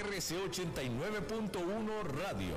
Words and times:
CRC 0.00 0.34
89.1 0.48 2.02
Radio. 2.24 2.56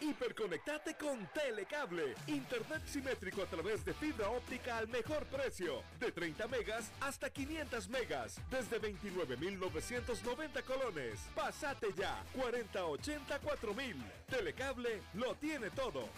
Hiperconectate 0.00 0.94
con 0.94 1.28
Telecable. 1.34 2.14
Internet 2.26 2.82
simétrico 2.86 3.42
a 3.42 3.46
través 3.46 3.84
de 3.84 3.92
fibra 3.92 4.30
óptica 4.30 4.78
al 4.78 4.88
mejor 4.88 5.26
precio. 5.26 5.82
De 6.00 6.10
30 6.10 6.48
megas 6.48 6.90
hasta 7.00 7.28
500 7.28 7.88
megas. 7.90 8.40
Desde 8.50 8.78
29,990 8.78 10.62
colones. 10.62 11.20
Pasate 11.34 11.88
ya. 11.94 12.24
4080 12.34 13.40
mil. 13.76 14.02
Telecable 14.26 15.02
lo 15.12 15.34
tiene 15.34 15.68
todo. 15.70 16.08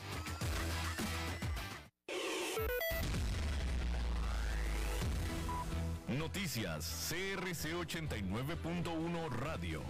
Noticias 6.19 7.09
CRC 7.09 7.73
89.1 7.73 9.29
Radio. 9.31 9.81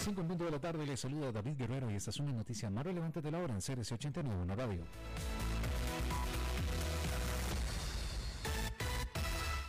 5 0.00 0.20
en 0.20 0.28
punto 0.28 0.44
de 0.44 0.50
la 0.50 0.58
tarde 0.58 0.84
le 0.84 0.96
saluda 0.98 1.32
David 1.32 1.56
Guerrero 1.56 1.90
y 1.90 1.94
esta 1.94 2.10
es 2.10 2.18
una 2.18 2.32
noticia 2.32 2.68
más 2.68 2.84
relevante 2.84 3.22
de 3.22 3.30
la 3.30 3.38
hora 3.38 3.54
en 3.54 3.60
CRC 3.60 3.92
89 3.94 4.54
Radio. 4.54 4.84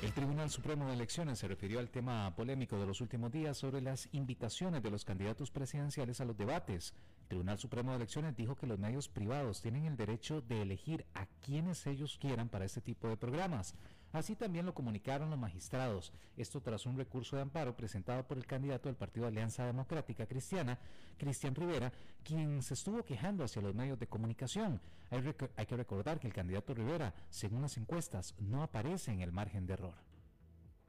El 0.04 0.12
Tribunal 0.12 0.50
Supremo 0.50 0.86
de 0.86 0.96
Elecciones 0.96 1.40
se 1.40 1.48
refirió 1.48 1.80
al 1.80 1.90
tema 1.90 2.36
polémico 2.36 2.78
de 2.78 2.86
los 2.86 3.00
últimos 3.00 3.32
días 3.32 3.58
sobre 3.58 3.80
las 3.80 4.10
invitaciones 4.12 4.84
de 4.84 4.92
los 4.92 5.06
candidatos 5.06 5.50
presidenciales 5.50 6.20
a 6.20 6.26
los 6.26 6.36
debates. 6.36 6.94
El 7.22 7.28
Tribunal 7.30 7.58
Supremo 7.58 7.92
de 7.92 7.96
Elecciones 7.96 8.36
dijo 8.36 8.58
que 8.58 8.68
los 8.68 8.78
medios 8.78 9.08
privados 9.08 9.62
tienen 9.62 9.86
el 9.86 9.96
derecho 9.96 10.42
de 10.42 10.62
elegir 10.62 11.06
a 11.14 11.26
quienes 11.46 11.88
ellos 11.88 12.18
quieran 12.20 12.50
para 12.50 12.66
este 12.66 12.82
tipo 12.82 13.08
de 13.08 13.16
programas. 13.16 13.76
Así 14.14 14.36
también 14.36 14.68
lo 14.68 14.76
comunicaron 14.76 15.32
los 15.32 15.40
magistrados, 15.40 16.14
esto 16.38 16.62
tras 16.62 16.86
un 16.86 16.96
recurso 16.96 17.36
de 17.36 17.42
amparo 17.42 17.76
presentado 17.76 18.26
por 18.28 18.38
el 18.38 18.46
candidato 18.46 18.88
del 18.88 18.96
Partido 18.96 19.26
Alianza 19.26 19.66
Democrática 19.66 20.28
Cristiana, 20.28 20.78
Cristian 21.18 21.56
Rivera, 21.56 21.92
quien 22.24 22.62
se 22.62 22.76
estuvo 22.76 23.04
quejando 23.04 23.44
hacia 23.44 23.64
los 23.64 23.74
medios 23.74 23.98
de 23.98 24.06
comunicación. 24.06 24.80
Hay, 25.10 25.36
hay 25.58 25.66
que 25.66 25.78
recordar 25.78 26.20
que 26.20 26.28
el 26.28 26.34
candidato 26.34 26.76
Rivera, 26.76 27.12
según 27.32 27.64
las 27.64 27.76
encuestas, 27.78 28.36
no 28.38 28.62
aparece 28.62 29.12
en 29.12 29.22
el 29.22 29.32
margen 29.32 29.66
de 29.66 29.74
error. 29.74 29.96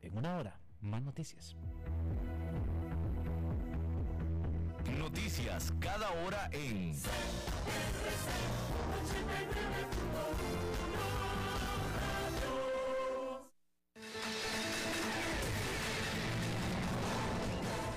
En 0.02 0.18
una 0.18 0.36
hora, 0.36 0.60
más 0.82 1.02
noticias. 1.02 1.56
Noticias 4.98 5.72
cada 5.80 6.10
hora 6.10 6.50
en... 6.52 6.94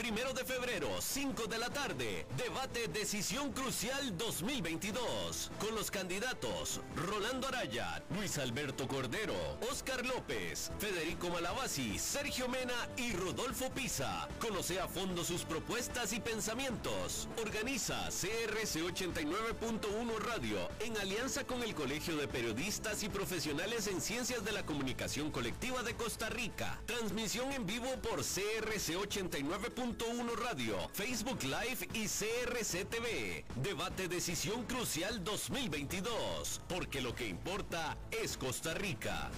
Primero 0.00 0.32
de 0.32 0.46
febrero, 0.46 0.88
5 0.98 1.46
de 1.46 1.58
la 1.58 1.68
tarde. 1.68 2.24
Debate 2.38 2.88
Decisión 2.88 3.52
Crucial 3.52 4.16
2022. 4.16 5.50
Con 5.58 5.74
los 5.74 5.90
candidatos 5.90 6.80
Rolando 6.96 7.48
Araya, 7.48 8.02
Luis 8.16 8.38
Alberto 8.38 8.88
Cordero, 8.88 9.34
Oscar 9.70 10.06
López, 10.06 10.72
Federico 10.78 11.28
Malabasi, 11.28 11.98
Sergio 11.98 12.48
Mena 12.48 12.88
y 12.96 13.12
Rodolfo 13.12 13.68
Pisa. 13.72 14.26
Conoce 14.38 14.80
a 14.80 14.88
fondo 14.88 15.22
sus 15.22 15.42
propuestas 15.42 16.14
y 16.14 16.20
pensamientos. 16.20 17.28
Organiza 17.38 18.08
CRC 18.08 18.80
89.1 18.82 20.16
Radio 20.20 20.66
en 20.80 20.96
alianza 20.96 21.44
con 21.44 21.62
el 21.62 21.74
Colegio 21.74 22.16
de 22.16 22.26
Periodistas 22.26 23.02
y 23.02 23.10
Profesionales 23.10 23.86
en 23.86 24.00
Ciencias 24.00 24.46
de 24.46 24.52
la 24.52 24.64
Comunicación 24.64 25.30
Colectiva 25.30 25.82
de 25.82 25.92
Costa 25.92 26.30
Rica. 26.30 26.80
Transmisión 26.86 27.52
en 27.52 27.66
vivo 27.66 27.88
por 28.00 28.20
CRC 28.20 28.96
89.1 28.96 29.89
Radio, 30.36 30.76
Facebook 30.92 31.42
Live 31.42 31.88
y 31.94 32.06
CRC 32.06 32.84
TV. 32.84 33.44
Debate 33.56 34.08
Decisión 34.08 34.64
Crucial 34.64 35.22
2022. 35.24 36.60
Porque 36.68 37.00
lo 37.00 37.14
que 37.14 37.26
importa 37.28 37.96
es 38.10 38.36
Costa 38.36 38.74
Rica. 38.74 39.30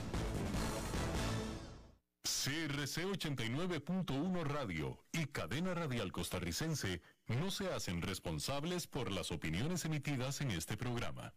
CRC 2.23 3.07
89.1 3.07 4.45
Radio 4.45 4.99
y 5.13 5.27
Cadena 5.27 5.75
Radial 5.75 6.13
Costarricense 6.13 7.01
no 7.29 7.51
se 7.51 7.73
hacen 7.73 8.03
responsables 8.03 8.87
por 8.87 9.11
las 9.11 9.33
opiniones 9.33 9.85
emitidas 9.85 10.41
en 10.41 10.51
este 10.51 10.77
programa. 10.77 11.33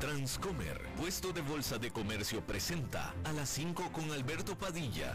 Transcomer, 0.00 0.80
puesto 0.96 1.32
de 1.32 1.40
bolsa 1.40 1.78
de 1.78 1.90
comercio, 1.90 2.44
presenta 2.44 3.14
a 3.24 3.32
las 3.32 3.48
5 3.50 3.92
con 3.92 4.10
Alberto 4.10 4.58
Padilla. 4.58 5.14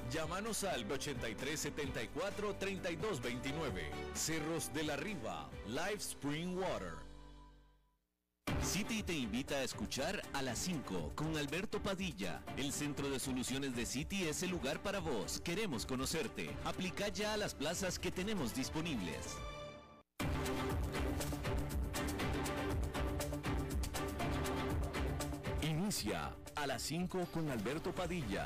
Llámanos 0.11 0.65
al 0.65 0.91
8374 0.91 2.55
3229. 2.55 3.89
Cerros 4.13 4.73
de 4.73 4.83
la 4.83 4.97
Riva, 4.97 5.49
Live 5.67 5.99
Spring 5.99 6.57
Water. 6.57 6.95
City 8.61 9.03
te 9.03 9.13
invita 9.13 9.55
a 9.55 9.63
escuchar 9.63 10.21
a 10.33 10.41
las 10.41 10.59
5 10.59 11.13
con 11.15 11.37
Alberto 11.37 11.81
Padilla. 11.81 12.43
El 12.57 12.73
centro 12.73 13.09
de 13.09 13.19
soluciones 13.19 13.73
de 13.73 13.85
City 13.85 14.23
es 14.23 14.43
el 14.43 14.49
lugar 14.49 14.83
para 14.83 14.99
vos. 14.99 15.39
Queremos 15.39 15.85
conocerte. 15.85 16.49
Aplica 16.65 17.07
ya 17.07 17.33
a 17.33 17.37
las 17.37 17.55
plazas 17.55 17.97
que 17.97 18.11
tenemos 18.11 18.53
disponibles. 18.53 19.37
Inicia 25.61 26.35
a 26.55 26.67
las 26.67 26.81
5 26.81 27.27
con 27.33 27.49
Alberto 27.49 27.93
Padilla. 27.93 28.45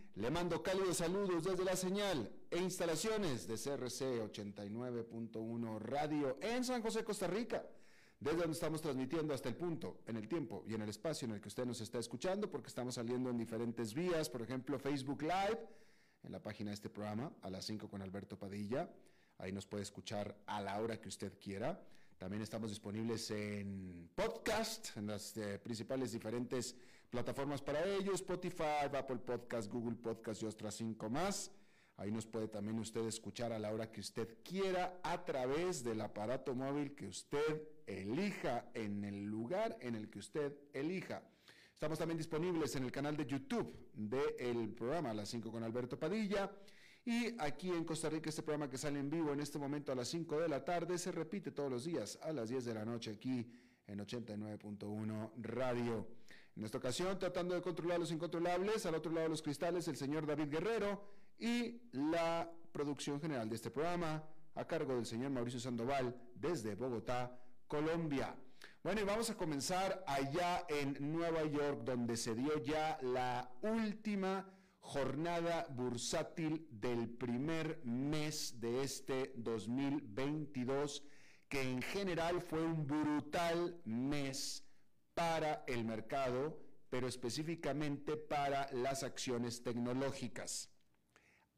Le 0.15 0.29
mando 0.29 0.61
cálidos 0.61 0.97
saludos 0.97 1.45
desde 1.45 1.63
la 1.63 1.77
señal 1.77 2.29
e 2.49 2.57
instalaciones 2.57 3.47
de 3.47 3.53
CRC 3.53 4.21
89.1 4.21 5.79
Radio 5.79 6.37
en 6.41 6.65
San 6.65 6.81
José, 6.81 7.05
Costa 7.05 7.27
Rica, 7.27 7.65
desde 8.19 8.39
donde 8.39 8.51
estamos 8.51 8.81
transmitiendo 8.81 9.33
hasta 9.33 9.47
el 9.47 9.55
punto, 9.55 10.01
en 10.05 10.17
el 10.17 10.27
tiempo 10.27 10.65
y 10.67 10.73
en 10.73 10.81
el 10.81 10.89
espacio 10.89 11.25
en 11.27 11.35
el 11.35 11.39
que 11.39 11.47
usted 11.47 11.65
nos 11.65 11.79
está 11.79 11.97
escuchando, 11.97 12.51
porque 12.51 12.67
estamos 12.67 12.95
saliendo 12.95 13.29
en 13.29 13.37
diferentes 13.37 13.93
vías, 13.93 14.29
por 14.29 14.41
ejemplo, 14.41 14.77
Facebook 14.77 15.21
Live, 15.21 15.59
en 16.23 16.31
la 16.33 16.43
página 16.43 16.71
de 16.71 16.75
este 16.75 16.89
programa, 16.89 17.31
a 17.41 17.49
las 17.49 17.63
5 17.63 17.89
con 17.89 18.01
Alberto 18.01 18.37
Padilla. 18.37 18.89
Ahí 19.37 19.53
nos 19.53 19.65
puede 19.65 19.83
escuchar 19.83 20.35
a 20.45 20.59
la 20.59 20.77
hora 20.81 20.99
que 20.99 21.07
usted 21.07 21.39
quiera. 21.39 21.81
También 22.17 22.43
estamos 22.43 22.69
disponibles 22.69 23.31
en 23.31 24.09
podcast, 24.13 24.97
en 24.97 25.07
las 25.07 25.37
eh, 25.37 25.57
principales 25.57 26.11
diferentes 26.11 26.75
plataformas 27.11 27.61
para 27.61 27.83
ellos, 27.83 28.15
Spotify, 28.15 28.87
Apple 28.91 29.17
Podcast, 29.17 29.69
Google 29.71 29.97
Podcast 29.97 30.41
y 30.41 30.45
otras 30.45 30.73
cinco 30.75 31.09
más. 31.09 31.51
Ahí 31.97 32.09
nos 32.09 32.25
puede 32.25 32.47
también 32.47 32.79
usted 32.79 33.05
escuchar 33.05 33.51
a 33.51 33.59
la 33.59 33.71
hora 33.71 33.91
que 33.91 33.99
usted 33.99 34.37
quiera 34.43 34.99
a 35.03 35.23
través 35.23 35.83
del 35.83 36.01
aparato 36.01 36.55
móvil 36.55 36.95
que 36.95 37.07
usted 37.07 37.67
elija 37.85 38.71
en 38.73 39.03
el 39.03 39.25
lugar 39.25 39.77
en 39.81 39.95
el 39.95 40.09
que 40.09 40.19
usted 40.19 40.57
elija. 40.73 41.21
Estamos 41.73 41.99
también 41.99 42.17
disponibles 42.17 42.75
en 42.75 42.85
el 42.85 42.91
canal 42.91 43.17
de 43.17 43.25
YouTube 43.25 43.89
del 43.93 44.69
programa 44.69 45.13
Las 45.13 45.29
5 45.29 45.51
con 45.51 45.63
Alberto 45.63 45.99
Padilla. 45.99 46.49
Y 47.03 47.35
aquí 47.39 47.69
en 47.69 47.83
Costa 47.83 48.09
Rica, 48.09 48.29
este 48.29 48.43
programa 48.43 48.69
que 48.69 48.77
sale 48.77 48.99
en 48.99 49.09
vivo 49.09 49.33
en 49.33 49.41
este 49.41 49.59
momento 49.59 49.91
a 49.91 49.95
las 49.95 50.07
5 50.07 50.39
de 50.39 50.47
la 50.47 50.63
tarde 50.63 50.97
se 50.97 51.11
repite 51.11 51.51
todos 51.51 51.69
los 51.69 51.83
días 51.83 52.17
a 52.21 52.31
las 52.31 52.49
10 52.49 52.65
de 52.65 52.73
la 52.73 52.85
noche 52.85 53.11
aquí 53.11 53.45
en 53.87 53.99
89.1 53.99 55.31
Radio. 55.41 56.20
En 56.55 56.65
esta 56.65 56.77
ocasión, 56.77 57.17
tratando 57.17 57.55
de 57.55 57.61
controlar 57.61 57.99
los 57.99 58.11
incontrolables, 58.11 58.85
al 58.85 58.95
otro 58.95 59.11
lado 59.11 59.23
de 59.23 59.29
los 59.29 59.41
cristales, 59.41 59.87
el 59.87 59.95
señor 59.95 60.25
David 60.25 60.49
Guerrero 60.49 61.01
y 61.39 61.81
la 61.93 62.51
producción 62.71 63.21
general 63.21 63.49
de 63.49 63.55
este 63.55 63.71
programa 63.71 64.23
a 64.55 64.65
cargo 64.65 64.95
del 64.95 65.05
señor 65.05 65.31
Mauricio 65.31 65.59
Sandoval 65.59 66.15
desde 66.35 66.75
Bogotá, 66.75 67.39
Colombia. 67.67 68.35
Bueno, 68.83 69.01
y 69.01 69.03
vamos 69.05 69.29
a 69.29 69.37
comenzar 69.37 70.03
allá 70.07 70.65
en 70.67 70.97
Nueva 70.99 71.43
York, 71.45 71.83
donde 71.83 72.17
se 72.17 72.35
dio 72.35 72.61
ya 72.63 72.99
la 73.01 73.49
última 73.61 74.45
jornada 74.81 75.67
bursátil 75.69 76.67
del 76.71 77.07
primer 77.09 77.79
mes 77.85 78.59
de 78.59 78.83
este 78.83 79.33
2022, 79.37 81.03
que 81.47 81.61
en 81.61 81.81
general 81.81 82.41
fue 82.41 82.61
un 82.61 82.85
brutal 82.85 83.79
mes 83.85 84.65
para 85.21 85.63
el 85.67 85.85
mercado, 85.85 86.57
pero 86.89 87.07
específicamente 87.07 88.17
para 88.17 88.67
las 88.71 89.03
acciones 89.03 89.61
tecnológicas. 89.61 90.71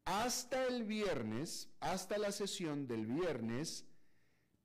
Hasta 0.04 0.66
el 0.66 0.84
viernes, 0.84 1.70
hasta 1.80 2.18
la 2.18 2.30
sesión 2.30 2.86
del 2.86 3.06
viernes, 3.06 3.86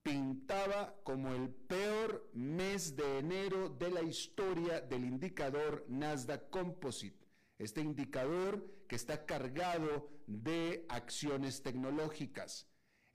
pintaba 0.03 0.95
como 1.05 1.33
el 1.33 1.47
peor 1.49 2.29
mes 2.33 2.97
de 2.97 3.19
enero 3.19 3.69
de 3.69 3.89
la 3.89 4.01
historia 4.01 4.81
del 4.81 5.05
indicador 5.05 5.85
Nasdaq 5.87 6.49
Composite 6.49 7.25
este 7.57 7.81
indicador 7.81 8.65
que 8.87 8.95
está 8.95 9.25
cargado 9.25 10.09
de 10.27 10.85
acciones 10.87 11.61
tecnológicas. 11.61 12.68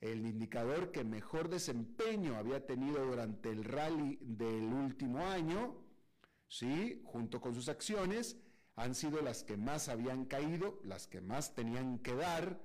El 0.05 0.23
indicador 0.27 0.91
que 0.91 1.03
mejor 1.03 1.49
desempeño 1.49 2.35
había 2.35 2.63
tenido 2.67 3.03
durante 3.03 3.49
el 3.49 3.63
rally 3.63 4.19
del 4.21 4.71
último 4.71 5.25
año, 5.25 5.83
¿sí? 6.47 7.01
junto 7.05 7.41
con 7.41 7.55
sus 7.55 7.69
acciones, 7.69 8.37
han 8.75 8.93
sido 8.93 9.23
las 9.23 9.43
que 9.43 9.57
más 9.57 9.89
habían 9.89 10.25
caído, 10.25 10.79
las 10.83 11.07
que 11.07 11.21
más 11.21 11.55
tenían 11.55 11.97
que 11.97 12.13
dar 12.13 12.61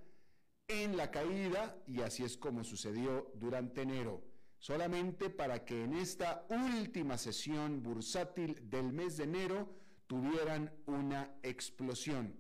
en 0.69 0.99
la 0.99 1.11
caída, 1.11 1.83
y 1.87 2.03
así 2.03 2.25
es 2.25 2.37
como 2.37 2.63
sucedió 2.63 3.33
durante 3.37 3.81
enero. 3.81 4.23
Solamente 4.59 5.31
para 5.31 5.65
que 5.65 5.85
en 5.85 5.95
esta 5.95 6.47
última 6.51 7.17
sesión 7.17 7.83
bursátil 7.83 8.69
del 8.69 8.93
mes 8.93 9.17
de 9.17 9.25
enero 9.25 9.75
tuvieran 10.07 10.75
una 10.85 11.39
explosión. 11.43 12.37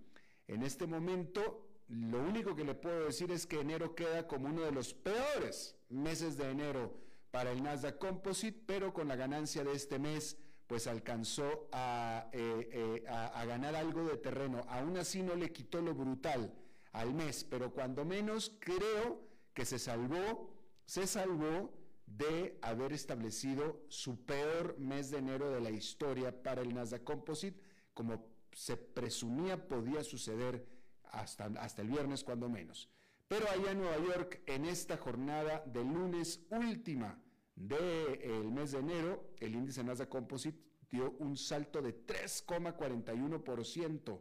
En 0.47 0.62
este 0.62 0.87
momento, 0.87 1.69
lo 1.90 2.20
único 2.20 2.54
que 2.54 2.64
le 2.64 2.75
puedo 2.75 3.06
decir 3.06 3.32
es 3.32 3.46
que 3.46 3.60
enero 3.60 3.96
queda 3.96 4.28
como 4.28 4.48
uno 4.48 4.62
de 4.62 4.70
los 4.70 4.94
peores 4.94 5.76
meses 5.88 6.37
de 6.37 6.48
enero 6.48 6.96
para 7.32 7.50
el 7.50 7.62
Nasdaq 7.62 7.98
Composite, 7.98 8.62
pero 8.64 8.92
con 8.92 9.08
la 9.08 9.16
ganancia 9.16 9.64
de 9.64 9.72
este 9.72 9.98
mes, 9.98 10.37
pues 10.69 10.87
alcanzó 10.87 11.69
a, 11.72 12.31
eh, 12.32 12.69
eh, 12.72 13.04
a 13.08 13.44
ganar 13.44 13.75
algo 13.75 14.04
de 14.04 14.16
terreno. 14.19 14.64
Aún 14.69 14.96
así 14.98 15.22
no 15.22 15.34
le 15.34 15.50
quitó 15.52 15.81
lo 15.81 15.94
brutal 15.94 16.54
al 16.92 17.12
mes, 17.12 17.42
pero 17.42 17.72
cuando 17.72 18.04
menos 18.04 18.56
creo 18.60 19.20
que 19.52 19.64
se 19.64 19.81
salvó, 19.81 20.54
se 20.87 21.08
salvó 21.08 21.72
de 22.06 22.56
haber 22.62 22.92
establecido 22.92 23.82
su 23.88 24.25
peor 24.25 24.78
mes 24.78 25.10
de 25.10 25.19
enero 25.19 25.50
de 25.50 25.60
la 25.60 25.70
historia 25.70 26.42
para 26.42 26.62
el 26.62 26.72
Nasdaq 26.72 27.02
Composite, 27.02 27.60
como 27.94 28.25
se 28.52 28.76
presumía 28.76 29.69
podía 29.69 30.04
suceder 30.04 30.64
hasta, 31.12 31.44
hasta 31.58 31.82
el 31.82 31.88
viernes 31.88 32.24
cuando 32.24 32.48
menos. 32.48 32.88
Pero 33.28 33.48
allá 33.48 33.70
en 33.70 33.78
Nueva 33.78 33.98
York, 33.98 34.42
en 34.46 34.64
esta 34.64 34.96
jornada 34.96 35.62
de 35.64 35.84
lunes 35.84 36.40
última 36.50 37.16
del 37.54 38.50
mes 38.50 38.72
de 38.72 38.78
enero, 38.78 39.30
el 39.38 39.54
índice 39.54 39.84
Nasdaq 39.84 40.08
Composite 40.08 40.58
dio 40.90 41.12
un 41.18 41.36
salto 41.36 41.80
de 41.80 42.04
3,41%, 42.06 44.20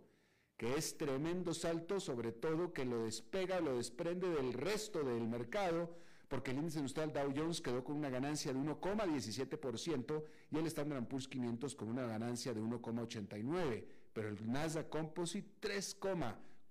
que 0.56 0.76
es 0.76 0.96
tremendo 0.98 1.56
salto, 1.56 2.00
sobre 2.00 2.32
todo 2.34 2.72
que 2.72 2.86
lo 2.86 3.06
despega, 3.06 3.60
lo 3.60 3.78
desprende 3.78 4.30
del 4.30 4.54
resto 4.54 5.04
del 5.04 5.28
mercado, 5.28 5.98
porque 6.28 6.52
el 6.52 6.58
índice 6.58 6.78
industrial 6.78 7.12
Dow 7.12 7.34
Jones 7.36 7.62
quedó 7.62 7.84
con 7.84 7.96
una 7.96 8.12
ganancia 8.12 8.54
de 8.54 8.60
1,17% 8.60 10.24
y 10.52 10.58
el 10.58 10.68
Standard 10.68 11.08
Poor's 11.08 11.28
500 11.28 11.74
con 11.74 11.90
una 11.90 12.06
ganancia 12.06 12.54
de 12.54 12.62
1,89%, 12.62 13.86
pero 14.14 14.30
el 14.30 14.52
Nasdaq 14.52 14.90
Composite 14.90 15.50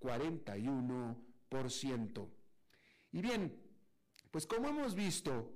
3,41%. 0.01 2.29
Y 3.11 3.21
bien, 3.21 3.59
pues 4.31 4.45
como 4.45 4.69
hemos 4.69 4.95
visto, 4.95 5.51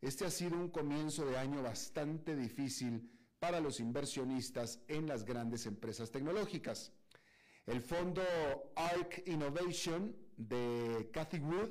este 0.00 0.26
ha 0.26 0.30
sido 0.30 0.56
un 0.56 0.70
comienzo 0.70 1.26
de 1.26 1.36
año 1.38 1.60
bastante 1.62 2.36
difícil 2.36 3.10
para 3.38 3.60
los 3.60 3.80
inversionistas 3.80 4.80
en 4.88 5.06
las 5.06 5.24
grandes 5.24 5.64
empresas 5.66 6.10
tecnológicas. 6.10 6.92
El 7.66 7.80
fondo 7.80 8.22
ARC 8.76 9.22
Innovation 9.26 10.14
de 10.36 11.08
Cathy 11.12 11.38
Wood 11.38 11.70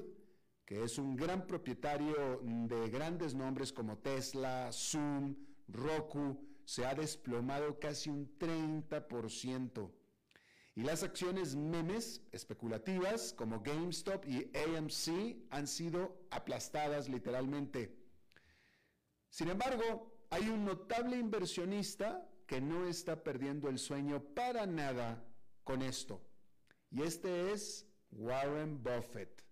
que 0.69 0.83
es 0.83 0.99
un 0.99 1.15
gran 1.15 1.47
propietario 1.47 2.41
de 2.43 2.89
grandes 2.91 3.33
nombres 3.33 3.73
como 3.73 3.97
Tesla, 3.97 4.69
Zoom, 4.71 5.35
Roku, 5.67 6.45
se 6.63 6.85
ha 6.85 6.93
desplomado 6.93 7.79
casi 7.79 8.11
un 8.11 8.37
30%. 8.37 9.89
Y 10.75 10.83
las 10.83 11.03
acciones 11.03 11.55
memes 11.55 12.21
especulativas 12.31 13.33
como 13.33 13.61
GameStop 13.61 14.25
y 14.25 14.51
AMC 14.57 15.47
han 15.49 15.67
sido 15.67 16.25
aplastadas 16.31 17.09
literalmente. 17.09 17.97
Sin 19.29 19.49
embargo, 19.49 20.15
hay 20.29 20.47
un 20.49 20.65
notable 20.65 21.17
inversionista 21.17 22.27
que 22.45 22.61
no 22.61 22.87
está 22.87 23.23
perdiendo 23.23 23.69
el 23.69 23.77
sueño 23.77 24.23
para 24.33 24.65
nada 24.65 25.23
con 25.63 25.81
esto. 25.81 26.21
Y 26.91 27.03
este 27.03 27.51
es 27.51 27.85
Warren 28.11 28.81
Buffett 28.81 29.43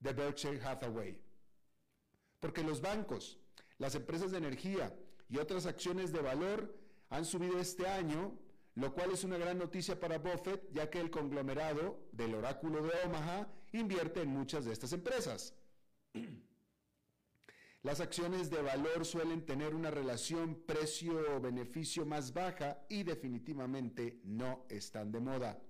de 0.00 0.12
Berkshire 0.12 0.60
Hathaway. 0.60 1.20
Porque 2.40 2.62
los 2.62 2.80
bancos, 2.80 3.38
las 3.78 3.94
empresas 3.94 4.32
de 4.32 4.38
energía 4.38 4.94
y 5.28 5.38
otras 5.38 5.66
acciones 5.66 6.12
de 6.12 6.20
valor 6.20 6.76
han 7.08 7.24
subido 7.24 7.58
este 7.58 7.86
año, 7.86 8.38
lo 8.74 8.92
cual 8.92 9.12
es 9.12 9.24
una 9.24 9.38
gran 9.38 9.58
noticia 9.58 9.98
para 9.98 10.18
Buffett, 10.18 10.72
ya 10.72 10.90
que 10.90 11.00
el 11.00 11.10
conglomerado 11.10 12.08
del 12.12 12.34
oráculo 12.34 12.82
de 12.82 12.90
Omaha 13.04 13.48
invierte 13.72 14.22
en 14.22 14.30
muchas 14.30 14.64
de 14.64 14.72
estas 14.72 14.92
empresas. 14.92 15.54
Las 17.82 18.00
acciones 18.00 18.48
de 18.48 18.62
valor 18.62 19.04
suelen 19.04 19.44
tener 19.44 19.74
una 19.74 19.90
relación 19.90 20.62
precio-beneficio 20.66 22.06
más 22.06 22.32
baja 22.32 22.78
y 22.88 23.02
definitivamente 23.02 24.20
no 24.24 24.64
están 24.70 25.12
de 25.12 25.20
moda. 25.20 25.62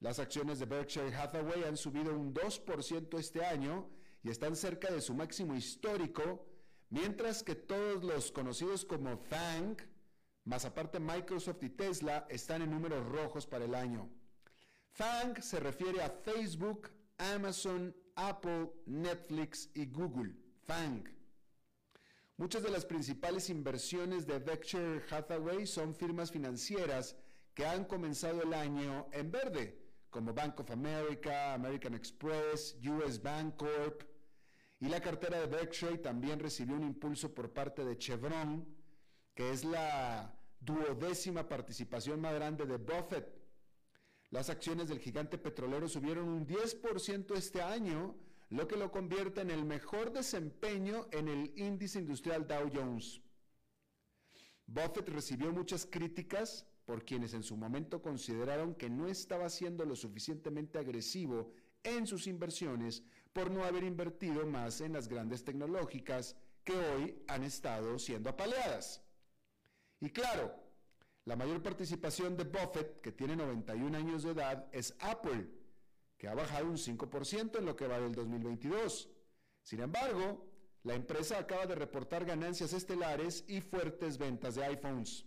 Las 0.00 0.18
acciones 0.18 0.58
de 0.58 0.64
Berkshire 0.64 1.14
Hathaway 1.14 1.64
han 1.64 1.76
subido 1.76 2.18
un 2.18 2.32
2% 2.32 3.18
este 3.18 3.44
año 3.44 3.90
y 4.22 4.30
están 4.30 4.56
cerca 4.56 4.90
de 4.90 5.02
su 5.02 5.14
máximo 5.14 5.54
histórico, 5.54 6.46
mientras 6.88 7.42
que 7.42 7.54
todos 7.54 8.02
los 8.02 8.32
conocidos 8.32 8.86
como 8.86 9.18
FANG, 9.18 9.76
más 10.46 10.64
aparte 10.64 11.00
Microsoft 11.00 11.62
y 11.62 11.70
Tesla, 11.70 12.26
están 12.30 12.62
en 12.62 12.70
números 12.70 13.04
rojos 13.06 13.46
para 13.46 13.64
el 13.64 13.74
año. 13.74 14.08
FANG 14.92 15.42
se 15.42 15.60
refiere 15.60 16.02
a 16.02 16.08
Facebook, 16.08 16.88
Amazon, 17.18 17.94
Apple, 18.14 18.70
Netflix 18.86 19.68
y 19.74 19.86
Google. 19.86 20.34
FANG. 20.64 21.04
Muchas 22.36 22.62
de 22.62 22.70
las 22.70 22.84
principales 22.84 23.50
inversiones 23.50 24.26
de 24.26 24.38
Berkshire 24.38 25.02
Hathaway 25.10 25.66
son 25.66 25.94
firmas 25.94 26.30
financieras 26.30 27.16
que 27.52 27.66
han 27.66 27.84
comenzado 27.84 28.42
el 28.42 28.54
año 28.54 29.08
en 29.12 29.30
verde 29.32 29.82
como 30.10 30.32
Bank 30.32 30.60
of 30.60 30.70
America, 30.70 31.54
American 31.54 31.94
Express, 31.94 32.76
US 32.84 33.20
Bank 33.20 33.56
Corp. 33.56 34.04
Y 34.78 34.88
la 34.88 35.00
cartera 35.00 35.40
de 35.40 35.46
Berkshire 35.46 35.98
también 35.98 36.38
recibió 36.38 36.76
un 36.76 36.84
impulso 36.84 37.34
por 37.34 37.52
parte 37.52 37.84
de 37.84 37.98
Chevron, 37.98 38.64
que 39.34 39.50
es 39.50 39.64
la 39.64 40.35
duodécima 40.60 41.48
participación 41.48 42.20
más 42.20 42.34
grande 42.34 42.66
de 42.66 42.76
Buffett. 42.76 43.26
Las 44.30 44.50
acciones 44.50 44.88
del 44.88 44.98
gigante 44.98 45.38
petrolero 45.38 45.88
subieron 45.88 46.28
un 46.28 46.46
10% 46.46 47.36
este 47.36 47.62
año, 47.62 48.16
lo 48.50 48.66
que 48.66 48.76
lo 48.76 48.90
convierte 48.90 49.40
en 49.40 49.50
el 49.50 49.64
mejor 49.64 50.12
desempeño 50.12 51.06
en 51.12 51.28
el 51.28 51.52
índice 51.56 51.98
industrial 51.98 52.46
Dow 52.46 52.70
Jones. 52.72 53.20
Buffett 54.66 55.08
recibió 55.08 55.52
muchas 55.52 55.86
críticas 55.86 56.66
por 56.84 57.04
quienes 57.04 57.34
en 57.34 57.42
su 57.42 57.56
momento 57.56 58.02
consideraron 58.02 58.74
que 58.74 58.90
no 58.90 59.08
estaba 59.08 59.48
siendo 59.48 59.84
lo 59.84 59.96
suficientemente 59.96 60.78
agresivo 60.78 61.52
en 61.82 62.06
sus 62.06 62.26
inversiones 62.26 63.02
por 63.32 63.50
no 63.50 63.64
haber 63.64 63.84
invertido 63.84 64.46
más 64.46 64.80
en 64.80 64.92
las 64.92 65.08
grandes 65.08 65.44
tecnológicas 65.44 66.36
que 66.64 66.72
hoy 66.72 67.22
han 67.28 67.44
estado 67.44 67.98
siendo 67.98 68.30
apaleadas. 68.30 69.05
Y 70.06 70.10
claro, 70.10 70.54
la 71.24 71.34
mayor 71.34 71.60
participación 71.64 72.36
de 72.36 72.44
Buffett, 72.44 73.00
que 73.00 73.10
tiene 73.10 73.34
91 73.34 73.98
años 73.98 74.22
de 74.22 74.30
edad, 74.30 74.68
es 74.70 74.94
Apple, 75.00 75.48
que 76.16 76.28
ha 76.28 76.34
bajado 76.34 76.66
un 76.66 76.76
5% 76.76 77.58
en 77.58 77.66
lo 77.66 77.74
que 77.74 77.88
va 77.88 77.98
del 77.98 78.14
2022. 78.14 79.10
Sin 79.64 79.80
embargo, 79.80 80.46
la 80.84 80.94
empresa 80.94 81.40
acaba 81.40 81.66
de 81.66 81.74
reportar 81.74 82.24
ganancias 82.24 82.72
estelares 82.72 83.44
y 83.48 83.60
fuertes 83.60 84.16
ventas 84.16 84.54
de 84.54 84.64
iPhones. 84.66 85.26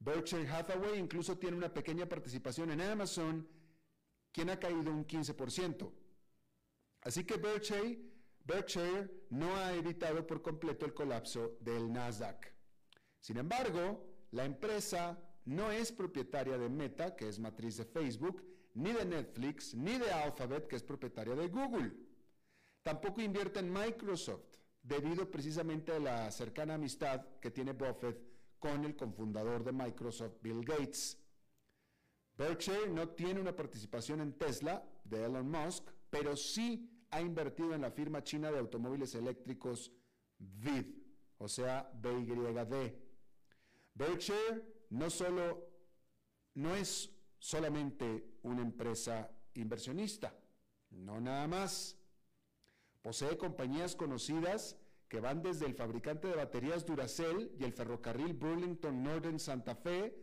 Berkshire 0.00 0.48
Hathaway 0.48 0.98
incluso 0.98 1.38
tiene 1.38 1.56
una 1.56 1.72
pequeña 1.72 2.08
participación 2.08 2.72
en 2.72 2.80
Amazon, 2.80 3.48
quien 4.32 4.50
ha 4.50 4.58
caído 4.58 4.90
un 4.90 5.06
15%. 5.06 5.88
Así 7.02 7.22
que 7.22 7.36
Berkshire, 8.44 9.08
no 9.30 9.54
ha 9.54 9.72
evitado 9.72 10.26
por 10.26 10.42
completo 10.42 10.84
el 10.84 10.94
colapso 10.94 11.58
del 11.60 11.92
Nasdaq. 11.92 12.51
Sin 13.22 13.36
embargo, 13.36 14.04
la 14.32 14.44
empresa 14.44 15.16
no 15.44 15.70
es 15.70 15.92
propietaria 15.92 16.58
de 16.58 16.68
Meta, 16.68 17.14
que 17.14 17.28
es 17.28 17.38
matriz 17.38 17.76
de 17.76 17.84
Facebook, 17.84 18.42
ni 18.74 18.92
de 18.92 19.04
Netflix, 19.04 19.74
ni 19.74 19.96
de 19.96 20.10
Alphabet, 20.10 20.66
que 20.66 20.74
es 20.74 20.82
propietaria 20.82 21.36
de 21.36 21.46
Google. 21.46 21.92
Tampoco 22.82 23.20
invierte 23.20 23.60
en 23.60 23.72
Microsoft, 23.72 24.56
debido 24.82 25.30
precisamente 25.30 25.92
a 25.92 26.00
la 26.00 26.30
cercana 26.32 26.74
amistad 26.74 27.24
que 27.40 27.52
tiene 27.52 27.74
Buffett 27.74 28.18
con 28.58 28.84
el 28.84 28.96
cofundador 28.96 29.62
de 29.62 29.70
Microsoft, 29.70 30.42
Bill 30.42 30.64
Gates. 30.64 31.16
Berkshire 32.36 32.88
no 32.88 33.10
tiene 33.10 33.40
una 33.40 33.54
participación 33.54 34.20
en 34.20 34.32
Tesla 34.32 34.84
de 35.04 35.24
Elon 35.24 35.48
Musk, 35.48 35.88
pero 36.10 36.34
sí 36.34 36.90
ha 37.12 37.20
invertido 37.20 37.72
en 37.72 37.82
la 37.82 37.92
firma 37.92 38.24
china 38.24 38.50
de 38.50 38.58
automóviles 38.58 39.14
eléctricos 39.14 39.92
VID, 40.40 40.86
o 41.38 41.46
sea, 41.46 41.88
BYD. 41.94 43.01
Berkshire 43.94 44.62
no 44.90 45.10
solo 45.10 45.68
no 46.54 46.74
es 46.74 47.10
solamente 47.38 48.24
una 48.42 48.62
empresa 48.62 49.30
inversionista, 49.54 50.34
no 50.90 51.20
nada 51.20 51.46
más. 51.46 51.96
Posee 53.02 53.36
compañías 53.36 53.96
conocidas 53.96 54.76
que 55.08 55.20
van 55.20 55.42
desde 55.42 55.66
el 55.66 55.74
fabricante 55.74 56.28
de 56.28 56.36
baterías 56.36 56.86
Duracell 56.86 57.50
y 57.58 57.64
el 57.64 57.72
ferrocarril 57.72 58.32
Burlington 58.32 59.02
Northern 59.02 59.38
Santa 59.38 59.74
Fe 59.74 60.14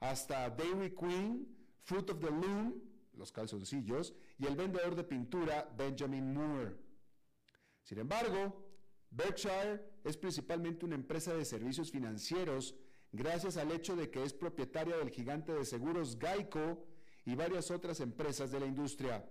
hasta 0.00 0.48
Dairy 0.50 0.94
Queen, 0.94 1.46
Fruit 1.82 2.08
of 2.10 2.20
the 2.20 2.30
Loom, 2.30 2.80
los 3.14 3.32
calzoncillos, 3.32 4.14
y 4.38 4.46
el 4.46 4.54
vendedor 4.54 4.94
de 4.94 5.04
pintura 5.04 5.68
Benjamin 5.76 6.32
Moore. 6.32 6.76
Sin 7.82 7.98
embargo, 7.98 8.64
Berkshire 9.10 9.82
es 10.04 10.16
principalmente 10.16 10.84
una 10.84 10.94
empresa 10.94 11.34
de 11.34 11.44
servicios 11.44 11.90
financieros 11.90 12.74
gracias 13.12 13.56
al 13.56 13.72
hecho 13.72 13.96
de 13.96 14.10
que 14.10 14.22
es 14.22 14.32
propietaria 14.32 14.96
del 14.96 15.10
gigante 15.10 15.52
de 15.52 15.64
seguros 15.64 16.18
Geico 16.20 16.84
y 17.24 17.34
varias 17.34 17.70
otras 17.70 18.00
empresas 18.00 18.50
de 18.50 18.60
la 18.60 18.66
industria. 18.66 19.28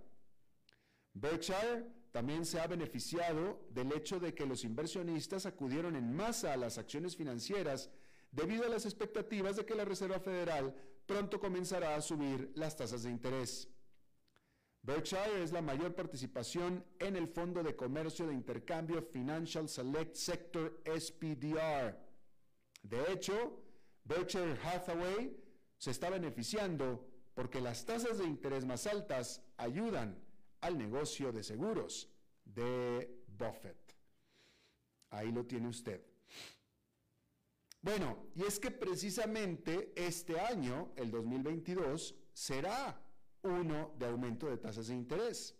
Berkshire 1.14 1.86
también 2.12 2.44
se 2.44 2.60
ha 2.60 2.66
beneficiado 2.66 3.66
del 3.70 3.92
hecho 3.92 4.18
de 4.18 4.34
que 4.34 4.46
los 4.46 4.64
inversionistas 4.64 5.46
acudieron 5.46 5.96
en 5.96 6.14
masa 6.14 6.52
a 6.52 6.56
las 6.56 6.78
acciones 6.78 7.16
financieras 7.16 7.90
debido 8.30 8.64
a 8.64 8.68
las 8.68 8.84
expectativas 8.84 9.56
de 9.56 9.64
que 9.64 9.74
la 9.74 9.84
Reserva 9.84 10.20
Federal 10.20 10.74
pronto 11.06 11.40
comenzará 11.40 11.96
a 11.96 12.00
subir 12.00 12.52
las 12.54 12.76
tasas 12.76 13.02
de 13.02 13.10
interés. 13.10 13.68
Berkshire 14.82 15.42
es 15.42 15.52
la 15.52 15.60
mayor 15.60 15.94
participación 15.94 16.84
en 16.98 17.16
el 17.16 17.26
Fondo 17.26 17.62
de 17.62 17.74
Comercio 17.74 18.26
de 18.26 18.34
Intercambio 18.34 19.02
Financial 19.02 19.68
Select 19.68 20.14
Sector 20.14 20.80
SPDR. 20.84 21.98
De 22.82 23.12
hecho, 23.12 23.67
Berkshire 24.08 24.58
Hathaway 24.64 25.36
se 25.76 25.90
está 25.90 26.08
beneficiando 26.08 27.06
porque 27.34 27.60
las 27.60 27.84
tasas 27.84 28.18
de 28.18 28.24
interés 28.24 28.64
más 28.64 28.86
altas 28.86 29.42
ayudan 29.58 30.18
al 30.62 30.78
negocio 30.78 31.30
de 31.30 31.42
seguros 31.42 32.08
de 32.44 33.22
Buffett. 33.36 33.76
Ahí 35.10 35.30
lo 35.30 35.44
tiene 35.44 35.68
usted. 35.68 36.02
Bueno, 37.82 38.26
y 38.34 38.42
es 38.44 38.58
que 38.58 38.70
precisamente 38.70 39.92
este 39.94 40.40
año, 40.40 40.90
el 40.96 41.10
2022, 41.10 42.14
será 42.32 43.00
uno 43.42 43.94
de 43.98 44.06
aumento 44.06 44.48
de 44.48 44.56
tasas 44.56 44.88
de 44.88 44.94
interés. 44.94 45.54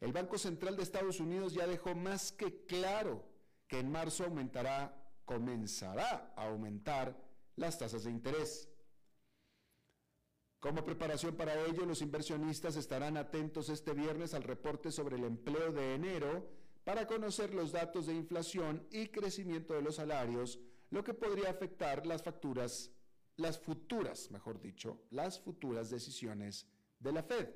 El 0.00 0.12
Banco 0.12 0.38
Central 0.38 0.76
de 0.76 0.84
Estados 0.84 1.20
Unidos 1.20 1.52
ya 1.52 1.66
dejó 1.66 1.94
más 1.94 2.32
que 2.32 2.64
claro 2.66 3.28
que 3.66 3.80
en 3.80 3.90
marzo 3.90 4.24
aumentará, 4.24 4.96
comenzará 5.24 6.32
a 6.36 6.48
aumentar 6.48 7.23
las 7.56 7.78
tasas 7.78 8.04
de 8.04 8.10
interés. 8.10 8.68
Como 10.60 10.84
preparación 10.84 11.36
para 11.36 11.60
ello, 11.66 11.84
los 11.84 12.00
inversionistas 12.00 12.76
estarán 12.76 13.16
atentos 13.16 13.68
este 13.68 13.92
viernes 13.92 14.32
al 14.32 14.44
reporte 14.44 14.90
sobre 14.90 15.16
el 15.16 15.24
empleo 15.24 15.72
de 15.72 15.94
enero 15.94 16.48
para 16.84 17.06
conocer 17.06 17.52
los 17.52 17.72
datos 17.72 18.06
de 18.06 18.14
inflación 18.14 18.86
y 18.90 19.08
crecimiento 19.08 19.74
de 19.74 19.82
los 19.82 19.96
salarios, 19.96 20.58
lo 20.90 21.04
que 21.04 21.12
podría 21.12 21.50
afectar 21.50 22.06
las 22.06 22.22
facturas, 22.22 22.90
las 23.36 23.58
futuras, 23.58 24.30
mejor 24.30 24.60
dicho, 24.60 25.02
las 25.10 25.38
futuras 25.38 25.90
decisiones 25.90 26.66
de 26.98 27.12
la 27.12 27.22
Fed. 27.22 27.48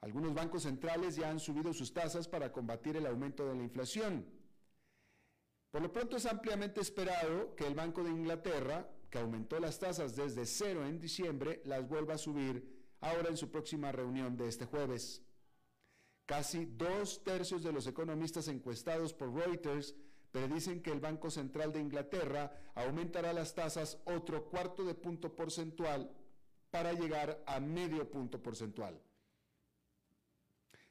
Algunos 0.00 0.34
bancos 0.34 0.64
centrales 0.64 1.16
ya 1.16 1.30
han 1.30 1.40
subido 1.40 1.72
sus 1.72 1.94
tasas 1.94 2.28
para 2.28 2.52
combatir 2.52 2.98
el 2.98 3.06
aumento 3.06 3.46
de 3.46 3.54
la 3.54 3.62
inflación. 3.62 4.26
Por 5.74 5.82
lo 5.82 5.90
pronto 5.90 6.16
es 6.16 6.26
ampliamente 6.26 6.80
esperado 6.80 7.56
que 7.56 7.66
el 7.66 7.74
Banco 7.74 8.04
de 8.04 8.10
Inglaterra 8.10 8.88
que 9.10 9.18
aumentó 9.18 9.58
las 9.58 9.80
tasas 9.80 10.14
desde 10.14 10.46
cero 10.46 10.86
en 10.86 11.00
diciembre, 11.00 11.62
las 11.64 11.88
vuelva 11.88 12.14
a 12.14 12.18
subir 12.18 12.94
ahora 13.00 13.28
en 13.28 13.36
su 13.36 13.50
próxima 13.50 13.90
reunión 13.90 14.36
de 14.36 14.46
este 14.46 14.66
jueves. 14.66 15.20
Casi 16.26 16.66
dos 16.66 17.24
tercios 17.24 17.64
de 17.64 17.72
los 17.72 17.88
economistas 17.88 18.46
encuestados 18.46 19.12
por 19.12 19.34
Reuters 19.34 19.96
predicen 20.30 20.80
que 20.80 20.92
el 20.92 21.00
Banco 21.00 21.28
Central 21.28 21.72
de 21.72 21.80
Inglaterra 21.80 22.52
aumentará 22.76 23.32
las 23.32 23.52
tasas 23.52 23.98
otro 24.04 24.48
cuarto 24.48 24.84
de 24.84 24.94
punto 24.94 25.34
porcentual 25.34 26.08
para 26.70 26.92
llegar 26.92 27.42
a 27.48 27.58
medio 27.58 28.08
punto 28.08 28.40
porcentual. 28.40 29.02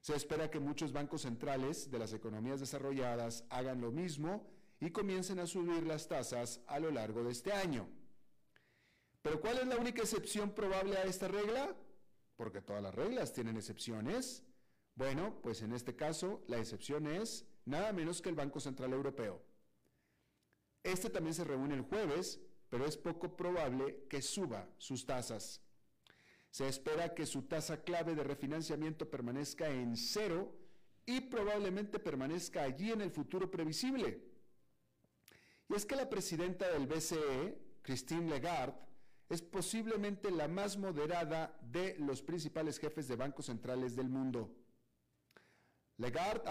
Se 0.02 0.14
espera 0.14 0.52
que 0.52 0.60
muchos 0.60 0.92
bancos 0.92 1.22
centrales 1.22 1.90
de 1.90 2.00
las 2.00 2.12
economías 2.12 2.60
desarrolladas 2.60 3.46
hagan 3.50 3.80
lo 3.80 3.90
mismo 3.90 4.46
y 4.84 4.92
comiencen 4.92 5.40
a 5.40 5.48
subir 5.48 5.88
las 5.88 6.10
tasas 6.10 6.60
a 6.68 6.78
lo 6.78 6.92
largo 6.92 7.24
de 7.24 7.32
este 7.32 7.54
año. 7.54 7.88
Pero 9.22 9.40
¿cuál 9.40 9.60
es 9.60 9.68
la 9.68 9.78
única 9.78 10.02
excepción 10.02 10.54
probable 10.54 10.98
a 10.98 11.06
esta 11.06 11.30
regla? 11.30 11.74
Porque 12.36 12.62
todas 12.62 12.84
las 12.84 12.94
reglas 12.94 13.32
tienen 13.32 13.56
excepciones. 13.56 14.44
Bueno, 14.96 15.40
pues 15.42 15.62
en 15.62 15.72
este 15.72 15.96
caso 15.96 16.44
la 16.48 16.58
excepción 16.58 17.08
es 17.08 17.46
nada 17.64 17.94
menos 17.94 18.22
que 18.22 18.28
el 18.28 18.36
Banco 18.36 18.60
Central 18.60 18.92
Europeo. 18.92 19.42
Este 20.84 21.10
también 21.10 21.34
se 21.34 21.46
reúne 21.46 21.76
el 21.76 21.84
jueves, 21.84 22.42
pero 22.70 22.86
es 22.86 22.98
poco 22.98 23.38
probable 23.38 24.06
que 24.10 24.22
suba 24.22 24.68
sus 24.78 25.06
tasas. 25.06 25.62
Se 26.50 26.68
espera 26.68 27.14
que 27.14 27.26
su 27.26 27.44
tasa 27.44 27.84
clave 27.84 28.16
de 28.16 28.26
refinanciamiento 28.26 29.10
permanezca 29.10 29.70
en 29.70 29.96
cero 29.96 30.54
y 31.06 31.22
probablemente 31.22 32.00
permanezca 32.00 32.64
allí 32.64 32.92
en 32.92 33.00
el 33.00 33.12
futuro 33.12 33.50
previsible. 33.50 34.33
Y 35.70 35.76
es 35.76 35.86
que 35.86 35.96
la 35.96 36.10
presidenta 36.10 36.70
del 36.72 36.88
BCE, 36.88 37.58
Christine 37.82 38.30
Lagarde, 38.30 38.78
es 39.30 39.42
posiblemente 39.42 40.30
la 40.30 40.48
más 40.48 40.78
moderada 40.78 41.58
de 41.62 41.96
los 42.00 42.22
principales 42.22 42.78
jefes 42.78 43.08
de 43.08 43.16
bancos 43.16 43.48
centrales 43.48 43.96
del 43.96 44.10
mundo. 44.10 44.52
Lagarde 45.98 46.50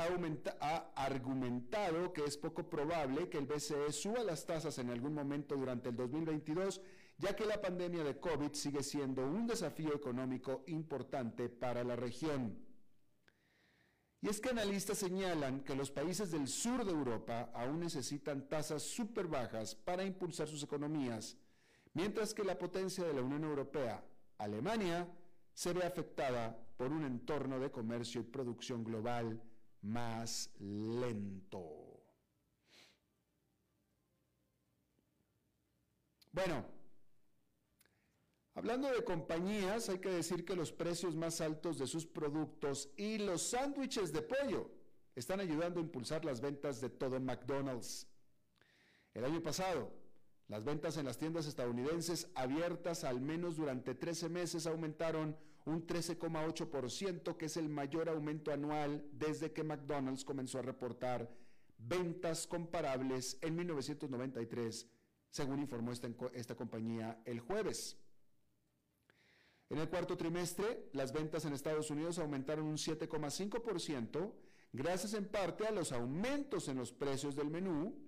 ha, 0.61 0.93
argumentado 0.95 2.13
que 2.13 2.25
es 2.25 2.37
poco 2.37 2.69
probable 2.69 3.29
que 3.29 3.39
el 3.39 3.47
BCE 3.47 3.93
suba 3.93 4.23
las 4.23 4.47
tasas 4.47 4.79
en 4.79 4.91
algún 4.91 5.15
momento 5.15 5.57
durante 5.57 5.91
el 5.91 5.97
2022, 5.97 6.81
ya 7.19 7.35
que 7.35 7.45
la 7.45 7.61
pandemia 7.61 8.05
de 8.05 8.19
COVID 8.19 8.53
sigue 8.53 8.83
siendo 8.83 9.27
un 9.27 9.47
desafío 9.47 9.95
económico 9.95 10.63
importante 10.69 11.49
para 11.49 11.83
la 11.83 11.97
región. 11.97 12.72
Y 14.23 14.29
es 14.29 14.41
que 14.41 14.51
analistas 14.51 14.99
señalan 14.99 15.61
que 15.65 15.75
los 15.75 15.91
países 15.91 16.31
del 16.31 16.49
sur 16.49 16.85
de 16.85 16.93
Europa 16.93 17.51
aún 17.53 17.81
necesitan 17.81 18.49
tasas 18.49 18.83
súper 18.83 19.27
bajas 19.27 19.75
para 19.75 20.05
impulsar 20.05 20.49
sus 20.49 20.63
economías 20.63 21.37
mientras 21.95 22.35
que 22.35 22.45
la 22.45 22.59
potencia 22.59 23.05
de 23.05 23.13
la 23.13 23.23
Unión 23.23 23.45
Europea, 23.45 24.03
Alemania, 24.39 25.09
se 25.55 25.73
ve 25.73 25.85
afectada 25.85 26.57
por 26.77 26.91
un 26.91 27.05
entorno 27.05 27.59
de 27.59 27.71
comercio 27.71 28.21
y 28.21 28.25
producción 28.25 28.83
global 28.83 29.43
más 29.83 30.51
lento. 30.59 32.01
Bueno, 36.33 36.65
hablando 38.55 38.91
de 38.91 39.05
compañías, 39.05 39.89
hay 39.89 39.99
que 39.99 40.11
decir 40.11 40.45
que 40.45 40.57
los 40.57 40.73
precios 40.73 41.15
más 41.15 41.41
altos 41.41 41.79
de 41.79 41.87
sus 41.87 42.07
productos 42.07 42.91
y 42.97 43.19
los 43.19 43.43
sándwiches 43.43 44.13
de 44.13 44.23
pollo 44.23 44.71
están 45.15 45.41
ayudando 45.41 45.81
a 45.81 45.83
impulsar 45.83 46.25
las 46.25 46.41
ventas 46.41 46.81
de 46.81 46.91
todo 46.91 47.21
McDonald's. 47.21 48.07
El 49.15 49.25
año 49.25 49.43
pasado, 49.43 49.93
las 50.49 50.65
ventas 50.65 50.97
en 50.97 51.07
las 51.07 51.19
tiendas 51.19 51.47
estadounidenses 51.47 52.31
abiertas 52.35 53.05
al 53.05 53.21
menos 53.21 53.57
durante 53.57 53.95
13 53.95 54.29
meses 54.29 54.67
aumentaron 54.67 55.37
un 55.65 55.87
13,8%, 55.87 57.37
que 57.37 57.47
es 57.47 57.57
el 57.57 57.69
mayor 57.69 58.09
aumento 58.09 58.53
anual 58.53 59.07
desde 59.13 59.53
que 59.53 59.63
McDonald's 59.63 60.25
comenzó 60.25 60.59
a 60.59 60.63
reportar 60.63 61.31
ventas 61.79 62.47
comparables 62.47 63.39
en 63.43 63.57
1993, 63.57 64.89
según 65.31 65.61
informó 65.61 65.93
esta, 65.93 66.09
esta 66.35 66.55
compañía 66.57 67.21
el 67.25 67.41
jueves. 67.41 67.97
En 69.73 69.79
el 69.79 69.89
cuarto 69.89 70.19
trimestre, 70.19 70.91
las 70.93 71.15
ventas 71.15 71.47
en 71.47 71.55
Estados 71.55 71.91
Unidos 71.91 72.19
aumentaron 72.19 72.67
un 72.67 72.77
7,5%, 72.77 74.35
gracias 74.71 75.15
en 75.15 75.25
parte 75.25 75.67
a 75.67 75.71
los 75.71 75.93
aumentos 75.93 76.69
en 76.69 76.77
los 76.77 76.93
precios 76.93 77.35
del 77.35 77.49
menú, 77.49 77.99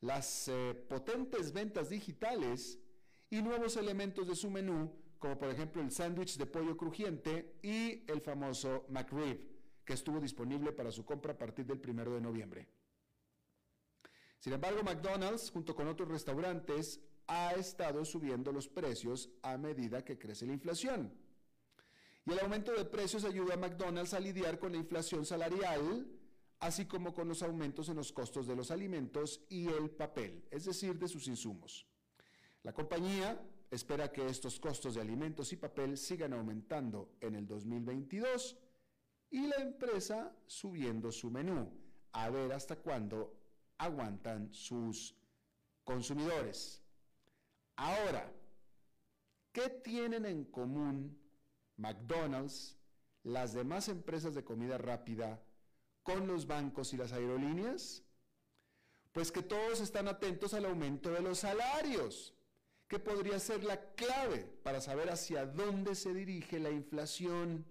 las 0.00 0.48
eh, 0.48 0.72
potentes 0.88 1.52
ventas 1.52 1.90
digitales 1.90 2.78
y 3.28 3.42
nuevos 3.42 3.76
elementos 3.76 4.26
de 4.26 4.34
su 4.34 4.48
menú, 4.48 4.90
como 5.18 5.36
por 5.36 5.50
ejemplo 5.50 5.82
el 5.82 5.90
sándwich 5.90 6.38
de 6.38 6.46
pollo 6.46 6.78
crujiente 6.78 7.58
y 7.62 8.10
el 8.10 8.22
famoso 8.22 8.86
McRib, 8.88 9.84
que 9.84 9.92
estuvo 9.92 10.18
disponible 10.18 10.72
para 10.72 10.90
su 10.90 11.04
compra 11.04 11.34
a 11.34 11.36
partir 11.36 11.66
del 11.66 11.82
1 11.86 12.10
de 12.14 12.20
noviembre. 12.22 12.68
Sin 14.38 14.54
embargo, 14.54 14.82
McDonald's, 14.82 15.50
junto 15.50 15.74
con 15.74 15.88
otros 15.88 16.08
restaurantes, 16.08 17.02
ha 17.32 17.52
estado 17.52 18.04
subiendo 18.04 18.52
los 18.52 18.68
precios 18.68 19.30
a 19.42 19.56
medida 19.56 20.04
que 20.04 20.18
crece 20.18 20.44
la 20.44 20.52
inflación. 20.52 21.10
Y 22.26 22.32
el 22.32 22.40
aumento 22.40 22.72
de 22.72 22.84
precios 22.84 23.24
ayuda 23.24 23.54
a 23.54 23.56
McDonald's 23.56 24.12
a 24.12 24.20
lidiar 24.20 24.58
con 24.58 24.72
la 24.72 24.78
inflación 24.78 25.24
salarial, 25.24 26.06
así 26.60 26.84
como 26.84 27.14
con 27.14 27.28
los 27.28 27.42
aumentos 27.42 27.88
en 27.88 27.96
los 27.96 28.12
costos 28.12 28.46
de 28.46 28.54
los 28.54 28.70
alimentos 28.70 29.40
y 29.48 29.66
el 29.66 29.90
papel, 29.90 30.44
es 30.50 30.66
decir, 30.66 30.98
de 30.98 31.08
sus 31.08 31.26
insumos. 31.26 31.86
La 32.64 32.74
compañía 32.74 33.42
espera 33.70 34.12
que 34.12 34.26
estos 34.26 34.60
costos 34.60 34.94
de 34.94 35.00
alimentos 35.00 35.52
y 35.54 35.56
papel 35.56 35.96
sigan 35.96 36.34
aumentando 36.34 37.16
en 37.22 37.34
el 37.34 37.46
2022 37.46 38.58
y 39.30 39.46
la 39.46 39.56
empresa 39.56 40.36
subiendo 40.46 41.10
su 41.10 41.30
menú, 41.30 41.72
a 42.12 42.28
ver 42.28 42.52
hasta 42.52 42.76
cuándo 42.76 43.34
aguantan 43.78 44.52
sus 44.52 45.16
consumidores. 45.82 46.81
Ahora, 47.82 48.32
¿qué 49.50 49.68
tienen 49.68 50.24
en 50.24 50.44
común 50.44 51.18
McDonald's, 51.76 52.78
las 53.24 53.54
demás 53.54 53.88
empresas 53.88 54.36
de 54.36 54.44
comida 54.44 54.78
rápida, 54.78 55.42
con 56.04 56.28
los 56.28 56.46
bancos 56.46 56.92
y 56.92 56.96
las 56.96 57.12
aerolíneas? 57.12 58.04
Pues 59.10 59.32
que 59.32 59.42
todos 59.42 59.80
están 59.80 60.06
atentos 60.06 60.54
al 60.54 60.66
aumento 60.66 61.10
de 61.10 61.22
los 61.22 61.40
salarios, 61.40 62.36
que 62.86 63.00
podría 63.00 63.40
ser 63.40 63.64
la 63.64 63.94
clave 63.94 64.44
para 64.62 64.80
saber 64.80 65.10
hacia 65.10 65.44
dónde 65.44 65.96
se 65.96 66.14
dirige 66.14 66.60
la 66.60 66.70
inflación. 66.70 67.66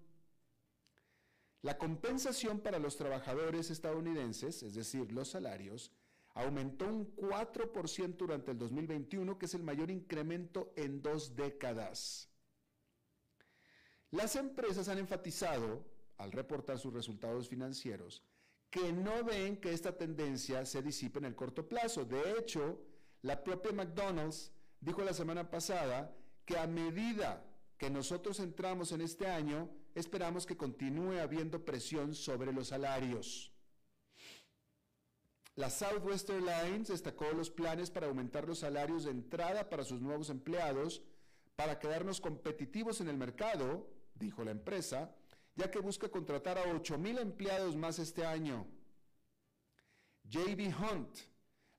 La 1.62 1.78
compensación 1.78 2.60
para 2.60 2.80
los 2.80 2.98
trabajadores 2.98 3.70
estadounidenses, 3.70 4.62
es 4.62 4.74
decir, 4.74 5.10
los 5.14 5.30
salarios, 5.30 5.94
aumentó 6.34 6.88
un 6.88 7.16
4% 7.16 8.16
durante 8.18 8.52
el 8.52 8.58
2021, 8.58 9.38
que 9.38 9.46
es 9.46 9.54
el 9.54 9.64
mayor 9.64 9.92
incremento 9.92 10.74
en 10.76 11.02
dos 11.02 11.36
décadas. 11.36 12.30
Las 14.12 14.36
empresas 14.36 14.88
han 14.90 15.00
enfatizado 15.00 15.86
al 16.18 16.32
reportar 16.32 16.78
sus 16.78 16.94
resultados 16.94 17.48
financieros, 17.48 18.24
que 18.70 18.94
no 18.94 19.24
ven 19.24 19.58
que 19.58 19.74
esta 19.74 19.98
tendencia 19.98 20.66
se 20.66 20.82
disipe 20.82 21.20
en 21.20 21.26
el 21.26 21.36
corto 21.36 21.68
plazo. 21.68 22.06
De 22.06 22.38
hecho, 22.38 22.82
la 23.22 23.44
propia 23.44 23.72
McDonald's 23.72 24.52
dijo 24.80 25.04
la 25.04 25.14
semana 25.14 25.50
pasada 25.50 26.16
que 26.46 26.58
a 26.58 26.68
medida 26.68 27.46
que 27.78 27.90
nosotros 27.90 28.40
entramos 28.40 28.92
en 28.92 29.02
este 29.02 29.28
año, 29.28 29.70
esperamos 29.96 30.46
que 30.46 30.58
continúe 30.58 31.20
habiendo 31.20 31.66
presión 31.66 32.14
sobre 32.14 32.54
los 32.54 32.68
salarios. 32.68 33.52
La 35.56 35.70
Southwest 35.70 36.30
Airlines 36.30 36.88
destacó 36.88 37.32
los 37.34 37.52
planes 37.52 37.92
para 37.92 38.08
aumentar 38.08 38.48
los 38.48 38.60
salarios 38.60 39.04
de 39.04 39.12
entrada 39.12 39.70
para 39.70 39.84
sus 39.84 40.02
nuevos 40.02 40.30
empleados 40.30 41.02
para 41.56 41.78
quedarnos 41.78 42.22
competitivos 42.22 43.02
en 43.02 43.10
el 43.10 43.18
mercado, 43.18 43.88
dijo 44.16 44.44
la 44.44 44.52
empresa, 44.52 45.14
ya 45.56 45.70
que 45.70 45.80
busca 45.80 46.10
contratar 46.10 46.58
a 46.58 46.66
8.000 46.66 47.20
empleados 47.20 47.76
más 47.76 48.00
este 48.00 48.26
año. 48.26 48.66
JB 50.24 50.74
Hunt, 50.80 51.18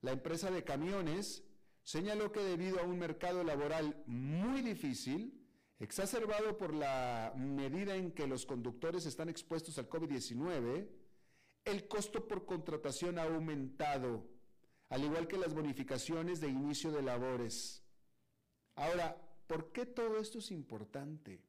la 0.02 0.12
empresa 0.12 0.50
de 0.50 0.62
camiones, 0.62 1.42
señaló 1.82 2.30
que 2.30 2.40
debido 2.40 2.78
a 2.78 2.84
un 2.84 2.98
mercado 2.98 3.42
laboral 3.42 4.02
muy 4.06 4.60
difícil, 4.60 5.42
exacerbado 5.78 6.58
por 6.58 6.74
la 6.74 7.32
medida 7.36 7.96
en 7.96 8.12
que 8.12 8.26
los 8.26 8.44
conductores 8.44 9.06
están 9.06 9.30
expuestos 9.30 9.78
al 9.78 9.88
COVID-19, 9.88 10.88
el 11.64 11.86
costo 11.88 12.26
por 12.26 12.44
contratación 12.44 13.18
ha 13.18 13.24
aumentado, 13.24 14.26
al 14.88 15.04
igual 15.04 15.28
que 15.28 15.38
las 15.38 15.54
bonificaciones 15.54 16.40
de 16.40 16.48
inicio 16.48 16.90
de 16.90 17.02
labores. 17.02 17.82
Ahora, 18.74 19.16
¿por 19.46 19.72
qué 19.72 19.86
todo 19.86 20.18
esto 20.18 20.38
es 20.38 20.50
importante? 20.50 21.40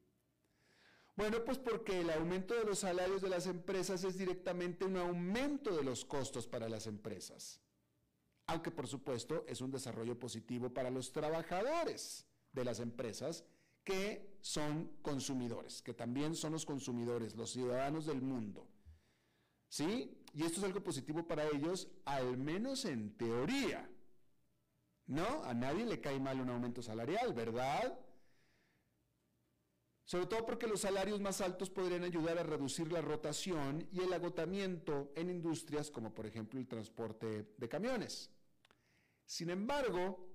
Bueno, 1.16 1.44
pues 1.46 1.60
porque 1.60 2.02
el 2.02 2.10
aumento 2.10 2.56
de 2.56 2.64
los 2.64 2.80
salarios 2.80 3.22
de 3.22 3.30
las 3.30 3.46
empresas 3.46 4.04
es 4.04 4.18
directamente 4.18 4.84
un 4.86 4.98
aumento 4.98 5.76
de 5.76 5.84
los 5.84 6.06
costos 6.06 6.48
para 6.48 6.68
las 6.68 6.88
empresas. 6.88 7.60
Aunque 8.48 8.72
por 8.72 8.88
supuesto 8.88 9.46
es 9.48 9.62
un 9.62 9.72
desarrollo 9.72 10.18
positivo 10.20 10.74
para 10.74 10.90
los 10.90 11.12
trabajadores 11.12 12.26
de 12.52 12.66
las 12.66 12.80
empresas 12.80 13.46
que 13.84 14.38
son 14.42 14.92
consumidores, 15.02 15.82
que 15.82 15.94
también 15.94 16.36
son 16.36 16.54
los 16.54 16.66
consumidores, 16.66 17.36
los 17.36 17.52
ciudadanos 17.52 18.06
del 18.06 18.22
mundo. 18.22 18.68
¿Sí? 19.74 20.16
Y 20.36 20.44
esto 20.44 20.60
es 20.60 20.66
algo 20.66 20.84
positivo 20.84 21.26
para 21.26 21.48
ellos, 21.48 21.88
al 22.06 22.38
menos 22.38 22.86
en 22.86 23.18
teoría. 23.18 23.90
¿No? 25.08 25.44
A 25.46 25.56
nadie 25.56 25.84
le 25.84 26.00
cae 26.00 26.20
mal 26.20 26.40
un 26.40 26.52
aumento 26.52 26.84
salarial, 26.84 27.34
¿verdad? 27.34 28.00
sobre 30.06 30.28
todo 30.28 30.46
porque 30.46 30.68
los 30.68 30.82
salarios 30.82 31.20
más 31.22 31.42
altos 31.42 31.72
podrían 31.72 32.04
ayudar 32.04 32.38
a 32.38 32.44
reducir 32.44 32.92
la 32.92 33.02
rotación 33.02 33.88
y 33.92 34.02
el 34.02 34.14
agotamiento 34.14 35.12
en 35.16 35.30
industrias 35.30 35.90
como 35.90 36.14
por 36.14 36.28
ejemplo 36.28 36.60
el 36.60 36.68
transporte 36.68 37.48
de 37.58 37.70
camiones. 37.70 38.30
Sin 39.26 39.50
embargo, 39.50 40.28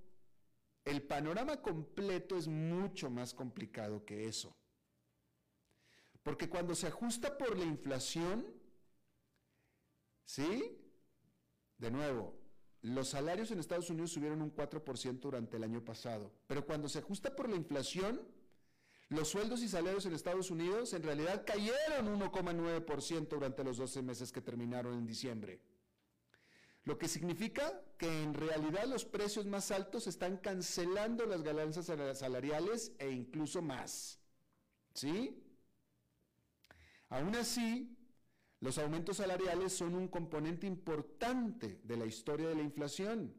el 0.85 1.03
panorama 1.03 1.62
completo 1.62 2.37
es 2.37 2.48
mucho 2.48 3.09
más 3.09 3.35
complicado 3.35 4.05
que 4.05 4.27
eso. 4.27 4.57
Porque 6.24 6.48
cuando 6.48 6.74
se 6.74 6.88
ajusta 6.88 7.38
por 7.38 7.57
la 7.57 7.66
inflación, 7.66 8.58
¿sí? 10.29 10.79
De 11.79 11.91
nuevo, 11.91 12.38
los 12.83 13.09
salarios 13.09 13.51
en 13.51 13.61
Estados 13.61 13.88
Unidos 13.88 14.12
subieron 14.12 14.43
un 14.43 14.55
4% 14.55 15.21
durante 15.21 15.57
el 15.57 15.64
año 15.64 15.83
pasado, 15.83 16.31
pero 16.47 16.67
cuando 16.67 16.88
se 16.88 16.99
ajusta 16.99 17.35
por 17.35 17.49
la 17.49 17.57
inflación, 17.57 18.21
los 19.09 19.29
sueldos 19.29 19.62
y 19.62 19.69
salarios 19.69 20.05
en 20.05 20.12
Estados 20.12 20.51
Unidos 20.51 20.93
en 20.93 21.03
realidad 21.03 21.45
cayeron 21.47 22.21
1,9% 22.21 23.29
durante 23.29 23.64
los 23.64 23.79
12 23.79 24.03
meses 24.03 24.31
que 24.31 24.43
terminaron 24.43 24.99
en 24.99 25.07
diciembre. 25.07 25.62
Lo 26.85 26.99
que 26.99 27.09
significa 27.09 27.83
que 27.97 28.23
en 28.23 28.35
realidad 28.35 28.85
los 28.85 29.07
precios 29.07 29.47
más 29.47 29.71
altos 29.71 30.07
están 30.07 30.37
cancelando 30.37 31.25
las 31.25 31.43
ganancias 31.43 31.87
salariales 32.19 32.93
e 32.99 33.11
incluso 33.11 33.62
más. 33.62 34.19
¿Sí? 34.93 35.43
Aún 37.09 37.35
así, 37.35 37.97
los 38.61 38.79
aumentos 38.79 39.18
salariales 39.18 39.73
son 39.73 39.94
un 39.94 40.09
componente 40.09 40.66
importante 40.66 41.81
de 41.85 41.97
la 41.97 42.07
historia 42.07 42.49
de 42.49 42.57
la 42.57 42.62
inflación, 42.62 43.35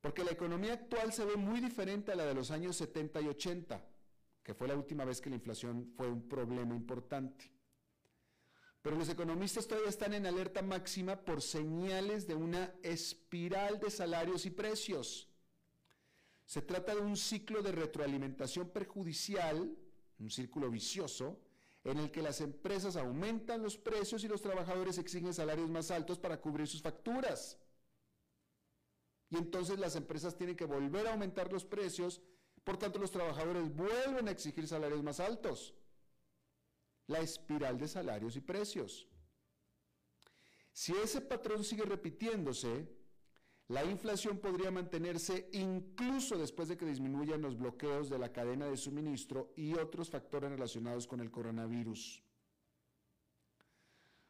porque 0.00 0.24
la 0.24 0.32
economía 0.32 0.74
actual 0.74 1.12
se 1.12 1.24
ve 1.24 1.36
muy 1.36 1.60
diferente 1.60 2.12
a 2.12 2.16
la 2.16 2.24
de 2.24 2.34
los 2.34 2.50
años 2.50 2.76
70 2.76 3.20
y 3.20 3.28
80 3.28 3.84
que 4.48 4.54
fue 4.54 4.66
la 4.66 4.76
última 4.76 5.04
vez 5.04 5.20
que 5.20 5.28
la 5.28 5.36
inflación 5.36 5.92
fue 5.94 6.08
un 6.08 6.26
problema 6.26 6.74
importante. 6.74 7.52
Pero 8.80 8.96
los 8.96 9.10
economistas 9.10 9.68
todavía 9.68 9.90
están 9.90 10.14
en 10.14 10.24
alerta 10.24 10.62
máxima 10.62 11.16
por 11.22 11.42
señales 11.42 12.26
de 12.26 12.34
una 12.34 12.72
espiral 12.82 13.78
de 13.78 13.90
salarios 13.90 14.46
y 14.46 14.50
precios. 14.50 15.28
Se 16.46 16.62
trata 16.62 16.94
de 16.94 17.02
un 17.02 17.14
ciclo 17.14 17.60
de 17.60 17.72
retroalimentación 17.72 18.70
perjudicial, 18.70 19.76
un 20.18 20.30
círculo 20.30 20.70
vicioso, 20.70 21.38
en 21.90 21.98
el 21.98 22.10
que 22.10 22.22
las 22.22 22.40
empresas 22.40 22.96
aumentan 22.96 23.62
los 23.62 23.76
precios 23.76 24.24
y 24.24 24.28
los 24.28 24.42
trabajadores 24.42 24.98
exigen 24.98 25.32
salarios 25.32 25.70
más 25.70 25.90
altos 25.90 26.18
para 26.18 26.40
cubrir 26.40 26.66
sus 26.66 26.82
facturas. 26.82 27.58
Y 29.30 29.36
entonces 29.36 29.78
las 29.78 29.96
empresas 29.96 30.36
tienen 30.36 30.56
que 30.56 30.64
volver 30.64 31.06
a 31.06 31.12
aumentar 31.12 31.52
los 31.52 31.64
precios, 31.64 32.22
por 32.64 32.78
tanto 32.78 32.98
los 32.98 33.10
trabajadores 33.10 33.74
vuelven 33.74 34.28
a 34.28 34.30
exigir 34.30 34.66
salarios 34.66 35.02
más 35.02 35.20
altos. 35.20 35.74
La 37.06 37.20
espiral 37.20 37.78
de 37.78 37.88
salarios 37.88 38.36
y 38.36 38.40
precios. 38.40 39.08
Si 40.72 40.92
ese 40.92 41.20
patrón 41.20 41.64
sigue 41.64 41.84
repitiéndose, 41.84 42.97
la 43.68 43.84
inflación 43.84 44.38
podría 44.38 44.70
mantenerse 44.70 45.50
incluso 45.52 46.38
después 46.38 46.68
de 46.68 46.76
que 46.78 46.86
disminuyan 46.86 47.42
los 47.42 47.58
bloqueos 47.58 48.08
de 48.08 48.18
la 48.18 48.32
cadena 48.32 48.66
de 48.66 48.78
suministro 48.78 49.52
y 49.56 49.74
otros 49.74 50.08
factores 50.08 50.50
relacionados 50.50 51.06
con 51.06 51.20
el 51.20 51.30
coronavirus. 51.30 52.22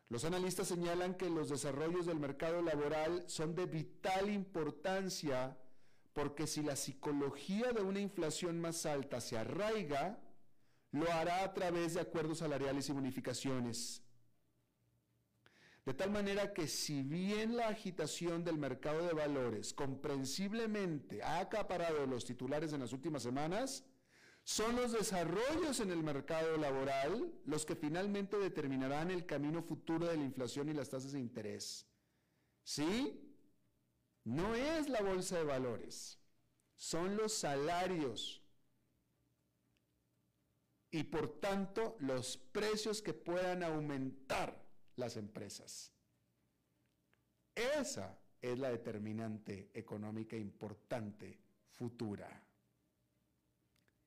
Los 0.09 0.25
analistas 0.25 0.67
señalan 0.69 1.15
que 1.15 1.31
los 1.31 1.51
desarrollos 1.51 2.07
del 2.07 2.19
mercado 2.19 2.63
laboral 2.63 3.25
son 3.29 3.55
de 3.55 3.67
vital 3.67 4.29
importancia 4.29 5.57
porque 6.15 6.49
si 6.49 6.63
la 6.63 6.75
psicología 6.75 7.73
de 7.73 7.83
una 7.83 8.01
inflación 8.01 8.61
más 8.61 8.87
alta 8.87 9.21
se 9.21 9.39
arraiga, 9.39 10.19
lo 10.91 11.09
hará 11.13 11.45
a 11.45 11.53
través 11.55 11.95
de 11.95 12.01
acuerdos 12.01 12.39
salariales 12.39 12.89
y 12.89 12.93
bonificaciones. 12.93 14.03
De 15.89 15.95
tal 15.95 16.11
manera 16.11 16.53
que 16.53 16.69
si 16.69 17.03
bien 17.03 17.57
la 17.57 17.69
agitación 17.69 18.45
del 18.45 18.59
mercado 18.59 19.07
de 19.07 19.15
valores 19.15 19.73
comprensiblemente 19.73 21.23
ha 21.23 21.39
acaparado 21.39 22.05
los 22.07 22.27
titulares 22.27 22.75
en 22.75 22.81
las 22.81 22.93
últimas 22.93 23.23
semanas, 23.23 23.87
son 24.45 24.77
los 24.77 24.93
desarrollos 24.93 25.81
en 25.81 25.91
el 25.91 26.03
mercado 26.03 26.59
laboral 26.59 27.33
los 27.47 27.65
que 27.65 27.75
finalmente 27.75 28.37
determinarán 28.37 29.11
el 29.11 29.25
camino 29.25 29.63
futuro 29.63 30.07
de 30.09 30.19
la 30.19 30.25
inflación 30.25 30.69
y 30.69 30.75
las 30.75 30.91
tasas 30.91 31.13
de 31.13 31.21
interés. 31.21 31.87
¿Sí? 32.63 33.35
No 34.25 34.55
es 34.55 34.91
la 34.91 35.01
bolsa 35.01 35.39
de 35.39 35.45
valores, 35.45 36.21
son 36.77 37.17
los 37.17 37.33
salarios 37.33 38.43
y 40.91 41.05
por 41.05 41.41
tanto 41.41 41.97
los 41.99 42.37
precios 42.37 43.01
que 43.01 43.15
puedan 43.15 43.63
aumentar 43.63 44.68
las 44.99 45.17
empresas. 45.17 45.93
Esa 47.55 48.19
es 48.41 48.59
la 48.59 48.71
determinante 48.71 49.71
económica 49.75 50.37
importante 50.37 51.39
futura. 51.75 52.45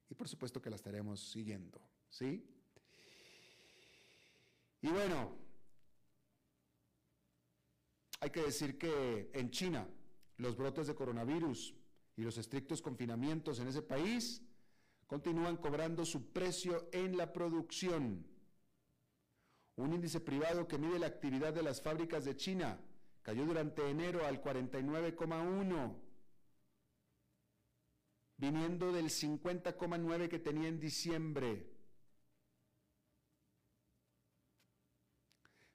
Y 0.10 0.16
por 0.16 0.28
supuesto 0.28 0.62
que 0.62 0.70
la 0.70 0.76
estaremos 0.76 1.32
siguiendo, 1.32 1.82
¿sí? 2.10 2.46
Y 4.82 4.88
bueno, 4.88 5.38
hay 8.20 8.30
que 8.30 8.42
decir 8.42 8.78
que 8.78 9.30
en 9.34 9.52
China 9.52 9.88
los 10.38 10.56
brotes 10.56 10.88
de 10.88 10.96
coronavirus 10.96 11.74
y 12.16 12.24
los 12.24 12.38
estrictos 12.38 12.82
confinamientos 12.82 13.60
en 13.60 13.68
ese 13.68 13.82
país 13.82 14.42
continúan 15.08 15.58
cobrando 15.58 16.06
su 16.06 16.32
precio 16.32 16.90
en 16.92 17.18
la 17.18 17.32
producción 17.32 18.31
un 19.82 19.94
índice 19.94 20.20
privado 20.20 20.67
que 20.67 20.78
mide 20.78 21.00
la 21.00 21.08
actividad 21.08 21.54
de 21.54 21.63
las 21.63 21.82
fábricas 21.82 22.26
de 22.26 22.36
China 22.36 22.80
cayó 23.24 23.46
durante 23.46 23.88
enero 23.89 24.26
al 24.26 24.41
49,1, 24.41 25.96
viniendo 28.38 28.91
del 28.91 29.06
50,9 29.06 30.28
que 30.28 30.39
tenía 30.39 30.67
en 30.67 30.80
diciembre. 30.80 31.67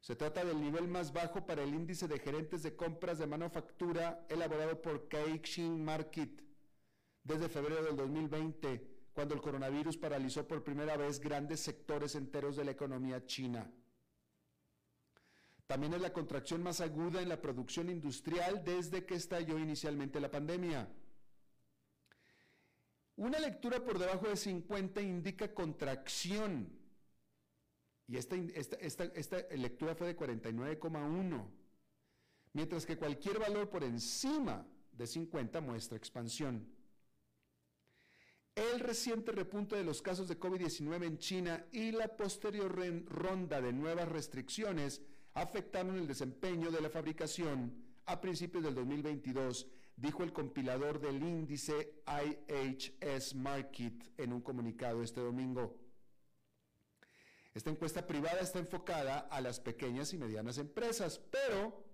Se 0.00 0.14
trata 0.14 0.44
del 0.44 0.60
nivel 0.60 0.86
más 0.86 1.12
bajo 1.12 1.44
para 1.46 1.62
el 1.62 1.74
índice 1.74 2.06
de 2.06 2.20
gerentes 2.20 2.62
de 2.62 2.76
compras 2.76 3.18
de 3.18 3.26
manufactura 3.26 4.24
elaborado 4.28 4.80
por 4.80 5.08
Caixin 5.08 5.84
Market 5.84 6.42
desde 7.24 7.48
febrero 7.48 7.82
del 7.82 7.96
2020, 7.96 9.08
cuando 9.12 9.34
el 9.34 9.40
coronavirus 9.40 9.96
paralizó 9.96 10.46
por 10.46 10.62
primera 10.62 10.96
vez 10.96 11.18
grandes 11.18 11.60
sectores 11.60 12.14
enteros 12.14 12.54
de 12.54 12.64
la 12.64 12.70
economía 12.70 13.26
china. 13.26 13.68
También 15.66 15.94
es 15.94 16.00
la 16.00 16.12
contracción 16.12 16.62
más 16.62 16.80
aguda 16.80 17.20
en 17.20 17.28
la 17.28 17.40
producción 17.40 17.90
industrial 17.90 18.62
desde 18.64 19.04
que 19.04 19.16
estalló 19.16 19.58
inicialmente 19.58 20.20
la 20.20 20.30
pandemia. 20.30 20.88
Una 23.16 23.38
lectura 23.40 23.82
por 23.82 23.98
debajo 23.98 24.28
de 24.28 24.36
50 24.36 25.00
indica 25.00 25.52
contracción. 25.52 26.70
Y 28.06 28.16
esta, 28.16 28.36
lectura 29.56 29.96
fue 29.96 30.08
de 30.08 30.16
49,1. 30.16 31.50
Mientras 32.52 32.86
que 32.86 32.96
cualquier 32.96 33.38
valor 33.40 33.68
por 33.68 33.82
encima 33.82 34.64
de 34.92 35.06
50 35.06 35.60
muestra 35.60 35.98
expansión. 35.98 36.72
El 38.54 38.80
reciente 38.80 39.32
repunte 39.32 39.76
de 39.76 39.84
los 39.84 40.00
casos 40.00 40.28
de 40.28 40.38
COVID-19 40.38 41.04
en 41.04 41.18
China 41.18 41.66
y 41.72 41.90
la 41.90 42.16
posterior 42.16 42.74
ronda 43.06 43.60
de 43.60 43.72
nuevas 43.72 44.08
restricciones 44.08 45.02
afectaron 45.36 45.98
el 45.98 46.06
desempeño 46.06 46.70
de 46.70 46.80
la 46.80 46.88
fabricación 46.88 47.70
a 48.06 48.20
principios 48.20 48.64
del 48.64 48.74
2022, 48.74 49.66
dijo 49.94 50.22
el 50.22 50.32
compilador 50.32 50.98
del 50.98 51.22
índice 51.22 52.02
IHS 52.06 53.34
Market 53.34 54.12
en 54.16 54.32
un 54.32 54.40
comunicado 54.40 55.02
este 55.02 55.20
domingo. 55.20 55.78
Esta 57.54 57.68
encuesta 57.68 58.06
privada 58.06 58.40
está 58.40 58.60
enfocada 58.60 59.28
a 59.30 59.42
las 59.42 59.60
pequeñas 59.60 60.14
y 60.14 60.18
medianas 60.18 60.56
empresas, 60.56 61.20
pero 61.30 61.84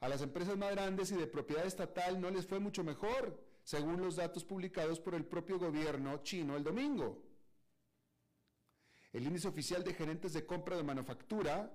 a 0.00 0.08
las 0.08 0.22
empresas 0.22 0.56
más 0.56 0.72
grandes 0.72 1.12
y 1.12 1.14
de 1.14 1.28
propiedad 1.28 1.66
estatal 1.66 2.20
no 2.20 2.30
les 2.30 2.46
fue 2.46 2.58
mucho 2.58 2.82
mejor, 2.82 3.40
según 3.62 4.00
los 4.00 4.16
datos 4.16 4.44
publicados 4.44 4.98
por 4.98 5.14
el 5.14 5.24
propio 5.24 5.60
gobierno 5.60 6.18
chino 6.24 6.56
el 6.56 6.64
domingo. 6.64 7.22
El 9.12 9.24
índice 9.24 9.46
oficial 9.46 9.84
de 9.84 9.94
gerentes 9.94 10.32
de 10.32 10.44
compra 10.44 10.76
de 10.76 10.82
manufactura 10.82 11.72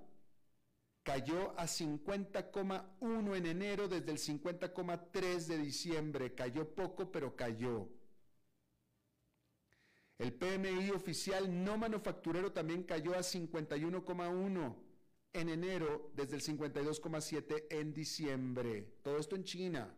cayó 1.03 1.57
a 1.57 1.65
50,1 1.65 3.35
en 3.35 3.45
enero 3.45 3.87
desde 3.87 4.11
el 4.11 4.17
50,3 4.17 5.45
de 5.47 5.57
diciembre. 5.57 6.35
Cayó 6.35 6.67
poco, 6.73 7.11
pero 7.11 7.35
cayó. 7.35 7.87
El 10.17 10.33
PMI 10.33 10.91
oficial 10.91 11.63
no 11.63 11.77
manufacturero 11.77 12.51
también 12.51 12.83
cayó 12.83 13.15
a 13.15 13.19
51,1 13.19 14.75
en 15.33 15.49
enero 15.49 16.11
desde 16.15 16.35
el 16.35 16.43
52,7 16.43 17.65
en 17.71 17.93
diciembre. 17.93 18.97
Todo 19.01 19.17
esto 19.17 19.35
en 19.35 19.43
China. 19.43 19.95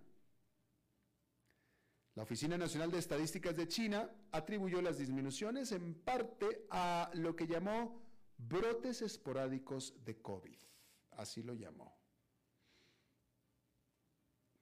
La 2.16 2.24
Oficina 2.24 2.58
Nacional 2.58 2.92
de 2.92 3.00
Estadísticas 3.00 3.56
de 3.56 3.68
China 3.68 4.10
atribuyó 4.32 4.82
las 4.82 5.00
disminuciones 5.00 5.72
en 5.72 5.96
parte 5.96 6.68
a 6.70 7.10
lo 7.16 7.36
que 7.36 7.48
llamó 7.48 8.00
brotes 8.38 9.02
esporádicos 9.02 9.96
de 10.06 10.22
COVID 10.22 10.73
así 11.18 11.44
lo 11.44 11.54
llamó. 11.54 11.98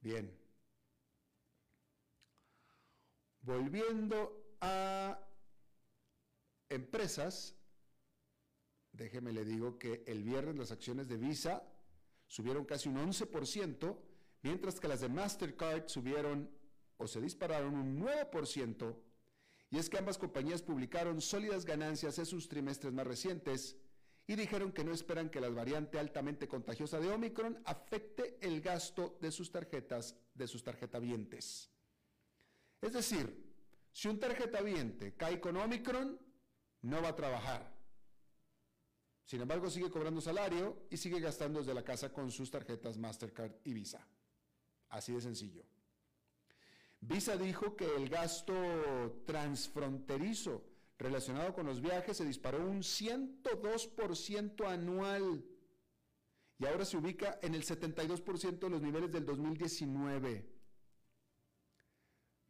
Bien. 0.02 0.36
Volviendo 3.42 4.56
a 4.62 5.20
empresas, 6.70 7.56
déjeme 8.92 9.32
le 9.32 9.46
digo 9.46 9.78
que 9.78 10.04
el 10.08 10.24
viernes 10.24 10.56
las 10.56 10.72
acciones 10.72 11.08
de 11.08 11.18
Visa 11.18 11.64
subieron 12.28 12.66
casi 12.66 12.90
un 12.90 12.98
11%, 12.98 13.98
mientras 14.44 14.80
que 14.80 14.88
las 14.88 15.02
de 15.02 15.10
Mastercard 15.10 15.88
subieron 15.88 16.50
o 16.98 17.08
se 17.08 17.20
dispararon 17.20 17.76
un 17.76 18.00
9%, 18.00 18.96
y 19.72 19.78
es 19.78 19.90
que 19.90 19.98
ambas 19.98 20.18
compañías 20.18 20.62
publicaron 20.62 21.22
sólidas 21.22 21.66
ganancias 21.66 22.20
en 22.20 22.26
sus 22.26 22.48
trimestres 22.48 22.94
más 22.94 23.08
recientes, 23.08 23.78
y 24.28 24.36
dijeron 24.36 24.72
que 24.72 24.84
no 24.84 24.94
esperan 24.94 25.30
que 25.30 25.42
la 25.42 25.50
variante 25.50 26.00
altamente 26.00 26.48
contagiosa 26.48 27.00
de 27.00 27.10
Omicron 27.10 27.62
afecte 27.66 28.38
el 28.42 28.62
gasto 28.62 29.18
de 29.20 29.32
sus 29.32 29.52
tarjetas, 29.52 30.16
de 30.34 30.48
sus 30.48 30.64
tarjetavientes. 30.64 31.70
Es 32.82 32.94
decir, 32.94 33.52
si 33.92 34.08
un 34.08 34.20
tarjetaviente 34.20 35.16
cae 35.16 35.40
con 35.40 35.58
Omicron, 35.58 36.20
no 36.84 37.02
va 37.02 37.10
a 37.10 37.16
trabajar. 37.16 37.72
Sin 39.26 39.42
embargo, 39.42 39.70
sigue 39.70 39.90
cobrando 39.90 40.20
salario 40.20 40.88
y 40.90 40.98
sigue 40.98 41.20
gastando 41.20 41.60
desde 41.60 41.74
la 41.74 41.84
casa 41.84 42.12
con 42.12 42.32
sus 42.32 42.50
tarjetas 42.50 42.98
Mastercard 42.98 43.54
y 43.64 43.74
Visa. 43.74 44.06
Así 44.90 45.14
de 45.14 45.22
sencillo. 45.22 45.64
Visa 47.00 47.38
dijo 47.38 47.76
que 47.76 47.96
el 47.96 48.10
gasto 48.10 48.54
transfronterizo 49.26 50.71
relacionado 51.02 51.54
con 51.54 51.66
los 51.66 51.82
viajes 51.82 52.18
se 52.18 52.26
disparó 52.26 52.60
un 52.60 52.82
102% 52.82 54.68
anual 54.68 55.44
y 56.60 56.66
ahora 56.66 56.86
se 56.86 56.98
ubica 56.98 57.40
en 57.42 57.56
el 57.56 57.64
72% 57.64 58.60
de 58.60 58.70
los 58.70 58.82
niveles 58.82 59.12
del 59.12 59.26
2019. 59.26 60.48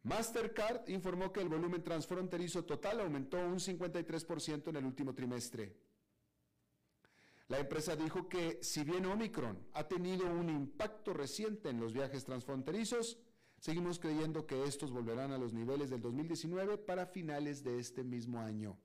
Mastercard 0.02 0.88
informó 0.88 1.32
que 1.32 1.40
el 1.40 1.48
volumen 1.48 1.82
transfronterizo 1.82 2.64
total 2.64 3.00
aumentó 3.00 3.38
un 3.38 3.58
53% 3.58 4.68
en 4.68 4.76
el 4.76 4.84
último 4.84 5.14
trimestre. 5.14 5.74
La 7.48 7.58
empresa 7.58 7.96
dijo 7.96 8.28
que 8.28 8.58
si 8.62 8.84
bien 8.84 9.06
Omicron 9.06 9.66
ha 9.72 9.86
tenido 9.88 10.26
un 10.26 10.50
impacto 10.50 11.14
reciente 11.14 11.70
en 11.70 11.80
los 11.80 11.92
viajes 11.92 12.24
transfronterizos, 12.24 13.18
seguimos 13.62 14.00
creyendo 14.00 14.44
que 14.44 14.64
estos 14.64 14.90
volverán 14.90 15.30
a 15.30 15.38
los 15.38 15.52
niveles 15.52 15.88
del 15.88 16.02
2019 16.02 16.78
para 16.78 17.06
finales 17.06 17.62
de 17.62 17.78
este 17.78 18.02
mismo 18.02 18.40
año. 18.40 18.76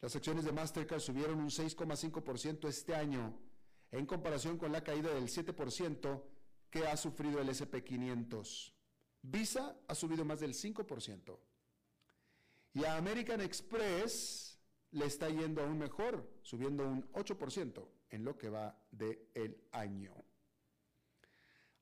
Las 0.00 0.14
acciones 0.14 0.44
de 0.44 0.52
Mastercard 0.52 1.00
subieron 1.00 1.40
un 1.40 1.50
6,5% 1.50 2.68
este 2.68 2.94
año, 2.94 3.36
en 3.90 4.06
comparación 4.06 4.58
con 4.58 4.70
la 4.70 4.84
caída 4.84 5.12
del 5.12 5.24
7% 5.24 6.22
que 6.70 6.86
ha 6.86 6.96
sufrido 6.96 7.40
el 7.40 7.48
SP500. 7.48 8.72
Visa 9.22 9.76
ha 9.88 9.94
subido 9.96 10.24
más 10.24 10.38
del 10.38 10.54
5%. 10.54 11.36
Y 12.74 12.84
a 12.84 12.96
American 12.96 13.40
Express 13.40 14.56
le 14.92 15.06
está 15.06 15.28
yendo 15.28 15.62
aún 15.62 15.78
mejor, 15.78 16.30
subiendo 16.42 16.88
un 16.88 17.10
8% 17.12 17.88
en 18.10 18.24
lo 18.24 18.38
que 18.38 18.50
va 18.50 18.78
del 18.92 19.66
año. 19.72 20.14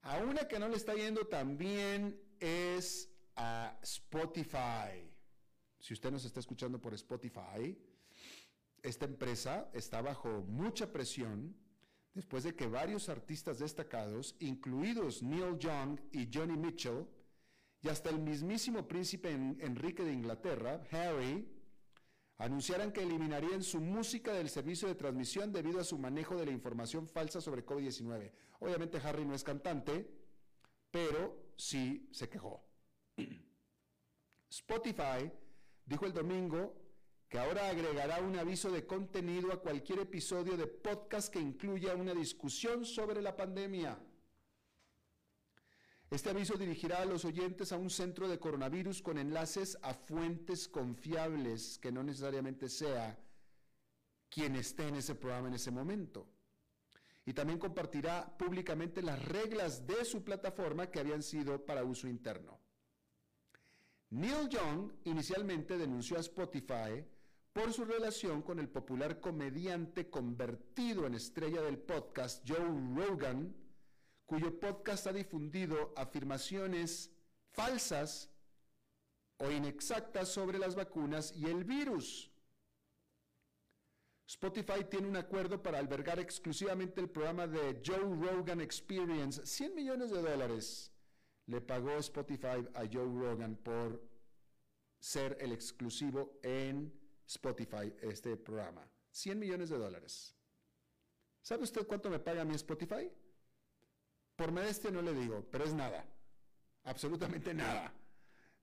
A 0.03 0.19
una 0.19 0.49
que 0.49 0.59
no 0.59 0.69
le 0.69 0.77
está 0.77 0.95
yendo 0.95 1.27
tan 1.27 1.59
bien 1.59 2.19
es 2.39 3.11
a 3.37 3.79
Spotify. 3.83 5.11
Si 5.79 5.93
usted 5.93 6.11
nos 6.11 6.25
está 6.25 6.41
escuchando 6.41 6.81
por 6.81 6.95
Spotify, 6.95 7.77
esta 8.83 9.05
empresa 9.05 9.71
está 9.75 10.01
bajo 10.01 10.43
mucha 10.43 10.91
presión 10.91 11.55
después 12.15 12.45
de 12.45 12.55
que 12.55 12.67
varios 12.67 13.09
artistas 13.09 13.59
destacados, 13.59 14.37
incluidos 14.41 15.23
Neil 15.23 15.59
Young 15.59 16.01
y 16.13 16.29
Johnny 16.33 16.57
Mitchell, 16.57 17.07
y 17.83 17.89
hasta 17.89 18.11
el 18.11 18.19
mismísimo 18.19 18.87
príncipe 18.87 19.31
Enrique 19.31 20.03
de 20.03 20.13
Inglaterra, 20.13 20.83
Harry, 20.91 21.47
anunciaran 22.41 22.91
que 22.91 23.03
eliminarían 23.03 23.63
su 23.63 23.81
música 23.81 24.33
del 24.33 24.49
servicio 24.49 24.89
de 24.89 24.95
transmisión 24.95 25.53
debido 25.53 25.79
a 25.79 25.85
su 25.85 25.99
manejo 25.99 26.37
de 26.37 26.47
la 26.47 26.53
información 26.53 27.07
falsa 27.07 27.39
sobre 27.39 27.67
COVID-19. 27.67 28.33
Obviamente 28.61 28.99
Harry 28.99 29.27
no 29.27 29.35
es 29.35 29.45
cantante, 29.45 30.11
pero 30.91 31.53
sí 31.57 32.09
se 32.11 32.31
quejó. 32.31 32.65
Spotify 34.49 35.31
dijo 35.85 36.07
el 36.07 36.15
domingo 36.15 36.75
que 37.29 37.39
ahora 37.39 37.69
agregará 37.69 38.21
un 38.23 38.37
aviso 38.39 38.73
de 38.73 38.87
contenido 38.87 39.53
a 39.53 39.61
cualquier 39.61 39.99
episodio 40.01 40.57
de 40.57 40.67
podcast 40.67 41.31
que 41.31 41.41
incluya 41.41 41.95
una 41.95 42.15
discusión 42.15 42.87
sobre 42.87 43.21
la 43.21 43.37
pandemia. 43.37 43.99
Este 46.11 46.29
aviso 46.31 46.57
dirigirá 46.57 47.03
a 47.03 47.05
los 47.05 47.25
oyentes 47.25 47.71
a 47.71 47.77
un 47.77 47.89
centro 47.89 48.29
de 48.29 48.41
coronavirus 48.41 49.01
con 49.01 49.17
enlaces 49.17 49.79
a 49.81 49.95
fuentes 49.95 50.67
confiables, 50.67 51.79
que 51.79 51.93
no 51.93 52.03
necesariamente 52.03 52.69
sea 52.69 53.17
quien 54.29 54.57
esté 54.57 54.89
en 54.89 54.97
ese 54.97 55.15
programa 55.15 55.47
en 55.47 55.55
ese 55.55 55.71
momento. 55.71 56.27
Y 57.25 57.33
también 57.33 57.61
compartirá 57.61 58.37
públicamente 58.37 59.03
las 59.03 59.25
reglas 59.25 59.87
de 59.87 60.05
su 60.05 60.25
plataforma 60.25 60.91
que 60.91 60.99
habían 60.99 61.23
sido 61.23 61.65
para 61.65 61.85
uso 61.85 62.09
interno. 62.09 62.59
Neil 64.11 64.49
Young 64.49 64.91
inicialmente 65.05 65.79
denunció 65.79 66.17
a 66.17 66.21
Spotify 66.21 67.05
por 67.53 67.73
su 67.73 67.85
relación 67.85 68.43
con 68.43 68.59
el 68.59 68.69
popular 68.69 69.21
comediante 69.21 70.11
convertido 70.11 71.07
en 71.07 71.15
estrella 71.15 71.63
del 71.63 71.79
podcast 71.79 72.45
Joe 72.49 72.59
Rogan, 72.97 73.55
cuyo 74.31 74.61
podcast 74.61 75.09
ha 75.09 75.13
difundido 75.13 75.93
afirmaciones 75.97 77.11
falsas 77.51 78.31
o 79.39 79.51
inexactas 79.51 80.29
sobre 80.29 80.57
las 80.57 80.77
vacunas 80.77 81.33
y 81.35 81.47
el 81.47 81.65
virus. 81.65 82.31
Spotify 84.29 84.85
tiene 84.89 85.09
un 85.09 85.17
acuerdo 85.17 85.61
para 85.61 85.81
albergar 85.81 86.21
exclusivamente 86.21 87.01
el 87.01 87.11
programa 87.11 87.49
de 87.49 87.83
Joe 87.85 87.99
Rogan 87.99 88.61
Experience. 88.61 89.45
100 89.45 89.75
millones 89.75 90.13
de 90.13 90.23
dólares 90.23 90.93
le 91.47 91.61
pagó 91.61 91.97
Spotify 91.97 92.65
a 92.75 92.83
Joe 92.87 93.07
Rogan 93.07 93.57
por 93.57 94.01
ser 95.01 95.37
el 95.41 95.51
exclusivo 95.51 96.39
en 96.45 96.97
Spotify, 97.27 97.93
este 98.01 98.37
programa. 98.37 98.89
100 99.11 99.37
millones 99.41 99.71
de 99.71 99.79
dólares. 99.79 100.37
¿Sabe 101.43 101.65
usted 101.65 101.85
cuánto 101.85 102.09
me 102.09 102.21
paga 102.21 102.45
mi 102.45 102.55
Spotify? 102.55 103.11
Por 104.41 104.53
modestia 104.53 104.91
no 104.91 105.03
le 105.03 105.13
digo, 105.13 105.47
pero 105.51 105.65
es 105.65 105.75
nada. 105.75 106.03
Absolutamente 106.85 107.53
nada. 107.53 107.93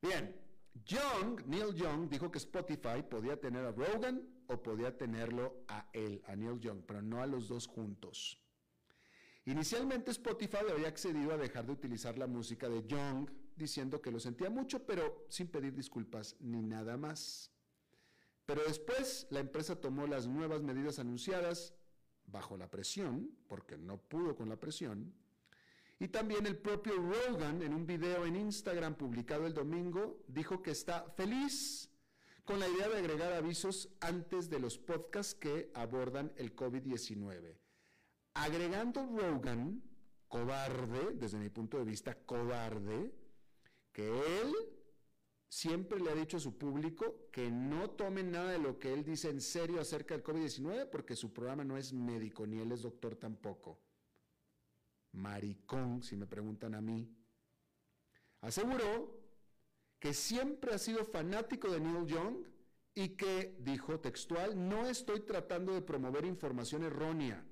Bien, 0.01 0.35
Young, 0.83 1.45
Neil 1.45 1.75
Young, 1.75 2.09
dijo 2.09 2.31
que 2.31 2.39
Spotify 2.39 3.03
podía 3.07 3.39
tener 3.39 3.63
a 3.63 3.71
Rogan 3.71 4.27
o 4.47 4.63
podía 4.63 4.97
tenerlo 4.97 5.65
a 5.67 5.87
él, 5.93 6.23
a 6.25 6.35
Neil 6.35 6.59
Young, 6.59 6.81
pero 6.83 7.03
no 7.03 7.21
a 7.21 7.27
los 7.27 7.47
dos 7.47 7.67
juntos. 7.67 8.41
Inicialmente 9.45 10.09
Spotify 10.09 10.65
había 10.67 10.87
accedido 10.87 11.31
a 11.31 11.37
dejar 11.37 11.67
de 11.67 11.73
utilizar 11.73 12.17
la 12.17 12.25
música 12.25 12.67
de 12.67 12.83
Young, 12.87 13.29
diciendo 13.55 14.01
que 14.01 14.11
lo 14.11 14.19
sentía 14.19 14.49
mucho, 14.49 14.83
pero 14.83 15.27
sin 15.29 15.45
pedir 15.45 15.75
disculpas 15.75 16.37
ni 16.39 16.63
nada 16.63 16.97
más. 16.97 17.51
Pero 18.47 18.63
después 18.63 19.27
la 19.29 19.41
empresa 19.41 19.79
tomó 19.79 20.07
las 20.07 20.25
nuevas 20.25 20.63
medidas 20.63 20.97
anunciadas 20.97 21.75
bajo 22.25 22.57
la 22.57 22.67
presión, 22.67 23.37
porque 23.47 23.77
no 23.77 24.01
pudo 24.01 24.35
con 24.35 24.49
la 24.49 24.59
presión, 24.59 25.13
y 25.99 26.09
también 26.09 26.45
el 26.45 26.57
propio 26.57 26.93
Rogan, 26.95 27.61
en 27.63 27.73
un 27.73 27.87
video 27.87 28.25
en 28.25 28.35
Instagram 28.35 28.95
publicado 28.95 29.47
el 29.47 29.53
domingo, 29.53 30.23
dijo 30.27 30.61
que 30.61 30.71
está 30.71 31.09
feliz 31.15 31.89
con 32.43 32.59
la 32.59 32.69
idea 32.69 32.87
de 32.87 32.99
agregar 32.99 33.33
avisos 33.33 33.89
antes 33.99 34.49
de 34.49 34.59
los 34.59 34.77
podcasts 34.77 35.33
que 35.33 35.71
abordan 35.73 36.31
el 36.37 36.55
COVID-19. 36.55 37.57
Agregando 38.35 39.07
Rogan, 39.07 39.81
cobarde, 40.27 41.13
desde 41.15 41.39
mi 41.39 41.49
punto 41.49 41.79
de 41.79 41.85
vista, 41.85 42.13
cobarde, 42.13 43.11
que 43.91 44.07
él 44.07 44.53
siempre 45.49 45.99
le 45.99 46.11
ha 46.11 46.15
dicho 46.15 46.37
a 46.37 46.41
su 46.41 46.59
público 46.59 47.27
que 47.31 47.49
no 47.49 47.89
tomen 47.89 48.31
nada 48.31 48.51
de 48.51 48.59
lo 48.59 48.77
que 48.77 48.93
él 48.93 49.03
dice 49.03 49.29
en 49.29 49.41
serio 49.41 49.81
acerca 49.81 50.13
del 50.13 50.23
COVID-19 50.23 50.89
porque 50.89 51.15
su 51.15 51.33
programa 51.33 51.63
no 51.63 51.77
es 51.77 51.93
médico 51.93 52.45
ni 52.45 52.59
él 52.59 52.71
es 52.73 52.81
doctor 52.81 53.15
tampoco 53.15 53.79
maricón, 55.11 56.03
si 56.03 56.15
me 56.15 56.27
preguntan 56.27 56.75
a 56.75 56.81
mí, 56.81 57.09
aseguró 58.41 59.17
que 59.99 60.13
siempre 60.13 60.73
ha 60.73 60.77
sido 60.77 61.05
fanático 61.05 61.69
de 61.71 61.79
Neil 61.79 62.05
Young 62.05 62.45
y 62.93 63.09
que, 63.09 63.55
dijo 63.59 63.99
textual, 63.99 64.67
no 64.67 64.87
estoy 64.87 65.21
tratando 65.21 65.73
de 65.73 65.81
promover 65.81 66.25
información 66.25 66.83
errónea. 66.83 67.45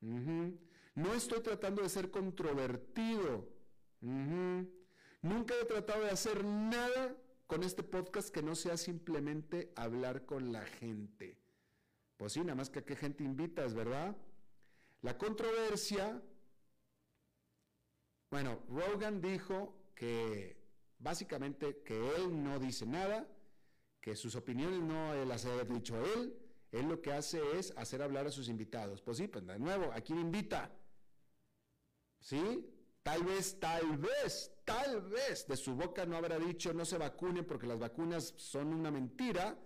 No 0.00 1.14
estoy 1.14 1.40
tratando 1.40 1.82
de 1.82 1.88
ser 1.88 2.10
controvertido. 2.10 3.48
Nunca 4.00 5.54
he 5.60 5.64
tratado 5.64 6.04
de 6.04 6.10
hacer 6.10 6.44
nada 6.44 7.16
con 7.46 7.62
este 7.62 7.82
podcast 7.82 8.28
que 8.28 8.42
no 8.42 8.54
sea 8.54 8.76
simplemente 8.76 9.72
hablar 9.74 10.26
con 10.26 10.52
la 10.52 10.64
gente. 10.66 11.38
Pues 12.18 12.34
sí, 12.34 12.40
nada 12.40 12.56
más 12.56 12.68
que 12.68 12.80
a 12.80 12.84
qué 12.84 12.94
gente 12.94 13.24
invitas, 13.24 13.74
¿verdad? 13.74 14.16
La 15.00 15.16
controversia 15.16 16.22
bueno, 18.30 18.60
Rogan 18.68 19.20
dijo 19.20 19.74
que 19.94 20.56
básicamente 20.98 21.82
que 21.82 21.96
él 22.16 22.42
no 22.42 22.58
dice 22.58 22.86
nada, 22.86 23.26
que 24.00 24.14
sus 24.16 24.34
opiniones 24.36 24.80
no 24.80 25.24
las 25.24 25.46
ha 25.46 25.64
dicho 25.64 25.96
él, 26.14 26.36
él 26.70 26.88
lo 26.88 27.00
que 27.00 27.12
hace 27.12 27.40
es 27.58 27.72
hacer 27.76 28.02
hablar 28.02 28.26
a 28.26 28.30
sus 28.30 28.48
invitados. 28.48 29.00
Pues 29.00 29.16
sí, 29.16 29.28
pues 29.28 29.46
de 29.46 29.58
nuevo, 29.58 29.90
¿a 29.92 30.00
quién 30.00 30.18
invita? 30.18 30.70
¿Sí? 32.20 32.68
Tal 33.02 33.24
vez, 33.24 33.58
tal 33.58 33.96
vez, 33.96 34.52
tal 34.64 35.00
vez 35.02 35.46
de 35.46 35.56
su 35.56 35.74
boca 35.74 36.04
no 36.04 36.16
habrá 36.16 36.38
dicho 36.38 36.74
no 36.74 36.84
se 36.84 36.98
vacunen 36.98 37.46
porque 37.46 37.66
las 37.66 37.78
vacunas 37.78 38.34
son 38.36 38.74
una 38.74 38.90
mentira, 38.90 39.58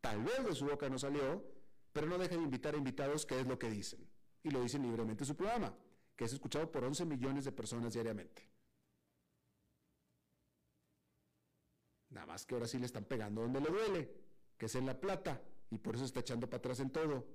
tal 0.00 0.22
vez 0.22 0.44
de 0.44 0.54
su 0.54 0.66
boca 0.66 0.88
no 0.88 0.98
salió, 0.98 1.44
pero 1.92 2.06
no 2.06 2.18
deja 2.18 2.36
de 2.36 2.42
invitar 2.42 2.74
a 2.74 2.78
invitados 2.78 3.26
que 3.26 3.40
es 3.40 3.46
lo 3.46 3.58
que 3.58 3.70
dicen. 3.70 4.08
Y 4.44 4.50
lo 4.50 4.62
dicen 4.62 4.82
libremente 4.82 5.24
en 5.24 5.26
su 5.26 5.34
programa 5.34 5.74
que 6.16 6.24
es 6.24 6.32
escuchado 6.32 6.70
por 6.70 6.84
11 6.84 7.04
millones 7.04 7.44
de 7.44 7.52
personas 7.52 7.94
diariamente. 7.94 8.48
Nada 12.10 12.26
más 12.26 12.46
que 12.46 12.54
ahora 12.54 12.68
sí 12.68 12.78
le 12.78 12.86
están 12.86 13.04
pegando 13.04 13.42
donde 13.42 13.60
le 13.60 13.70
duele, 13.70 14.10
que 14.56 14.66
es 14.66 14.74
en 14.76 14.86
la 14.86 15.00
plata, 15.00 15.42
y 15.70 15.78
por 15.78 15.96
eso 15.96 16.04
está 16.04 16.20
echando 16.20 16.48
para 16.48 16.58
atrás 16.58 16.78
en 16.80 16.90
todo. 16.90 17.26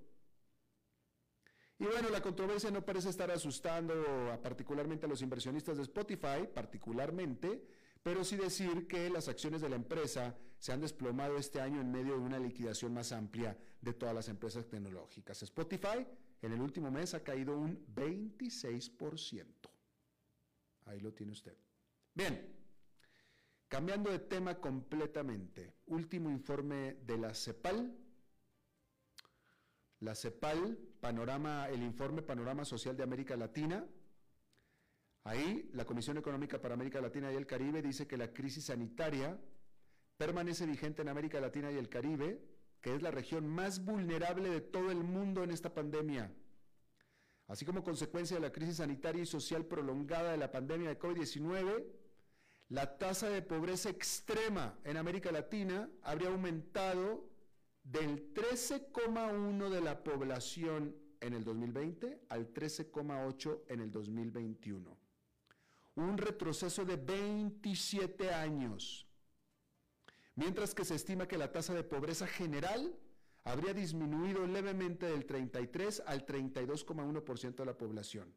Y 1.78 1.86
bueno, 1.86 2.10
la 2.10 2.22
controversia 2.22 2.72
no 2.72 2.86
parece 2.86 3.10
estar 3.10 3.32
asustando 3.32 3.94
a, 4.32 4.42
particularmente 4.42 5.06
a 5.06 5.10
los 5.10 5.22
inversionistas 5.22 5.78
de 5.78 5.84
Spotify, 5.84 6.48
particularmente, 6.54 7.66
pero 8.02 8.24
sí 8.24 8.38
decir 8.38 8.88
que 8.88 9.10
las 9.10 9.28
acciones 9.28 9.62
de 9.62 9.70
la 9.70 9.76
empresa 9.76 10.38
se 10.58 10.72
han 10.72 10.82
desplomado 10.82 11.38
este 11.38 11.62
año 11.62 11.80
en 11.80 11.92
medio 11.92 12.14
de 12.14 12.20
una 12.20 12.40
liquidación 12.40 12.94
más 12.94 13.12
amplia 13.12 13.58
de 13.82 13.94
todas 13.94 14.16
las 14.16 14.28
empresas 14.28 14.68
tecnológicas. 14.68 15.42
Spotify 15.44 16.06
en 16.42 16.54
el 16.54 16.62
último 16.62 16.90
mes 16.90 17.14
ha 17.14 17.24
caído 17.24 17.58
un 17.58 17.86
26%. 17.94 19.46
Ahí 20.86 21.00
lo 21.00 21.14
tiene 21.14 21.34
usted. 21.34 21.56
Bien, 22.14 22.56
cambiando 23.68 24.10
de 24.10 24.20
tema 24.20 24.60
completamente, 24.60 25.74
último 25.88 26.30
informe 26.30 26.96
de 27.06 27.18
la 27.18 27.34
CEPAL. 27.34 27.96
la 30.02 30.16
CEPAL, 30.16 30.78
panorama, 31.02 31.68
el 31.70 31.84
informe 31.84 32.22
Panorama 32.22 32.64
Social 32.64 32.96
de 32.96 33.04
América 33.04 33.36
Latina. 33.36 33.86
Ahí, 35.26 35.70
la 35.74 35.86
Comisión 35.86 36.18
Económica 36.18 36.62
para 36.62 36.74
América 36.74 37.02
Latina 37.02 37.32
y 37.32 37.36
el 37.36 37.46
Caribe 37.46 37.82
dice 37.82 38.08
que 38.08 38.18
la 38.18 38.34
crisis 38.34 38.66
sanitaria 38.66 39.38
permanece 40.18 40.66
vigente 40.66 41.02
en 41.02 41.10
América 41.10 41.40
Latina 41.40 41.72
y 41.72 41.78
el 41.78 41.90
Caribe, 41.90 42.42
que 42.82 42.96
es 42.96 43.02
la 43.02 43.12
región 43.12 43.48
más 43.48 43.84
vulnerable 43.84 44.50
de 44.50 44.62
todo 44.62 44.92
el 44.92 45.04
mundo 45.04 45.44
en 45.44 45.52
esta 45.52 45.74
pandemia. 45.74 46.32
Así 47.48 47.66
como 47.66 47.84
consecuencia 47.84 48.38
de 48.38 48.42
la 48.42 48.52
crisis 48.52 48.78
sanitaria 48.78 49.24
y 49.24 49.26
social 49.26 49.66
prolongada 49.66 50.32
de 50.32 50.38
la 50.38 50.52
pandemia 50.52 50.90
de 50.90 51.00
COVID-19, 51.00 51.86
la 52.70 52.98
tasa 53.00 53.30
de 53.30 53.42
pobreza 53.42 53.90
extrema 53.90 54.78
en 54.84 54.98
América 54.98 55.32
Latina 55.32 55.90
habría 56.04 56.30
aumentado 56.30 57.28
del 57.84 58.34
13,1 58.36 59.70
de 59.70 59.82
la 59.82 60.04
población 60.04 60.96
en 61.22 61.34
el 61.34 61.44
2020 61.44 62.22
al 62.30 62.54
13,8 62.54 63.62
en 63.68 63.80
el 63.80 63.92
2021. 63.92 64.98
Un 65.96 66.18
retroceso 66.18 66.86
de 66.86 66.98
27 66.98 68.32
años. 68.32 69.09
Mientras 70.40 70.74
que 70.74 70.86
se 70.86 70.96
estima 70.96 71.28
que 71.28 71.38
la 71.38 71.52
tasa 71.52 71.74
de 71.74 71.84
pobreza 71.84 72.26
general 72.26 72.96
habría 73.44 73.74
disminuido 73.74 74.48
levemente 74.48 75.06
del 75.06 75.26
33 75.26 76.04
al 76.06 76.26
32,1% 76.26 77.56
de 77.56 77.66
la 77.66 77.78
población. 77.78 78.34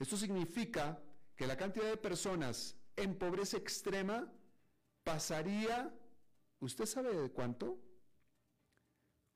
Esto 0.00 0.16
significa 0.16 1.00
que 1.36 1.46
la 1.46 1.56
cantidad 1.56 1.88
de 1.88 1.96
personas 1.96 2.76
en 2.96 3.16
pobreza 3.16 3.56
extrema 3.56 4.32
pasaría, 5.04 5.94
¿usted 6.58 6.86
sabe 6.86 7.14
de 7.14 7.30
cuánto? 7.30 7.78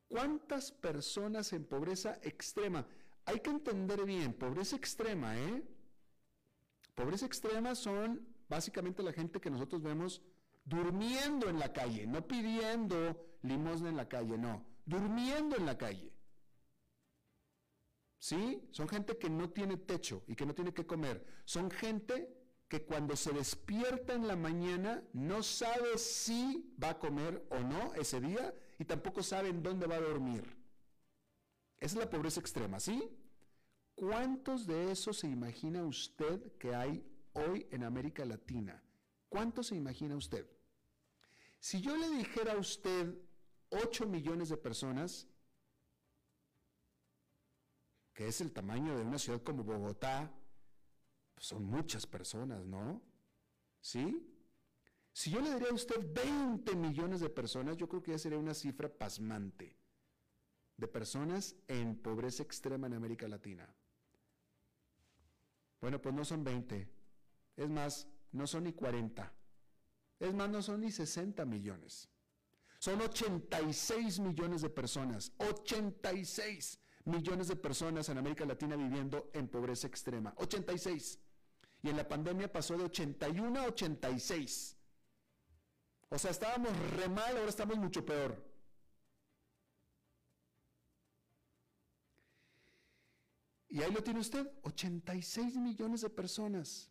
¿Cuántas 0.08 0.72
personas 0.72 1.52
en 1.52 1.66
pobreza 1.66 2.18
extrema? 2.22 2.84
Hay 3.26 3.38
que 3.38 3.50
entender 3.50 4.04
bien, 4.04 4.34
pobreza 4.34 4.74
extrema, 4.74 5.38
¿eh? 5.38 5.62
Pobreza 6.96 7.26
extrema 7.26 7.76
son 7.76 8.26
básicamente 8.48 9.04
la 9.04 9.12
gente 9.12 9.40
que 9.40 9.50
nosotros 9.50 9.84
vemos 9.84 10.20
durmiendo 10.66 11.48
en 11.48 11.58
la 11.58 11.72
calle, 11.72 12.06
no 12.06 12.26
pidiendo 12.26 13.38
limosna 13.42 13.88
en 13.88 13.96
la 13.96 14.08
calle, 14.08 14.36
no, 14.36 14.66
durmiendo 14.84 15.56
en 15.56 15.64
la 15.64 15.78
calle. 15.78 16.12
¿Sí? 18.18 18.68
Son 18.72 18.88
gente 18.88 19.16
que 19.16 19.30
no 19.30 19.50
tiene 19.50 19.76
techo 19.76 20.24
y 20.26 20.34
que 20.34 20.44
no 20.44 20.54
tiene 20.54 20.74
que 20.74 20.86
comer. 20.86 21.24
Son 21.44 21.70
gente 21.70 22.28
que 22.68 22.84
cuando 22.84 23.14
se 23.14 23.32
despierta 23.32 24.14
en 24.14 24.26
la 24.26 24.34
mañana 24.34 25.04
no 25.12 25.42
sabe 25.44 25.96
si 25.98 26.74
va 26.82 26.90
a 26.90 26.98
comer 26.98 27.46
o 27.50 27.60
no 27.60 27.94
ese 27.94 28.20
día 28.20 28.52
y 28.78 28.84
tampoco 28.84 29.22
sabe 29.22 29.50
en 29.50 29.62
dónde 29.62 29.86
va 29.86 29.96
a 29.96 30.00
dormir. 30.00 30.56
Esa 31.78 31.98
es 31.98 32.04
la 32.04 32.10
pobreza 32.10 32.40
extrema, 32.40 32.80
¿sí? 32.80 33.08
¿Cuántos 33.94 34.66
de 34.66 34.90
esos 34.90 35.18
se 35.18 35.28
imagina 35.28 35.84
usted 35.84 36.56
que 36.58 36.74
hay 36.74 37.06
hoy 37.34 37.68
en 37.70 37.84
América 37.84 38.24
Latina? 38.24 38.82
¿Cuántos 39.28 39.68
se 39.68 39.76
imagina 39.76 40.16
usted? 40.16 40.55
Si 41.58 41.80
yo 41.80 41.96
le 41.96 42.08
dijera 42.10 42.52
a 42.52 42.58
usted 42.58 43.14
8 43.70 44.06
millones 44.06 44.48
de 44.48 44.56
personas, 44.56 45.28
que 48.12 48.28
es 48.28 48.40
el 48.40 48.52
tamaño 48.52 48.96
de 48.96 49.02
una 49.02 49.18
ciudad 49.18 49.42
como 49.42 49.64
Bogotá, 49.64 50.32
pues 51.34 51.46
son 51.48 51.64
muchas 51.64 52.06
personas, 52.06 52.64
¿no? 52.64 53.02
¿Sí? 53.80 54.32
Si 55.12 55.30
yo 55.30 55.40
le 55.40 55.52
diría 55.52 55.68
a 55.68 55.74
usted 55.74 56.12
20 56.12 56.74
millones 56.76 57.20
de 57.20 57.30
personas, 57.30 57.76
yo 57.76 57.88
creo 57.88 58.02
que 58.02 58.12
ya 58.12 58.18
sería 58.18 58.38
una 58.38 58.54
cifra 58.54 58.88
pasmante 58.88 59.76
de 60.76 60.88
personas 60.88 61.56
en 61.68 61.96
pobreza 61.96 62.42
extrema 62.42 62.86
en 62.86 62.94
América 62.94 63.28
Latina. 63.28 63.74
Bueno, 65.80 66.00
pues 66.00 66.14
no 66.14 66.24
son 66.24 66.44
20. 66.44 66.90
Es 67.56 67.68
más, 67.68 68.08
no 68.32 68.46
son 68.46 68.64
ni 68.64 68.72
40. 68.72 69.32
Es 70.18 70.34
más, 70.34 70.48
no 70.48 70.62
son 70.62 70.80
ni 70.80 70.90
60 70.90 71.44
millones. 71.44 72.08
Son 72.78 73.00
86 73.00 74.18
millones 74.20 74.62
de 74.62 74.70
personas. 74.70 75.32
86 75.38 76.78
millones 77.04 77.48
de 77.48 77.56
personas 77.56 78.08
en 78.08 78.18
América 78.18 78.44
Latina 78.44 78.76
viviendo 78.76 79.30
en 79.32 79.48
pobreza 79.48 79.86
extrema. 79.86 80.34
86 80.38 81.20
y 81.82 81.90
en 81.90 81.96
la 81.96 82.08
pandemia 82.08 82.52
pasó 82.52 82.76
de 82.76 82.84
81 82.84 83.60
a 83.60 83.66
86. 83.66 84.76
O 86.08 86.18
sea, 86.18 86.30
estábamos 86.30 86.70
re 86.96 87.08
mal, 87.08 87.36
ahora 87.36 87.48
estamos 87.48 87.76
mucho 87.76 88.04
peor. 88.04 88.44
Y 93.68 93.82
ahí 93.82 93.92
lo 93.92 94.02
tiene 94.02 94.20
usted, 94.20 94.50
86 94.62 95.56
millones 95.56 96.00
de 96.00 96.10
personas. 96.10 96.90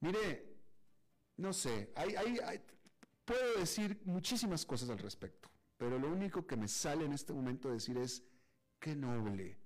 Mire, 0.00 0.47
no 1.38 1.52
sé, 1.52 1.92
puedo 3.24 3.58
decir 3.58 4.00
muchísimas 4.04 4.64
cosas 4.64 4.90
al 4.90 4.98
respecto, 4.98 5.50
pero 5.76 5.98
lo 5.98 6.08
único 6.08 6.46
que 6.46 6.56
me 6.56 6.68
sale 6.68 7.04
en 7.04 7.12
este 7.12 7.32
momento 7.32 7.70
decir 7.70 7.96
es, 7.96 8.22
qué 8.78 8.94
noble 8.94 9.58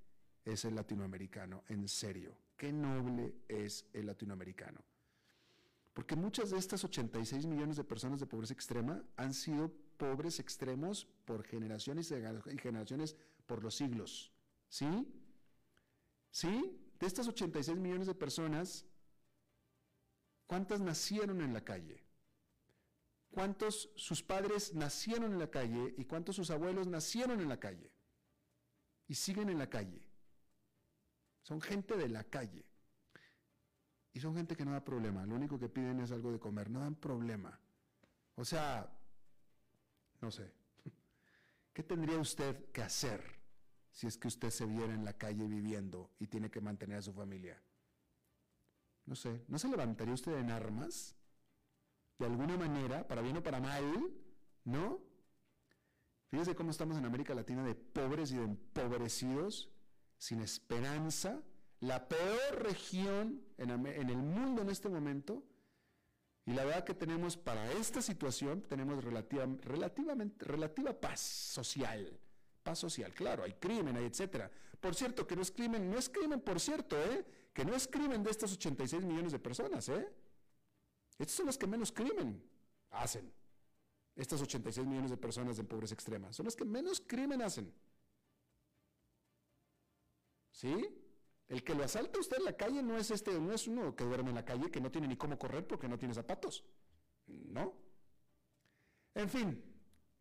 es 0.45 0.65
el 0.65 0.75
latinoamericano, 0.75 1.65
en 1.69 1.87
serio 1.89 2.37
qué 2.63 2.73
noble 2.73 3.35
es 3.49 3.89
el 3.93 4.07
latinoamericano. 4.07 4.85
Porque 5.93 6.15
muchas 6.15 6.51
de 6.51 6.59
estas 6.59 6.85
86 6.85 7.45
millones 7.47 7.77
de 7.77 7.83
personas 7.83 8.21
de 8.21 8.27
pobreza 8.27 8.55
extrema 8.55 9.03
han 9.17 9.35
sido 9.35 9.75
pobres 9.97 10.39
extremos 10.39 11.09
por 11.25 11.43
generaciones 11.43 12.13
y 12.13 12.59
generaciones 12.59 13.17
por 13.47 13.65
los 13.65 13.75
siglos. 13.75 14.31
¿Sí? 14.69 15.09
¿Sí? 16.31 16.79
De 17.01 17.07
estas 17.09 17.27
86 17.27 17.77
millones 17.81 18.07
de 18.07 18.15
personas, 18.15 18.87
¿cuántas 20.53 20.83
nacieron 20.83 21.41
en 21.41 21.55
la 21.55 21.65
calle? 21.65 22.05
¿Cuántos 23.31 23.89
sus 23.97 24.23
padres 24.23 24.75
nacieron 24.75 25.33
en 25.33 25.39
la 25.39 25.51
calle 25.51 25.95
y 25.97 26.05
cuántos 26.05 26.37
sus 26.37 26.51
abuelos 26.51 26.87
nacieron 26.89 27.41
en 27.41 27.49
la 27.49 27.59
calle? 27.59 27.91
Y 29.09 29.15
siguen 29.15 29.49
en 29.49 29.57
la 29.57 29.71
calle. 29.71 30.07
Son 31.41 31.59
gente 31.59 31.97
de 31.97 32.11
la 32.11 32.25
calle. 32.25 32.67
Y 34.13 34.21
son 34.21 34.35
gente 34.35 34.55
que 34.55 34.67
no 34.67 34.73
da 34.73 34.85
problema. 34.85 35.25
Lo 35.25 35.37
único 35.37 35.59
que 35.59 35.71
piden 35.71 36.01
es 36.01 36.13
algo 36.13 36.31
de 36.31 36.39
comer. 36.39 36.69
No 36.69 36.81
dan 36.81 36.97
problema. 36.97 37.59
O 38.35 38.45
sea, 38.45 38.95
no 40.21 40.31
sé. 40.31 40.53
¿Qué 41.73 41.83
tendría 41.83 42.19
usted 42.19 42.71
que 42.73 42.83
hacer 42.83 43.25
si 43.91 44.07
es 44.07 44.19
que 44.19 44.29
usted 44.29 44.51
se 44.51 44.67
viera 44.67 44.93
en 44.93 45.07
la 45.07 45.17
calle 45.17 45.47
viviendo 45.47 46.11
y 46.19 46.27
tiene 46.27 46.51
que 46.51 46.61
mantener 46.61 46.99
a 46.99 47.03
su 47.03 47.15
familia? 47.15 47.59
No 49.07 49.15
sé. 49.15 49.45
¿No 49.49 49.59
se 49.59 49.69
levantaría 49.69 50.15
usted 50.15 50.37
en 50.39 50.51
armas? 50.51 51.17
De 52.19 52.27
alguna 52.27 52.57
manera, 52.57 53.07
para 53.07 53.23
bien 53.23 53.37
o 53.37 53.43
para 53.43 53.61
mal, 53.61 54.13
¿no? 54.65 55.01
Fíjese 56.29 56.55
cómo 56.55 56.71
estamos 56.71 56.97
en 56.97 57.05
América 57.05 57.35
Latina 57.35 57.63
de 57.63 57.75
pobres 57.75 58.33
y 58.33 58.37
de 58.37 58.45
empobrecidos 58.45 59.69
sin 60.17 60.41
esperanza, 60.41 61.43
la 61.81 62.09
peor 62.09 62.63
región 62.63 63.45
en, 63.59 63.71
el 63.87 64.17
mundo 64.17 64.63
en 64.63 64.71
este 64.71 64.89
momento. 64.89 65.43
Y 66.47 66.53
la 66.53 66.65
verdad 66.65 66.85
que 66.85 66.95
tenemos 66.95 67.37
para 67.37 67.71
esta 67.73 68.01
situación, 68.01 68.63
tenemos 68.63 69.03
relativa, 69.03 69.47
relativamente, 69.63 70.45
relativa 70.45 70.99
paz 70.99 71.21
social. 71.21 72.19
Paz 72.63 72.79
social, 72.79 73.13
claro, 73.13 73.43
hay 73.43 73.55
crimen, 73.55 73.97
hay 73.97 74.05
etcétera. 74.05 74.51
Por 74.81 74.95
cierto, 74.95 75.27
que 75.27 75.37
no 75.37 75.43
es 75.43 75.51
crimen, 75.51 75.91
no 75.91 75.99
es 75.99 76.09
crimen, 76.09 76.41
por 76.41 76.61
cierto, 76.61 76.97
¿eh? 76.97 77.25
Que 77.53 77.65
no 77.65 77.75
es 77.75 77.87
crimen 77.87 78.23
de 78.23 78.31
estos 78.31 78.53
86 78.53 79.05
millones 79.05 79.33
de 79.33 79.39
personas, 79.39 79.89
¿eh? 79.89 80.09
Estos 81.19 81.37
son 81.37 81.47
los 81.47 81.59
que 81.59 81.67
menos 81.67 81.93
crimen 81.93 82.43
hacen. 82.91 83.33
Estas 84.15 84.41
86 84.43 84.87
millones 84.87 85.11
de 85.11 85.17
personas 85.17 85.59
en 85.59 85.67
pobreza 85.67 85.95
extrema. 85.95 86.33
Son 86.33 86.45
los 86.45 86.57
que 86.57 86.65
menos 86.65 87.01
crimen 87.01 87.43
hacen. 87.43 87.73
¿Sí? 90.51 91.03
El 91.49 91.63
que 91.63 91.75
lo 91.75 91.85
asalta 91.85 92.19
usted 92.19 92.39
en 92.39 92.45
la 92.45 92.57
calle 92.57 92.83
no 92.83 92.97
es 92.97 93.11
este, 93.11 93.39
no 93.39 93.53
es 93.53 93.67
uno 93.67 93.95
que 93.95 94.05
duerme 94.05 94.31
en 94.31 94.37
la 94.37 94.45
calle, 94.45 94.71
que 94.71 94.81
no 94.81 94.91
tiene 94.91 95.09
ni 95.09 95.17
cómo 95.17 95.39
correr 95.39 95.67
porque 95.67 95.89
no 95.89 95.99
tiene 95.99 96.15
zapatos. 96.15 96.65
No. 97.27 97.75
En 99.15 99.29
fin, 99.29 99.63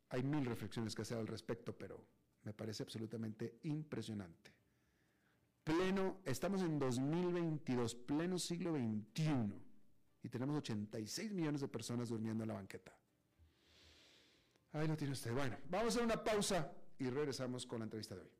hay 0.09 0.23
mil 0.23 0.45
reflexiones 0.45 0.93
que 0.93 1.03
hacer 1.03 1.17
al 1.17 1.27
respecto, 1.27 1.77
pero 1.77 2.05
me 2.43 2.53
parece 2.53 2.83
absolutamente 2.83 3.59
impresionante. 3.63 4.51
Pleno, 5.63 6.21
estamos 6.25 6.61
en 6.63 6.79
2022, 6.79 7.93
pleno 7.93 8.39
siglo 8.39 8.71
XXI, 8.71 9.53
y 10.23 10.29
tenemos 10.29 10.57
86 10.57 11.31
millones 11.33 11.61
de 11.61 11.67
personas 11.67 12.09
durmiendo 12.09 12.43
en 12.43 12.47
la 12.47 12.55
banqueta. 12.55 12.97
Ahí 14.71 14.87
lo 14.87 14.97
tiene 14.97 15.13
usted. 15.13 15.31
Bueno, 15.33 15.57
vamos 15.69 15.97
a 15.97 16.01
una 16.01 16.23
pausa 16.23 16.71
y 16.97 17.09
regresamos 17.09 17.67
con 17.67 17.79
la 17.79 17.85
entrevista 17.85 18.15
de 18.15 18.21
hoy. 18.21 18.31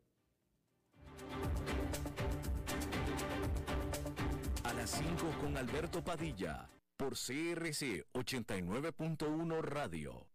A 4.64 4.74
las 4.74 4.90
5 4.90 5.40
con 5.42 5.58
Alberto 5.58 6.04
Padilla, 6.04 6.70
por 6.98 7.14
CRC 7.14 8.08
89.1 8.14 9.62
Radio. 9.62 10.28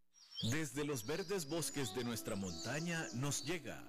Desde 0.52 0.84
los 0.84 1.06
verdes 1.06 1.48
bosques 1.48 1.94
de 1.94 2.04
nuestra 2.04 2.36
montaña 2.36 3.06
nos 3.14 3.44
llega 3.44 3.88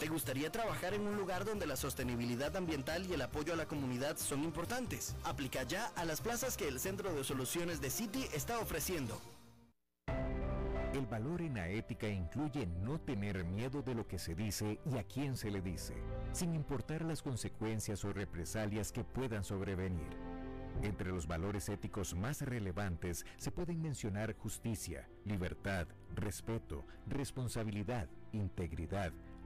¿Te 0.00 0.06
gustaría 0.06 0.50
trabajar 0.50 0.94
en 0.94 1.06
un 1.06 1.16
lugar 1.16 1.44
donde 1.44 1.66
la 1.66 1.76
sostenibilidad 1.76 2.56
ambiental 2.56 3.04
y 3.06 3.14
el 3.14 3.22
apoyo 3.22 3.52
a 3.52 3.56
la 3.56 3.66
comunidad 3.66 4.16
son 4.16 4.44
importantes? 4.44 5.16
Aplica 5.24 5.64
ya 5.64 5.86
a 5.96 6.04
las 6.04 6.20
plazas 6.20 6.56
que 6.56 6.68
el 6.68 6.78
Centro 6.78 7.12
de 7.12 7.24
Soluciones 7.24 7.80
de 7.80 7.90
City 7.90 8.26
está 8.32 8.60
ofreciendo. 8.60 9.20
El 10.94 11.06
valor 11.06 11.42
en 11.42 11.54
la 11.54 11.68
ética 11.68 12.08
incluye 12.08 12.66
no 12.66 13.00
tener 13.00 13.44
miedo 13.44 13.82
de 13.82 13.94
lo 13.94 14.06
que 14.06 14.18
se 14.18 14.34
dice 14.34 14.80
y 14.84 14.98
a 14.98 15.04
quién 15.04 15.36
se 15.36 15.50
le 15.50 15.60
dice, 15.60 15.94
sin 16.32 16.54
importar 16.54 17.04
las 17.04 17.22
consecuencias 17.22 18.04
o 18.04 18.12
represalias 18.12 18.92
que 18.92 19.04
puedan 19.04 19.44
sobrevenir. 19.44 20.16
Entre 20.82 21.10
los 21.10 21.26
valores 21.26 21.68
éticos 21.68 22.14
más 22.14 22.40
relevantes 22.42 23.26
se 23.36 23.50
pueden 23.50 23.82
mencionar 23.82 24.36
justicia, 24.36 25.08
libertad, 25.24 25.88
respeto, 26.14 26.84
responsabilidad, 27.06 28.08
integridad, 28.32 29.12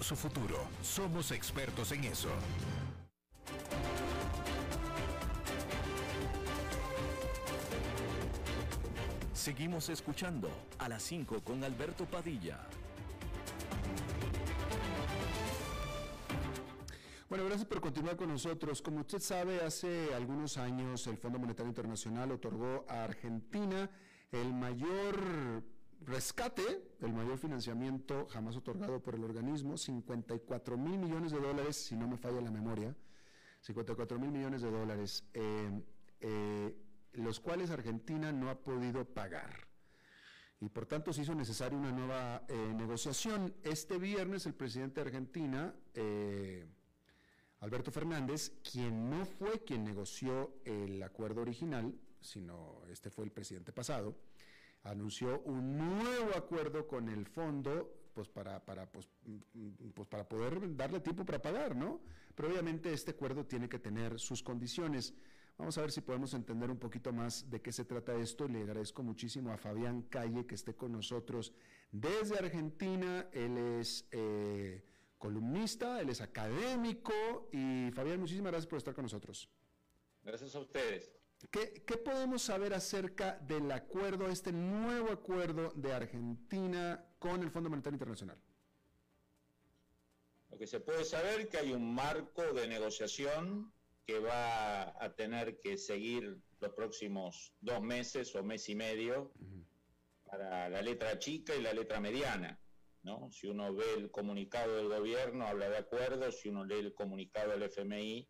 su 0.00 0.16
futuro. 0.16 0.56
Somos 0.82 1.30
expertos 1.30 1.92
en 1.92 2.04
eso. 2.04 2.28
Seguimos 9.32 9.88
escuchando 9.88 10.50
a 10.78 10.88
las 10.88 11.02
5 11.02 11.42
con 11.42 11.64
Alberto 11.64 12.04
Padilla. 12.04 12.60
Bueno, 17.28 17.44
gracias 17.44 17.66
por 17.66 17.80
continuar 17.80 18.16
con 18.16 18.28
nosotros. 18.28 18.82
Como 18.82 19.00
usted 19.00 19.20
sabe, 19.20 19.60
hace 19.60 20.12
algunos 20.14 20.58
años 20.58 21.06
el 21.06 21.16
Fondo 21.16 21.38
Monetario 21.38 21.68
Internacional 21.68 22.32
otorgó 22.32 22.84
a 22.88 23.04
Argentina 23.04 23.88
el 24.32 24.52
mayor 24.52 25.62
rescate, 26.06 26.62
el 27.00 27.12
mayor 27.12 27.38
financiamiento 27.38 28.26
jamás 28.30 28.56
otorgado 28.56 29.00
por 29.02 29.14
el 29.14 29.24
organismo, 29.24 29.76
54 29.76 30.76
mil 30.76 30.98
millones 30.98 31.32
de 31.32 31.40
dólares, 31.40 31.76
si 31.76 31.96
no 31.96 32.08
me 32.08 32.16
falla 32.16 32.40
la 32.40 32.50
memoria, 32.50 32.94
54 33.60 34.18
mil 34.18 34.30
millones 34.30 34.62
de 34.62 34.70
dólares, 34.70 35.24
eh, 35.34 35.82
eh, 36.20 36.74
los 37.12 37.40
cuales 37.40 37.70
Argentina 37.70 38.32
no 38.32 38.50
ha 38.50 38.58
podido 38.58 39.04
pagar. 39.04 39.68
Y 40.60 40.68
por 40.68 40.86
tanto 40.86 41.12
se 41.12 41.22
hizo 41.22 41.34
necesaria 41.34 41.78
una 41.78 41.92
nueva 41.92 42.44
eh, 42.48 42.74
negociación. 42.74 43.54
Este 43.62 43.98
viernes 43.98 44.46
el 44.46 44.54
presidente 44.54 45.00
de 45.00 45.06
Argentina, 45.06 45.74
Alberto 47.60 47.90
Fernández, 47.90 48.52
quien 48.70 49.10
no 49.10 49.24
fue 49.24 49.64
quien 49.64 49.84
negoció 49.84 50.54
el 50.64 51.02
acuerdo 51.02 51.42
original, 51.42 51.94
sino 52.20 52.82
este 52.88 53.10
fue 53.10 53.24
el 53.24 53.32
presidente 53.32 53.72
pasado, 53.72 54.16
anunció 54.82 55.40
un 55.42 55.76
nuevo 55.76 56.36
acuerdo 56.36 56.86
con 56.86 57.08
el 57.08 57.26
fondo 57.26 57.96
pues 58.14 58.28
para, 58.28 58.64
para, 58.64 58.90
pues, 58.90 59.08
mm, 59.24 59.90
pues 59.94 60.08
para 60.08 60.28
poder 60.28 60.76
darle 60.76 61.00
tiempo 61.00 61.24
para 61.24 61.40
pagar, 61.40 61.76
¿no? 61.76 62.00
Pero 62.34 62.48
obviamente 62.48 62.92
este 62.92 63.12
acuerdo 63.12 63.46
tiene 63.46 63.68
que 63.68 63.78
tener 63.78 64.18
sus 64.18 64.42
condiciones. 64.42 65.14
Vamos 65.56 65.76
a 65.78 65.82
ver 65.82 65.92
si 65.92 66.00
podemos 66.00 66.32
entender 66.34 66.70
un 66.70 66.78
poquito 66.78 67.12
más 67.12 67.50
de 67.50 67.60
qué 67.60 67.70
se 67.72 67.84
trata 67.84 68.14
esto. 68.14 68.48
Le 68.48 68.62
agradezco 68.62 69.02
muchísimo 69.02 69.52
a 69.52 69.58
Fabián 69.58 70.02
Calle 70.02 70.46
que 70.46 70.54
esté 70.54 70.74
con 70.74 70.92
nosotros 70.92 71.52
desde 71.92 72.38
Argentina. 72.38 73.28
Él 73.32 73.58
es 73.58 74.06
eh, 74.10 74.82
columnista, 75.18 76.00
él 76.00 76.08
es 76.08 76.20
académico 76.20 77.48
y 77.52 77.90
Fabián, 77.92 78.20
muchísimas 78.20 78.52
gracias 78.52 78.68
por 78.68 78.78
estar 78.78 78.94
con 78.94 79.04
nosotros. 79.04 79.50
Gracias 80.24 80.54
a 80.54 80.60
ustedes. 80.60 81.19
¿Qué, 81.48 81.96
podemos 82.04 82.42
saber 82.42 82.74
acerca 82.74 83.38
del 83.38 83.70
acuerdo, 83.72 84.28
este 84.28 84.52
nuevo 84.52 85.10
acuerdo 85.10 85.72
de 85.74 85.92
Argentina 85.92 87.04
con 87.18 87.42
el 87.42 87.50
Fondo 87.50 87.70
Monetario 87.70 87.94
Internacional? 87.94 88.38
Lo 90.50 90.58
que 90.58 90.66
se 90.66 90.80
puede 90.80 91.04
saber 91.04 91.40
es 91.40 91.46
que 91.48 91.58
hay 91.58 91.72
un 91.72 91.94
marco 91.94 92.52
de 92.52 92.68
negociación 92.68 93.72
que 94.06 94.18
va 94.18 95.02
a 95.02 95.14
tener 95.14 95.58
que 95.60 95.78
seguir 95.78 96.38
los 96.60 96.72
próximos 96.72 97.54
dos 97.60 97.80
meses 97.80 98.34
o 98.34 98.42
mes 98.42 98.68
y 98.68 98.74
medio 98.74 99.32
para 100.24 100.68
la 100.68 100.82
letra 100.82 101.18
chica 101.18 101.54
y 101.54 101.62
la 101.62 101.72
letra 101.72 102.00
mediana. 102.00 102.60
¿no? 103.02 103.30
Si 103.30 103.46
uno 103.46 103.74
ve 103.74 103.94
el 103.96 104.10
comunicado 104.10 104.76
del 104.76 104.88
gobierno, 104.88 105.46
habla 105.46 105.70
de 105.70 105.78
acuerdos, 105.78 106.40
si 106.40 106.50
uno 106.50 106.64
lee 106.64 106.80
el 106.80 106.94
comunicado 106.94 107.52
del 107.52 107.62
FMI, 107.62 108.28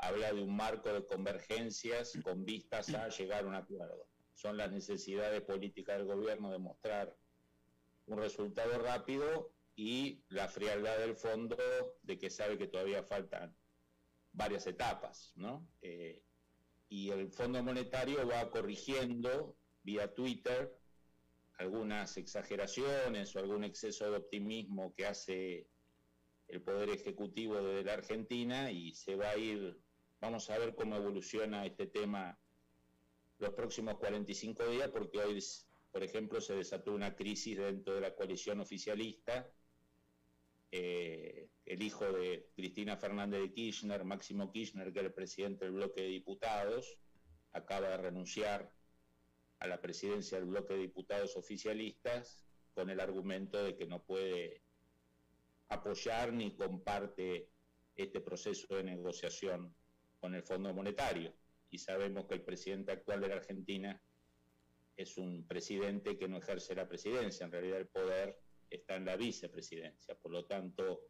habla 0.00 0.32
de 0.32 0.42
un 0.42 0.56
marco 0.56 0.92
de 0.92 1.04
convergencias 1.04 2.18
con 2.22 2.44
vistas 2.44 2.88
a 2.94 3.08
llegar 3.08 3.44
a 3.44 3.46
un 3.46 3.54
acuerdo. 3.54 4.06
Son 4.34 4.56
las 4.56 4.72
necesidades 4.72 5.42
políticas 5.42 5.98
del 5.98 6.06
gobierno 6.06 6.50
de 6.50 6.58
mostrar 6.58 7.14
un 8.06 8.18
resultado 8.18 8.78
rápido 8.78 9.52
y 9.76 10.24
la 10.28 10.48
frialdad 10.48 10.98
del 10.98 11.16
fondo 11.16 11.56
de 12.02 12.18
que 12.18 12.30
sabe 12.30 12.58
que 12.58 12.66
todavía 12.66 13.02
faltan 13.02 13.54
varias 14.32 14.66
etapas, 14.66 15.32
¿no? 15.36 15.68
Eh, 15.82 16.22
y 16.88 17.10
el 17.10 17.30
Fondo 17.30 17.62
Monetario 17.62 18.26
va 18.26 18.50
corrigiendo 18.50 19.56
vía 19.82 20.12
Twitter 20.12 20.76
algunas 21.58 22.16
exageraciones 22.16 23.36
o 23.36 23.38
algún 23.38 23.64
exceso 23.64 24.10
de 24.10 24.16
optimismo 24.16 24.94
que 24.94 25.06
hace 25.06 25.68
el 26.48 26.62
Poder 26.62 26.88
Ejecutivo 26.88 27.60
de 27.62 27.84
la 27.84 27.92
Argentina 27.92 28.72
y 28.72 28.94
se 28.94 29.14
va 29.14 29.30
a 29.30 29.36
ir 29.36 29.78
Vamos 30.20 30.50
a 30.50 30.58
ver 30.58 30.74
cómo 30.74 30.96
evoluciona 30.96 31.64
este 31.64 31.86
tema 31.86 32.38
los 33.38 33.54
próximos 33.54 33.96
45 33.96 34.68
días, 34.68 34.90
porque 34.90 35.18
hoy, 35.18 35.42
por 35.90 36.02
ejemplo, 36.02 36.42
se 36.42 36.54
desató 36.54 36.92
una 36.92 37.16
crisis 37.16 37.56
dentro 37.56 37.94
de 37.94 38.02
la 38.02 38.14
coalición 38.14 38.60
oficialista. 38.60 39.50
Eh, 40.72 41.48
el 41.64 41.82
hijo 41.82 42.04
de 42.12 42.50
Cristina 42.54 42.98
Fernández 42.98 43.40
de 43.40 43.52
Kirchner, 43.54 44.04
Máximo 44.04 44.52
Kirchner, 44.52 44.92
que 44.92 44.98
era 44.98 45.08
el 45.08 45.14
presidente 45.14 45.64
del 45.64 45.72
bloque 45.72 46.02
de 46.02 46.08
diputados, 46.08 46.98
acaba 47.52 47.88
de 47.88 47.96
renunciar 47.96 48.70
a 49.58 49.68
la 49.68 49.80
presidencia 49.80 50.38
del 50.38 50.48
bloque 50.48 50.74
de 50.74 50.80
diputados 50.80 51.34
oficialistas 51.34 52.44
con 52.74 52.90
el 52.90 53.00
argumento 53.00 53.64
de 53.64 53.74
que 53.74 53.86
no 53.86 54.02
puede 54.02 54.62
apoyar 55.68 56.34
ni 56.34 56.54
comparte 56.54 57.48
este 57.96 58.20
proceso 58.20 58.74
de 58.74 58.84
negociación 58.84 59.74
con 60.20 60.34
el 60.34 60.42
Fondo 60.42 60.72
Monetario. 60.72 61.32
Y 61.70 61.78
sabemos 61.78 62.26
que 62.26 62.34
el 62.34 62.42
presidente 62.42 62.92
actual 62.92 63.20
de 63.20 63.28
la 63.28 63.36
Argentina 63.36 64.00
es 64.96 65.16
un 65.16 65.46
presidente 65.46 66.18
que 66.18 66.28
no 66.28 66.38
ejerce 66.38 66.74
la 66.74 66.88
presidencia, 66.88 67.46
en 67.46 67.52
realidad 67.52 67.78
el 67.78 67.86
poder 67.86 68.38
está 68.68 68.96
en 68.96 69.06
la 69.06 69.16
vicepresidencia. 69.16 70.14
Por 70.14 70.32
lo 70.32 70.44
tanto, 70.44 71.00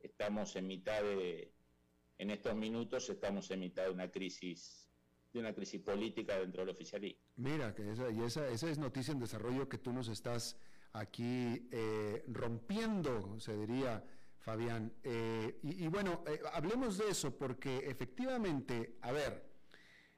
estamos 0.00 0.56
en 0.56 0.66
mitad 0.66 1.00
de, 1.02 1.52
en 2.18 2.30
estos 2.30 2.54
minutos 2.54 3.08
estamos 3.08 3.50
en 3.50 3.60
mitad 3.60 3.84
de 3.84 3.90
una 3.90 4.10
crisis, 4.10 4.88
de 5.32 5.40
una 5.40 5.54
crisis 5.54 5.80
política 5.80 6.38
dentro 6.38 6.62
del 6.62 6.70
oficialismo. 6.70 7.22
Mira, 7.36 7.74
que 7.74 7.90
esa, 7.90 8.10
y 8.10 8.20
esa, 8.22 8.48
esa 8.48 8.70
es 8.70 8.78
noticia 8.78 9.12
en 9.12 9.20
desarrollo 9.20 9.68
que 9.68 9.78
tú 9.78 9.92
nos 9.92 10.08
estás 10.08 10.56
aquí 10.92 11.68
eh, 11.72 12.24
rompiendo, 12.28 13.38
se 13.40 13.56
diría, 13.56 14.04
Fabián. 14.44 14.92
Eh, 15.02 15.58
y, 15.62 15.86
bueno, 15.88 16.22
eh, 16.26 16.40
hablemos 16.52 16.98
de 16.98 17.08
eso, 17.08 17.36
porque 17.36 17.78
efectivamente, 17.88 18.98
a 19.00 19.10
ver, 19.12 19.42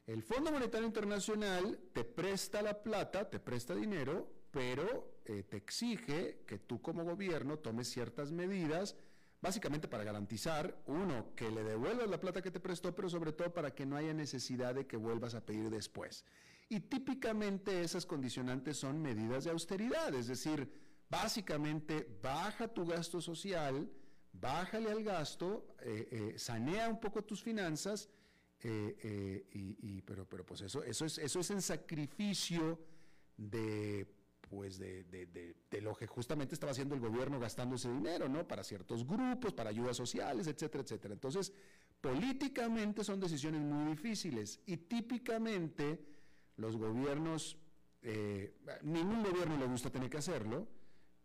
el 0.07 0.23
Fondo 0.23 0.53
Monetario 0.53 0.87
Internacional 0.87 1.79
te 1.93 2.05
presta 2.05 2.61
la 2.63 2.83
plata, 2.83 3.31
te 3.31 3.39
presta 3.39 3.75
dinero, 3.75 4.33
pero 4.51 5.17
te 5.25 5.57
exige 5.57 6.45
que 6.47 6.59
tú 6.59 6.81
como 6.81 7.03
gobierno 7.03 7.59
tomes 7.59 7.89
ciertas 7.89 8.31
medidas 8.31 8.97
básicamente 9.41 9.89
para 9.89 10.05
garantizar, 10.05 10.77
uno, 10.87 11.35
que 11.35 11.51
le 11.51 11.63
devuelvas 11.63 12.09
la 12.09 12.21
plata 12.21 12.43
que 12.43 12.51
te 12.51 12.61
prestó, 12.61 12.95
pero 12.95 13.09
sobre 13.09 13.33
todo 13.33 13.53
para 13.53 13.75
que 13.75 13.87
no 13.87 13.97
haya 13.97 14.13
necesidad 14.15 14.75
de 14.75 14.87
que 14.87 14.97
vuelvas 14.97 15.35
a 15.35 15.45
pedir 15.45 15.71
después. 15.71 16.25
Y 16.69 16.81
típicamente 16.81 17.83
esas 17.83 18.07
condicionantes 18.07 18.77
son 18.77 19.01
medidas 19.01 19.45
de 19.45 19.51
austeridad, 19.51 20.13
es 20.15 20.27
decir, 20.27 20.69
básicamente 21.09 22.19
baja 22.21 22.67
tu 22.69 22.87
gasto 22.87 23.21
social, 23.21 23.89
bájale 24.41 24.91
al 24.91 25.03
gasto, 25.03 25.77
eh, 25.81 26.09
eh, 26.11 26.39
sanea 26.39 26.89
un 26.89 27.01
poco 27.01 27.23
tus 27.25 27.43
finanzas, 27.43 28.09
eh, 28.63 29.47
y, 29.53 30.03
pero, 30.03 30.29
pero 30.29 30.45
pues 30.45 30.63
eso, 30.63 30.83
eso, 30.83 31.05
es, 31.05 31.19
eso 31.19 31.41
es 31.41 31.51
en 31.51 31.63
sacrificio 31.63 32.81
de 33.37 34.07
pues 34.49 34.79
de, 34.79 35.03
de, 35.05 35.81
lo 35.81 35.95
que 35.95 36.07
justamente 36.07 36.55
estaba 36.55 36.71
haciendo 36.71 36.95
el 36.95 37.01
gobierno 37.01 37.41
gastando 37.41 37.75
ese 37.75 37.93
dinero, 37.93 38.29
¿no? 38.29 38.47
Para 38.47 38.63
ciertos 38.63 39.05
grupos, 39.05 39.53
para 39.53 39.71
ayudas 39.71 39.97
sociales, 39.97 40.47
etcétera, 40.47 40.85
etcétera. 40.85 41.15
Entonces, 41.15 41.53
políticamente 42.01 43.03
son 43.03 43.19
decisiones 43.19 43.61
muy 43.61 43.91
difíciles 43.91 44.61
y 44.67 44.77
típicamente 44.77 45.99
los 46.57 46.77
gobiernos, 46.77 47.59
ningún 48.83 49.25
gobierno 49.25 49.57
le 49.59 49.67
gusta 49.67 49.91
tener 49.91 50.09
que 50.09 50.19
hacerlo, 50.19 50.69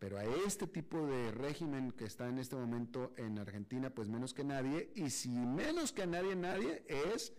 pero 0.01 0.17
a 0.17 0.23
este 0.47 0.65
tipo 0.65 1.05
de 1.05 1.29
régimen 1.29 1.91
que 1.91 2.05
está 2.05 2.27
en 2.27 2.39
este 2.39 2.55
momento 2.55 3.13
en 3.17 3.37
Argentina, 3.37 3.91
pues 3.91 4.09
menos 4.09 4.33
que 4.33 4.43
nadie, 4.43 4.91
y 4.95 5.11
si 5.11 5.29
menos 5.29 5.91
que 5.91 6.01
a 6.01 6.07
nadie, 6.07 6.35
nadie, 6.35 6.83
es 6.87 7.31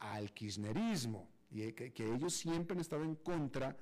al 0.00 0.34
kirchnerismo, 0.34 1.30
y 1.48 1.72
que, 1.74 1.92
que 1.92 2.12
ellos 2.12 2.34
siempre 2.34 2.74
han 2.74 2.80
estado 2.80 3.04
en 3.04 3.14
contra 3.14 3.76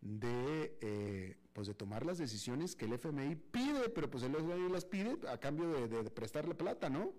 de, 0.00 0.76
eh, 0.80 1.36
pues 1.52 1.68
de 1.68 1.74
tomar 1.74 2.04
las 2.04 2.18
decisiones 2.18 2.74
que 2.74 2.86
el 2.86 2.94
FMI 2.94 3.36
pide, 3.36 3.90
pero 3.90 4.10
pues 4.10 4.24
el 4.24 4.34
FMI 4.34 4.68
las 4.68 4.84
pide 4.84 5.16
a 5.28 5.38
cambio 5.38 5.86
de, 5.86 6.10
prestarle 6.10 6.56
plata, 6.56 6.90
¿no? 6.90 7.14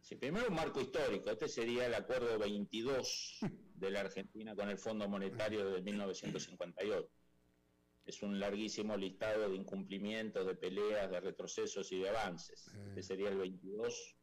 Sí, 0.00 0.16
primero 0.16 0.48
un 0.48 0.56
marco 0.56 0.80
histórico. 0.80 1.30
Este 1.30 1.48
sería 1.48 1.86
el 1.86 1.94
acuerdo 1.94 2.36
22 2.40 3.38
de 3.76 3.90
la 3.92 4.00
Argentina 4.00 4.56
con 4.56 4.68
el 4.68 4.78
Fondo 4.78 5.08
Monetario 5.08 5.70
de 5.70 5.80
1958. 5.80 7.19
Es 8.10 8.22
un 8.22 8.40
larguísimo 8.40 8.96
listado 8.96 9.48
de 9.48 9.54
incumplimientos, 9.54 10.44
de 10.44 10.56
peleas, 10.56 11.08
de 11.10 11.20
retrocesos 11.20 11.92
y 11.92 12.00
de 12.00 12.08
avances. 12.08 12.68
Este 12.88 13.04
sería 13.04 13.28
el 13.28 13.38
22, 13.38 14.16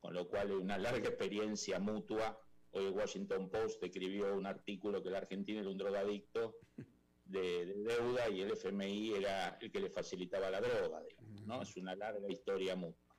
con 0.00 0.12
lo 0.12 0.28
cual 0.28 0.50
hay 0.50 0.56
una 0.56 0.76
larga 0.76 1.08
experiencia 1.08 1.78
mutua 1.78 2.38
Hoy 2.74 2.86
el 2.86 2.92
Washington 2.92 3.50
Post 3.50 3.82
escribió 3.82 4.34
un 4.34 4.46
artículo 4.46 5.02
que 5.02 5.10
la 5.10 5.18
Argentina 5.18 5.60
era 5.60 5.68
un 5.68 5.76
drogadicto 5.76 6.56
de, 7.26 7.66
deuda 7.74 8.30
y 8.30 8.40
el 8.40 8.52
FMI 8.52 9.14
era 9.14 9.58
el 9.60 9.70
que 9.70 9.80
le 9.80 9.90
facilitaba 9.90 10.50
la 10.50 10.60
droga, 10.60 11.02
¿no? 11.44 11.62
Es 11.62 11.76
una 11.76 11.94
larga 11.94 12.30
historia 12.30 12.74
mutua. 12.74 13.14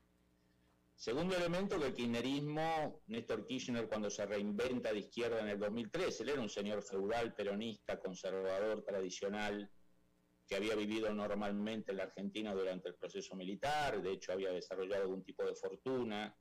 Segundo 0.95 1.35
elemento, 1.35 1.79
que 1.79 1.87
el 1.87 1.93
kirchnerismo, 1.93 3.01
Néstor 3.07 3.45
Kirchner 3.45 3.87
cuando 3.87 4.09
se 4.09 4.25
reinventa 4.25 4.91
de 4.91 4.99
izquierda 4.99 5.41
en 5.41 5.49
el 5.49 5.59
2003, 5.59 6.21
él 6.21 6.29
era 6.29 6.41
un 6.41 6.49
señor 6.49 6.81
feudal, 6.81 7.35
peronista, 7.35 7.99
conservador, 7.99 8.83
tradicional, 8.83 9.69
que 10.47 10.55
había 10.55 10.75
vivido 10.75 11.13
normalmente 11.13 11.91
en 11.91 11.97
la 11.97 12.03
Argentina 12.03 12.53
durante 12.53 12.89
el 12.89 12.95
proceso 12.95 13.35
militar, 13.35 14.01
de 14.01 14.11
hecho 14.11 14.33
había 14.33 14.51
desarrollado 14.51 15.03
algún 15.03 15.23
tipo 15.23 15.43
de 15.43 15.55
fortuna, 15.55 16.35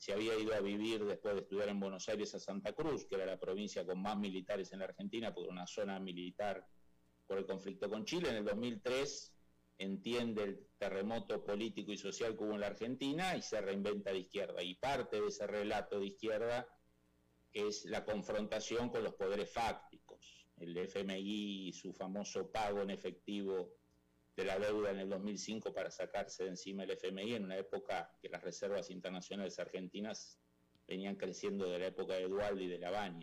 se 0.00 0.14
había 0.14 0.34
ido 0.38 0.54
a 0.54 0.60
vivir 0.60 1.04
después 1.04 1.34
de 1.34 1.42
estudiar 1.42 1.68
en 1.68 1.78
Buenos 1.78 2.08
Aires 2.08 2.34
a 2.34 2.40
Santa 2.40 2.72
Cruz, 2.72 3.04
que 3.04 3.16
era 3.16 3.26
la 3.26 3.38
provincia 3.38 3.84
con 3.84 4.00
más 4.00 4.16
militares 4.16 4.72
en 4.72 4.78
la 4.78 4.86
Argentina, 4.86 5.34
por 5.34 5.46
una 5.46 5.66
zona 5.66 6.00
militar 6.00 6.66
por 7.26 7.36
el 7.36 7.44
conflicto 7.44 7.88
con 7.90 8.06
Chile. 8.06 8.30
En 8.30 8.36
el 8.36 8.44
2003 8.46 9.34
entiende 9.76 10.42
el 10.42 10.68
terremoto 10.78 11.44
político 11.44 11.92
y 11.92 11.98
social 11.98 12.34
que 12.34 12.44
hubo 12.44 12.54
en 12.54 12.60
la 12.60 12.68
Argentina 12.68 13.36
y 13.36 13.42
se 13.42 13.60
reinventa 13.60 14.10
de 14.10 14.20
izquierda. 14.20 14.62
Y 14.62 14.74
parte 14.76 15.20
de 15.20 15.28
ese 15.28 15.46
relato 15.46 16.00
de 16.00 16.06
izquierda 16.06 16.66
es 17.52 17.84
la 17.84 18.02
confrontación 18.02 18.88
con 18.88 19.04
los 19.04 19.14
poderes 19.14 19.52
fácticos. 19.52 19.99
El 20.60 20.76
FMI 20.76 21.68
y 21.68 21.72
su 21.72 21.92
famoso 21.92 22.50
pago 22.50 22.82
en 22.82 22.90
efectivo 22.90 23.74
de 24.36 24.44
la 24.44 24.58
deuda 24.58 24.90
en 24.90 25.00
el 25.00 25.08
2005 25.08 25.74
para 25.74 25.90
sacarse 25.90 26.44
de 26.44 26.50
encima 26.50 26.84
el 26.84 26.90
FMI 26.90 27.34
en 27.34 27.44
una 27.44 27.56
época 27.56 28.10
que 28.22 28.28
las 28.28 28.42
reservas 28.42 28.90
internacionales 28.90 29.58
argentinas 29.58 30.38
venían 30.86 31.16
creciendo 31.16 31.68
de 31.68 31.78
la 31.78 31.86
época 31.86 32.14
de 32.14 32.28
Dualde 32.28 32.64
y 32.64 32.68
de 32.68 32.78
La. 32.78 33.18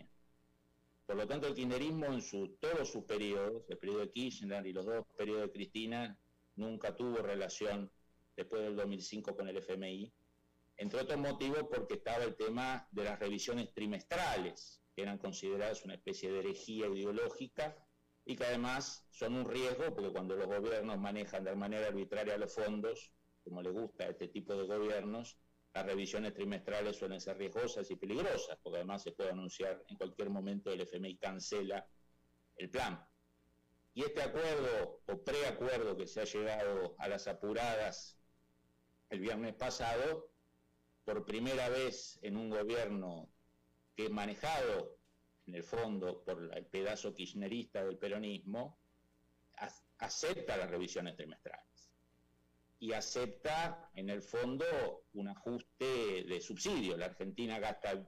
Por 1.06 1.16
lo 1.16 1.26
tanto, 1.26 1.48
el 1.48 1.54
kirchnerismo 1.54 2.08
en 2.08 2.22
su, 2.22 2.58
todos 2.60 2.92
sus 2.92 3.06
periodos, 3.06 3.64
el 3.70 3.78
periodo 3.78 4.00
de 4.00 4.12
Kirchner 4.12 4.66
y 4.66 4.74
los 4.74 4.86
dos 4.86 5.06
periodos 5.18 5.44
de 5.44 5.52
Cristina, 5.52 6.20
nunca 6.56 6.96
tuvo 6.96 7.18
relación 7.18 7.90
después 8.36 8.62
del 8.62 8.76
2005 8.76 9.36
con 9.36 9.48
el 9.48 9.58
FMI, 9.58 10.12
entre 10.78 11.02
otros 11.02 11.20
motivos 11.20 11.66
porque 11.70 11.96
estaba 11.96 12.24
el 12.24 12.36
tema 12.36 12.88
de 12.92 13.04
las 13.04 13.20
revisiones 13.20 13.74
trimestrales, 13.74 14.82
eran 15.02 15.18
consideradas 15.18 15.84
una 15.86 15.96
especie 15.96 16.32
de 16.32 16.40
herejía 16.40 16.88
ideológica 16.88 17.76
y 18.26 18.36
que 18.36 18.46
además 18.46 19.06
son 19.12 19.36
un 19.36 19.46
riesgo 19.46 19.94
porque 19.94 20.12
cuando 20.12 20.36
los 20.36 20.48
gobiernos 20.48 20.98
manejan 20.98 21.44
de 21.44 21.56
manera 21.56 21.88
arbitraria 21.88 22.38
los 22.38 22.54
fondos, 22.54 23.12
como 23.44 23.62
le 23.62 23.70
gusta 23.70 24.06
a 24.06 24.10
este 24.10 24.28
tipo 24.28 24.56
de 24.56 24.66
gobiernos, 24.66 25.38
las 25.74 25.86
revisiones 25.86 26.34
trimestrales 26.34 26.98
suelen 26.98 27.22
ser 27.22 27.38
riesgosas 27.38 27.90
y 27.92 27.96
peligrosas, 27.96 28.58
porque 28.64 28.80
además 28.80 29.04
se 29.04 29.12
puede 29.12 29.30
anunciar 29.30 29.84
en 29.88 29.98
cualquier 29.98 30.30
momento 30.30 30.72
el 30.72 30.82
FMI 30.82 31.18
cancela 31.18 31.88
el 32.56 32.70
plan. 32.70 33.08
Y 33.94 34.04
este 34.04 34.22
acuerdo 34.22 35.02
o 35.08 35.24
preacuerdo 35.24 35.96
que 35.96 36.08
se 36.08 36.22
ha 36.22 36.26
llegado 36.26 36.96
a 36.98 37.08
las 37.08 37.28
apuradas 37.28 38.20
el 39.10 39.20
viernes 39.20 39.54
pasado, 39.54 40.32
por 41.06 41.24
primera 41.24 41.70
vez 41.70 42.20
en 42.22 42.36
un 42.36 42.50
gobierno 42.50 43.30
que 43.98 44.10
manejado 44.10 44.96
en 45.48 45.56
el 45.56 45.64
fondo, 45.64 46.24
por 46.24 46.52
el 46.56 46.66
pedazo 46.68 47.16
kirchnerista 47.16 47.84
del 47.84 47.98
peronismo, 47.98 48.80
acepta 49.98 50.56
las 50.56 50.70
revisiones 50.70 51.16
trimestrales 51.16 51.68
y 52.80 52.94
acepta, 52.94 53.90
en 53.96 54.10
el 54.10 54.22
fondo, 54.22 54.66
un 55.14 55.30
ajuste 55.30 56.24
de 56.26 56.40
subsidios. 56.40 57.00
La 57.00 57.08
Argentina 57.08 57.60
gasta 57.60 58.08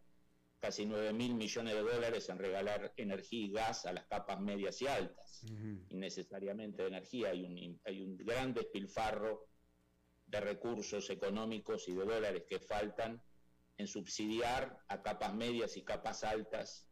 casi 0.59 0.85
9 0.85 1.11
mil 1.13 1.33
millones 1.33 1.73
de 1.73 1.81
dólares 1.81 2.29
en 2.29 2.37
regalar 2.37 2.93
energía 2.97 3.45
y 3.45 3.51
gas 3.51 3.87
a 3.87 3.93
las 3.93 4.05
capas 4.05 4.39
medias 4.39 4.79
y 4.83 4.87
altas, 4.87 5.43
innecesariamente 5.89 6.83
de 6.83 6.89
energía. 6.89 7.29
Hay 7.29 7.43
un, 7.43 7.81
hay 7.83 8.01
un 8.01 8.15
gran 8.17 8.53
despilfarro 8.53 9.47
de 10.27 10.39
recursos 10.39 11.09
económicos 11.09 11.87
y 11.87 11.95
de 11.95 12.05
dólares 12.05 12.43
que 12.47 12.59
faltan 12.59 13.23
en 13.79 13.87
subsidiar 13.87 14.77
a 14.89 15.01
capas 15.01 15.33
medias 15.33 15.77
y 15.77 15.83
capas 15.83 16.23
altas 16.23 16.85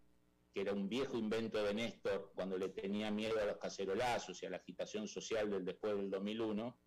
que 0.54 0.62
era 0.62 0.74
un 0.74 0.88
viejo 0.90 1.18
invento 1.18 1.62
de 1.62 1.74
Néstor 1.74 2.32
cuando 2.34 2.58
le 2.58 2.70
tenía 2.70 3.12
miedo 3.12 3.40
a 3.40 3.46
los 3.46 3.58
cacerolazos 3.58 4.42
y 4.42 4.46
a 4.46 4.50
la 4.50 4.58
agitación 4.58 5.08
social 5.08 5.52
del 5.52 5.66
después 5.66 5.96
del 5.96 6.10
2001, 6.10 6.80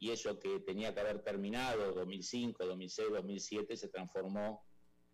y 0.00 0.10
eso 0.10 0.38
que 0.38 0.60
tenía 0.60 0.92
que 0.92 1.00
haber 1.00 1.22
terminado 1.22 1.92
2005, 1.94 2.66
2006, 2.66 3.08
2007 3.12 3.76
se 3.76 3.88
transformó 3.88 4.66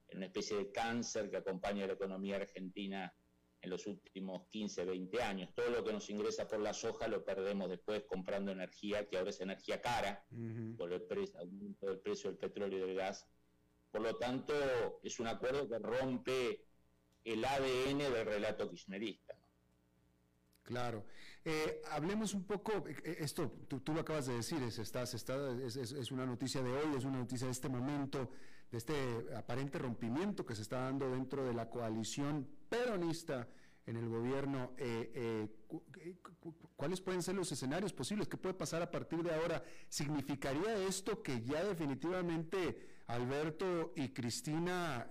en 0.08 0.16
una 0.16 0.26
especie 0.26 0.56
de 0.56 0.72
cáncer 0.72 1.30
que 1.30 1.36
acompaña 1.36 1.84
a 1.84 1.88
la 1.88 1.92
economía 1.92 2.36
argentina 2.36 3.14
en 3.60 3.70
los 3.70 3.86
últimos 3.86 4.48
15, 4.48 4.86
20 4.86 5.22
años. 5.22 5.54
Todo 5.54 5.68
lo 5.68 5.84
que 5.84 5.92
nos 5.92 6.08
ingresa 6.08 6.48
por 6.48 6.60
la 6.60 6.72
soja 6.72 7.08
lo 7.08 7.24
perdemos 7.24 7.68
después 7.68 8.04
comprando 8.08 8.50
energía, 8.50 9.06
que 9.06 9.18
ahora 9.18 9.30
es 9.30 9.40
energía 9.40 9.82
cara, 9.82 10.24
por 10.76 10.92
el 10.92 11.06
aumento 11.38 11.86
del 11.86 12.00
precio 12.00 12.30
del 12.30 12.38
petróleo 12.38 12.78
y 12.78 12.88
del 12.88 12.96
gas. 12.96 13.28
Por 13.90 14.02
lo 14.02 14.16
tanto, 14.16 14.54
es 15.02 15.18
un 15.18 15.26
acuerdo 15.26 15.68
que 15.68 15.78
rompe 15.78 16.64
el 17.24 17.44
ADN 17.44 17.98
del 17.98 18.24
relato 18.24 18.68
kirchnerista. 18.70 19.34
Claro. 20.62 21.04
Eh, 21.44 21.82
hablemos 21.90 22.34
un 22.34 22.44
poco, 22.44 22.86
eh, 22.86 22.94
eh, 23.02 23.16
esto 23.20 23.50
tú, 23.66 23.92
lo 23.92 24.02
acabas 24.02 24.26
de 24.26 24.34
decir, 24.34 24.62
es, 24.62 24.78
estás, 24.78 25.14
es, 25.14 25.76
es, 25.76 26.12
una 26.12 26.24
noticia 26.26 26.62
de 26.62 26.70
hoy, 26.70 26.96
es 26.96 27.04
una 27.04 27.18
noticia 27.18 27.46
de 27.46 27.52
este 27.52 27.68
momento, 27.68 28.30
de 28.70 28.78
este 28.78 28.94
aparente 29.34 29.78
rompimiento 29.78 30.46
que 30.46 30.54
se 30.54 30.62
está 30.62 30.80
dando 30.80 31.10
dentro 31.10 31.44
de 31.44 31.54
la 31.54 31.68
coalición 31.68 32.48
peronista 32.68 33.48
en 33.86 33.96
el 33.96 34.08
gobierno, 34.08 34.76
¿cuáles 36.76 37.00
pueden 37.00 37.22
ser 37.22 37.34
los 37.34 37.50
escenarios 37.50 37.92
posibles? 37.92 38.28
¿Qué 38.28 38.36
puede 38.36 38.54
pasar 38.54 38.82
a 38.82 38.90
partir 38.90 39.24
de 39.24 39.34
ahora? 39.34 39.64
¿Significaría 39.88 40.76
esto 40.86 41.20
que 41.22 41.42
ya 41.42 41.64
definitivamente 41.64 42.89
Alberto 43.10 43.92
y 43.96 44.10
Cristina 44.10 45.10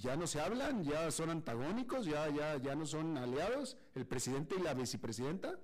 ya 0.00 0.16
no 0.16 0.26
se 0.26 0.40
hablan, 0.40 0.84
ya 0.84 1.10
son 1.10 1.30
antagónicos, 1.30 2.06
ya, 2.06 2.28
ya, 2.30 2.56
ya 2.56 2.74
no 2.74 2.86
son 2.86 3.16
aliados, 3.16 3.76
el 3.94 4.06
presidente 4.06 4.56
y 4.58 4.62
la 4.62 4.74
vicepresidenta? 4.74 5.58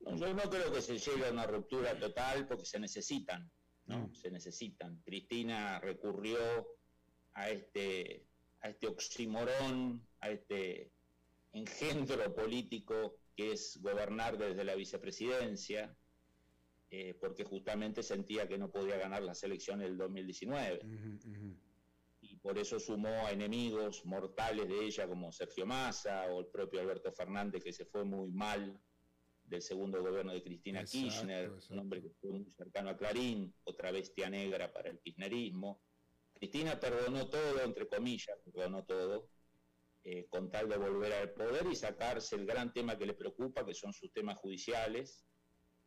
No, 0.00 0.16
yo 0.16 0.32
no 0.34 0.42
creo 0.42 0.72
que 0.72 0.80
se 0.80 0.98
llegue 0.98 1.26
a 1.26 1.32
una 1.32 1.46
ruptura 1.46 1.98
total 1.98 2.46
porque 2.46 2.64
se 2.64 2.78
necesitan, 2.78 3.50
¿no? 3.86 4.12
Se 4.14 4.30
necesitan. 4.30 5.00
Cristina 5.04 5.78
recurrió 5.80 6.38
a 7.34 7.50
este, 7.50 8.26
a 8.60 8.70
este 8.70 8.86
oximorón, 8.86 10.06
a 10.20 10.30
este 10.30 10.92
engendro 11.52 12.34
político 12.34 13.18
que 13.36 13.52
es 13.52 13.78
gobernar 13.80 14.38
desde 14.38 14.64
la 14.64 14.74
vicepresidencia, 14.74 15.96
eh, 16.90 17.14
porque 17.20 17.44
justamente 17.44 18.02
sentía 18.02 18.48
que 18.48 18.58
no 18.58 18.70
podía 18.70 18.96
ganar 18.96 19.22
las 19.22 19.42
elecciones 19.42 19.88
del 19.88 19.96
2019 19.96 20.80
y 22.22 22.36
por 22.36 22.58
eso 22.58 22.78
sumó 22.78 23.26
a 23.26 23.32
enemigos 23.32 24.04
mortales 24.04 24.68
de 24.68 24.84
ella 24.84 25.06
como 25.06 25.32
Sergio 25.32 25.66
Massa 25.66 26.26
o 26.26 26.40
el 26.40 26.46
propio 26.46 26.80
Alberto 26.80 27.12
Fernández 27.12 27.62
que 27.62 27.72
se 27.72 27.84
fue 27.84 28.04
muy 28.04 28.30
mal 28.30 28.78
del 29.44 29.62
segundo 29.62 30.00
gobierno 30.02 30.32
de 30.32 30.42
Cristina 30.42 30.84
Kirchner, 30.84 31.50
un 31.70 31.78
hombre 31.78 32.00
que 32.00 32.10
fue 32.10 32.30
muy 32.30 32.50
cercano 32.50 32.90
a 32.90 32.96
Clarín, 32.96 33.52
otra 33.64 33.90
bestia 33.90 34.30
negra 34.30 34.72
para 34.72 34.90
el 34.90 35.00
kirchnerismo. 35.00 35.82
Cristina 36.32 36.78
perdonó 36.78 37.28
todo, 37.28 37.60
entre 37.62 37.88
comillas, 37.88 38.38
perdonó 38.44 38.84
todo, 38.84 39.28
eh, 40.04 40.28
con 40.30 40.50
tal 40.50 40.68
de 40.68 40.76
volver 40.76 41.12
al 41.12 41.32
poder 41.32 41.66
y 41.70 41.74
sacarse 41.74 42.36
el 42.36 42.46
gran 42.46 42.72
tema 42.72 42.96
que 42.96 43.06
le 43.06 43.14
preocupa, 43.14 43.66
que 43.66 43.74
son 43.74 43.92
sus 43.92 44.12
temas 44.12 44.38
judiciales, 44.38 45.26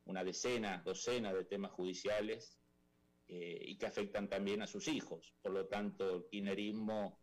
una 0.06 0.24
decena, 0.24 0.82
docena 0.84 1.34
de 1.34 1.46
temas 1.46 1.72
judiciales, 1.72 2.58
eh, 3.28 3.58
y 3.66 3.78
que 3.78 3.86
afectan 3.86 4.30
también 4.30 4.62
a 4.62 4.68
sus 4.68 4.88
hijos. 4.88 5.34
Por 5.42 5.54
lo 5.54 5.66
tanto, 5.68 6.18
el 6.18 6.26
kirchnerismo 6.26 7.20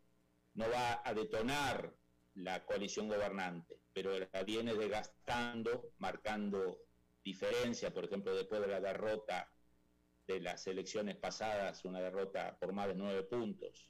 no 0.55 0.69
va 0.69 1.01
a 1.07 1.13
detonar 1.13 1.95
la 2.35 2.65
coalición 2.65 3.07
gobernante, 3.07 3.79
pero 3.93 4.17
la 4.17 4.43
viene 4.43 4.73
desgastando, 4.73 5.91
marcando 5.99 6.79
diferencia, 7.23 7.93
por 7.93 8.05
ejemplo, 8.05 8.35
después 8.35 8.61
de 8.61 8.67
la 8.67 8.81
derrota 8.81 9.49
de 10.27 10.39
las 10.39 10.65
elecciones 10.67 11.17
pasadas, 11.17 11.85
una 11.85 12.01
derrota 12.01 12.57
por 12.59 12.73
más 12.73 12.87
de 12.87 12.95
nueve 12.95 13.23
puntos, 13.23 13.89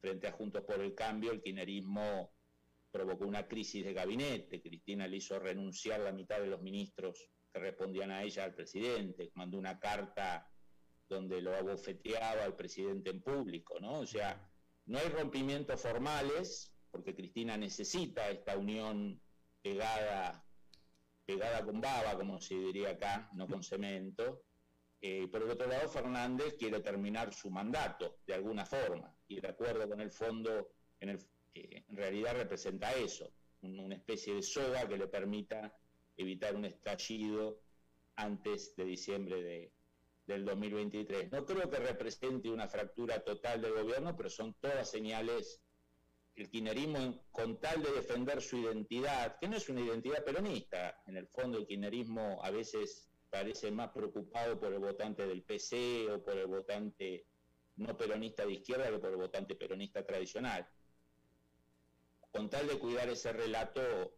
frente 0.00 0.28
a 0.28 0.32
Juntos 0.32 0.64
por 0.64 0.80
el 0.80 0.94
Cambio, 0.94 1.32
el 1.32 1.42
kirchnerismo 1.42 2.32
provocó 2.90 3.26
una 3.26 3.46
crisis 3.46 3.84
de 3.84 3.94
gabinete, 3.94 4.60
Cristina 4.60 5.06
le 5.06 5.16
hizo 5.16 5.38
renunciar 5.38 6.00
la 6.00 6.12
mitad 6.12 6.40
de 6.40 6.46
los 6.46 6.60
ministros 6.60 7.30
que 7.52 7.58
respondían 7.58 8.10
a 8.10 8.22
ella 8.22 8.44
al 8.44 8.54
presidente, 8.54 9.30
mandó 9.34 9.58
una 9.58 9.78
carta 9.78 10.50
donde 11.08 11.40
lo 11.40 11.56
abofeteaba 11.56 12.44
el 12.44 12.54
presidente 12.54 13.10
en 13.10 13.22
público, 13.22 13.80
¿no? 13.80 14.00
O 14.00 14.06
sea, 14.06 14.50
no 14.86 14.98
hay 14.98 15.08
rompimientos 15.08 15.80
formales, 15.80 16.72
porque 16.90 17.14
Cristina 17.14 17.56
necesita 17.56 18.28
esta 18.28 18.56
unión 18.56 19.20
pegada, 19.62 20.44
pegada 21.24 21.64
con 21.64 21.80
baba, 21.80 22.16
como 22.16 22.40
se 22.40 22.54
diría 22.54 22.90
acá, 22.90 23.30
no 23.34 23.46
con 23.46 23.62
cemento. 23.62 24.44
Eh, 25.00 25.28
por 25.28 25.42
otro 25.44 25.68
lado, 25.68 25.88
Fernández 25.88 26.56
quiere 26.58 26.80
terminar 26.80 27.32
su 27.32 27.50
mandato 27.50 28.18
de 28.26 28.34
alguna 28.34 28.66
forma, 28.66 29.14
y 29.28 29.40
de 29.40 29.48
acuerdo 29.48 29.88
con 29.88 30.00
el 30.00 30.10
fondo, 30.10 30.72
en, 31.00 31.10
el, 31.10 31.18
eh, 31.54 31.84
en 31.88 31.96
realidad 31.96 32.34
representa 32.34 32.92
eso, 32.92 33.32
una 33.62 33.94
especie 33.94 34.34
de 34.34 34.42
soga 34.42 34.86
que 34.88 34.96
le 34.96 35.08
permita 35.08 35.74
evitar 36.18 36.54
un 36.54 36.66
estallido 36.66 37.62
antes 38.16 38.76
de 38.76 38.84
diciembre 38.84 39.42
de, 39.42 39.72
del 40.26 40.44
2023. 40.44 41.32
No 41.32 41.46
creo 41.46 41.70
que 41.70 41.78
represente 41.78 42.50
una 42.50 42.68
fractura 42.68 43.24
total 43.24 43.62
del 43.62 43.72
gobierno, 43.72 44.14
pero 44.16 44.28
son 44.28 44.54
todas 44.60 44.90
señales. 44.90 45.62
El 46.34 46.50
kirchnerismo, 46.50 47.24
con 47.32 47.58
tal 47.58 47.82
de 47.82 47.90
defender 47.92 48.40
su 48.40 48.58
identidad, 48.58 49.38
que 49.40 49.48
no 49.48 49.56
es 49.56 49.68
una 49.68 49.80
identidad 49.80 50.24
peronista, 50.24 51.02
en 51.06 51.16
el 51.16 51.26
fondo 51.26 51.58
el 51.58 51.66
kirchnerismo 51.66 52.40
a 52.44 52.50
veces 52.50 53.08
parece 53.30 53.70
más 53.70 53.90
preocupado 53.90 54.58
por 54.58 54.72
el 54.72 54.78
votante 54.78 55.26
del 55.26 55.42
PC 55.42 56.10
o 56.10 56.22
por 56.22 56.36
el 56.36 56.46
votante 56.46 57.26
no 57.76 57.96
peronista 57.96 58.44
de 58.44 58.52
izquierda 58.52 58.90
que 58.90 58.98
por 58.98 59.10
el 59.10 59.16
votante 59.16 59.54
peronista 59.54 60.04
tradicional. 60.04 60.68
Con 62.30 62.50
tal 62.50 62.68
de 62.68 62.78
cuidar 62.78 63.08
ese 63.08 63.32
relato, 63.32 64.17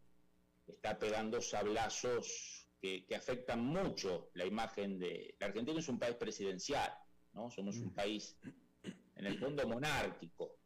está 0.70 0.98
pegando 0.98 1.40
sablazos 1.40 2.68
que, 2.80 3.06
afectan 3.14 3.60
mucho 3.60 4.30
la 4.34 4.46
imagen 4.46 4.98
de... 4.98 5.34
La 5.38 5.46
Argentina 5.46 5.78
es 5.78 5.88
un 5.88 5.98
país 5.98 6.16
presidencial, 6.16 6.92
¿no? 7.32 7.50
Somos 7.50 7.76
un 7.76 7.88
mm. 7.88 7.94
país, 7.94 8.36
en 9.16 9.26
el 9.26 9.38
fondo, 9.38 9.66
monárquico, 9.66 10.58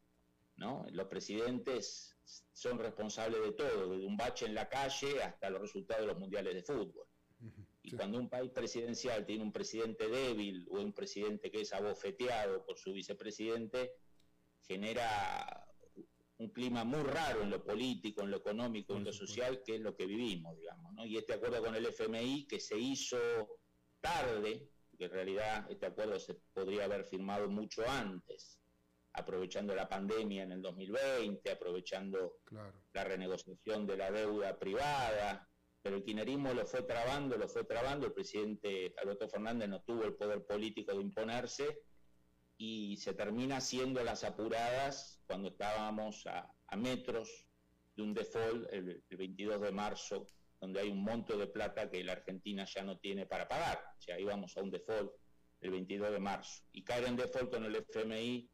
¿no? 0.56 0.86
Los 0.92 1.08
presidentes 1.08 2.16
son 2.52 2.78
responsables 2.78 3.42
de 3.42 3.52
todo, 3.52 3.90
desde 3.90 4.06
un 4.06 4.16
bache 4.16 4.46
en 4.46 4.54
la 4.54 4.68
calle 4.68 5.22
hasta 5.22 5.50
los 5.50 5.60
resultados 5.60 6.02
de 6.02 6.12
los 6.12 6.18
mundiales 6.18 6.54
de 6.54 6.62
fútbol. 6.62 7.06
Y 7.82 7.90
cuando 7.90 8.18
un 8.18 8.30
país 8.30 8.50
presidencial 8.50 9.26
tiene 9.26 9.42
un 9.42 9.52
presidente 9.52 10.08
débil 10.08 10.66
o 10.70 10.80
un 10.80 10.94
presidente 10.94 11.50
que 11.50 11.60
es 11.60 11.72
abofeteado 11.74 12.64
por 12.64 12.78
su 12.78 12.94
vicepresidente, 12.94 13.92
genera 14.62 15.63
un 16.38 16.50
clima 16.50 16.84
muy 16.84 17.02
raro 17.02 17.42
en 17.42 17.50
lo 17.50 17.62
político, 17.62 18.22
en 18.22 18.30
lo 18.30 18.38
económico, 18.38 18.96
en 18.96 19.04
lo 19.04 19.12
social, 19.12 19.62
que 19.64 19.76
es 19.76 19.80
lo 19.80 19.94
que 19.94 20.06
vivimos, 20.06 20.56
digamos. 20.56 20.92
¿no? 20.94 21.04
Y 21.04 21.16
este 21.16 21.34
acuerdo 21.34 21.62
con 21.62 21.74
el 21.74 21.86
FMI 21.86 22.46
que 22.46 22.58
se 22.58 22.76
hizo 22.76 23.18
tarde, 24.00 24.68
que 24.98 25.04
en 25.04 25.10
realidad 25.10 25.66
este 25.70 25.86
acuerdo 25.86 26.18
se 26.18 26.34
podría 26.52 26.84
haber 26.84 27.04
firmado 27.04 27.48
mucho 27.48 27.88
antes, 27.88 28.58
aprovechando 29.12 29.74
la 29.74 29.88
pandemia 29.88 30.42
en 30.42 30.52
el 30.52 30.62
2020, 30.62 31.50
aprovechando 31.50 32.38
la 32.92 33.04
renegociación 33.04 33.86
de 33.86 33.96
la 33.96 34.10
deuda 34.10 34.58
privada, 34.58 35.48
pero 35.82 35.96
el 35.96 36.02
kirchnerismo 36.02 36.52
lo 36.52 36.66
fue 36.66 36.82
trabando, 36.82 37.36
lo 37.36 37.48
fue 37.48 37.64
trabando, 37.64 38.06
el 38.06 38.12
presidente 38.12 38.94
Alberto 39.00 39.28
Fernández 39.28 39.68
no 39.68 39.82
tuvo 39.82 40.04
el 40.04 40.14
poder 40.14 40.44
político 40.44 40.92
de 40.92 41.02
imponerse 41.02 41.82
y 42.56 42.96
se 42.96 43.14
termina 43.14 43.56
haciendo 43.56 44.02
las 44.04 44.24
apuradas 44.24 45.20
cuando 45.26 45.48
estábamos 45.48 46.26
a, 46.26 46.50
metros 46.76 47.46
de 47.94 48.02
un 48.02 48.14
default 48.14 48.66
el, 48.72 49.04
22 49.08 49.60
de 49.60 49.70
marzo, 49.70 50.26
donde 50.60 50.80
hay 50.80 50.88
un 50.88 51.04
monto 51.04 51.38
de 51.38 51.46
plata 51.46 51.88
que 51.88 52.02
la 52.02 52.12
Argentina 52.12 52.64
ya 52.64 52.82
no 52.82 52.98
tiene 52.98 53.26
para 53.26 53.46
pagar. 53.46 53.80
O 53.96 54.00
sea, 54.00 54.18
íbamos 54.18 54.56
a 54.56 54.62
un 54.62 54.72
default 54.72 55.12
el 55.60 55.70
22 55.70 56.10
de 56.10 56.18
marzo. 56.18 56.64
Y 56.72 56.82
caer 56.82 57.04
en 57.04 57.16
default 57.16 57.52
con 57.52 57.64
el 57.64 57.76
FMI, 57.76 58.50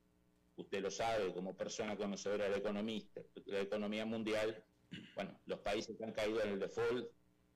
usted 0.57 0.82
lo 0.82 0.90
sabe 0.90 1.32
como 1.32 1.57
persona 1.57 1.96
conocedora 1.96 2.51
de 2.51 2.59
economista, 2.59 3.22
la 3.46 3.61
economía 3.61 4.05
mundial, 4.05 4.62
bueno, 5.14 5.40
los 5.46 5.61
países 5.61 5.96
que 5.96 6.05
han 6.05 6.12
caído 6.12 6.42
en 6.42 6.51
el 6.51 6.59
default 6.59 7.09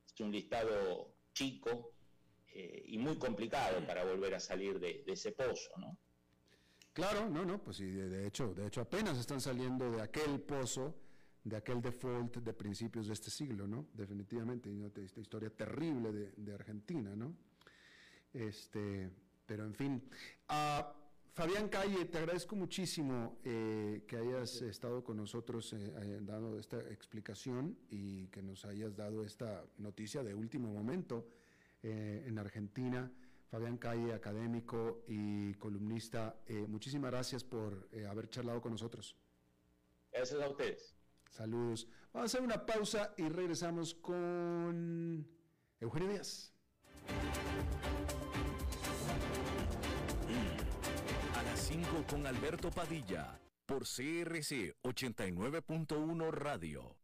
es 0.07 0.21
un 0.21 0.33
listado 0.33 1.15
chico 1.35 1.93
eh, 2.55 2.85
y 2.87 2.97
muy 2.97 3.19
complicado 3.19 3.87
para 3.87 4.05
volver 4.05 4.35
a 4.35 4.41
salir 4.41 4.79
de 4.79 5.05
ese 5.07 5.33
pozo, 5.33 5.71
¿no? 5.77 5.99
Claro, 6.95 7.29
no, 7.29 7.45
no, 7.45 7.59
pues 7.59 7.79
sí, 7.79 7.91
de 7.91 8.25
hecho, 8.25 8.55
de 8.55 8.69
hecho 8.69 8.81
apenas 8.81 9.19
están 9.19 9.41
saliendo 9.41 9.91
de 9.91 10.01
aquel 10.01 10.41
pozo, 10.41 10.95
de 11.43 11.57
aquel 11.57 11.83
default 11.83 12.37
de 12.37 12.53
principios 12.53 13.09
de 13.09 13.15
este 13.15 13.31
siglo, 13.31 13.67
¿no? 13.67 13.89
Definitivamente, 13.93 14.71
esta 15.05 15.21
historia 15.21 15.51
terrible 15.51 16.13
de, 16.37 16.55
Argentina, 16.55 17.17
¿no? 17.17 17.35
Este, 18.33 19.11
pero 19.45 19.65
en 19.65 19.75
fin. 19.75 20.09
Ah, 20.49 20.95
Fabián 21.33 21.69
Calle, 21.69 22.05
te 22.05 22.19
agradezco 22.19 22.55
muchísimo 22.55 23.41
eh, 23.43 24.05
que 24.07 24.17
hayas 24.17 24.63
estado 24.63 25.03
con 25.03 25.17
nosotros 25.17 25.73
eh, 25.73 25.93
eh, 26.01 26.21
dando 26.23 26.57
esta 26.61 26.79
explicación 26.79 27.77
y 27.91 28.29
que 28.29 28.41
nos 28.41 28.65
hayas 28.65 28.95
dado 28.95 29.25
esta 29.25 29.65
noticia 29.79 30.23
de 30.23 30.33
último 30.33 30.73
momento 30.73 31.27
en 31.83 32.39
Argentina. 32.39 33.11
Fabián 33.55 33.79
Calle, 33.79 34.13
académico 34.13 35.05
y 35.07 35.55
columnista, 35.55 36.41
eh, 36.45 36.67
muchísimas 36.67 37.13
gracias 37.13 37.45
por 37.45 37.89
eh, 37.93 38.05
haber 38.05 38.29
charlado 38.29 38.61
con 38.61 38.73
nosotros. 38.73 39.15
Gracias 40.11 40.43
a 40.43 40.49
ustedes. 40.49 40.97
Saludos. 41.31 41.87
Vamos 42.13 42.35
a 42.35 42.37
hacer 42.37 42.43
una 42.43 42.67
pausa 42.67 43.15
y 43.17 43.29
regresamos 43.29 43.95
con 43.95 45.25
Eugenio 45.79 46.09
Díaz. 46.09 46.53
A 51.37 51.43
las 51.45 51.61
5 51.61 52.07
con 52.11 52.27
Alberto 52.27 52.73
Padilla, 52.73 53.39
por 53.67 53.85
CRC 53.85 54.75
89.1 54.83 56.33
Radio. 56.33 57.04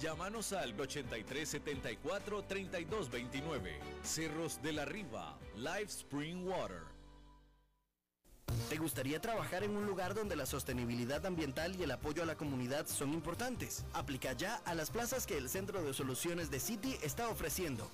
Llámanos 0.00 0.54
al 0.54 0.72
8374 0.80 2.44
3229. 2.44 3.70
Cerros 4.02 4.62
de 4.62 4.72
la 4.72 4.86
Riva, 4.86 5.38
Live 5.56 5.88
Spring 5.88 6.46
Water. 6.46 6.84
¿Te 8.70 8.78
gustaría 8.78 9.20
trabajar 9.20 9.62
en 9.62 9.76
un 9.76 9.84
lugar 9.86 10.14
donde 10.14 10.36
la 10.36 10.46
sostenibilidad 10.46 11.26
ambiental 11.26 11.76
y 11.76 11.82
el 11.82 11.90
apoyo 11.90 12.22
a 12.22 12.26
la 12.26 12.34
comunidad 12.34 12.86
son 12.86 13.12
importantes? 13.12 13.84
Aplica 13.92 14.32
ya 14.32 14.56
a 14.64 14.74
las 14.74 14.90
plazas 14.90 15.26
que 15.26 15.36
el 15.36 15.50
Centro 15.50 15.82
de 15.82 15.92
Soluciones 15.92 16.50
de 16.50 16.60
City 16.60 16.96
está 17.02 17.28
ofreciendo. 17.28 17.86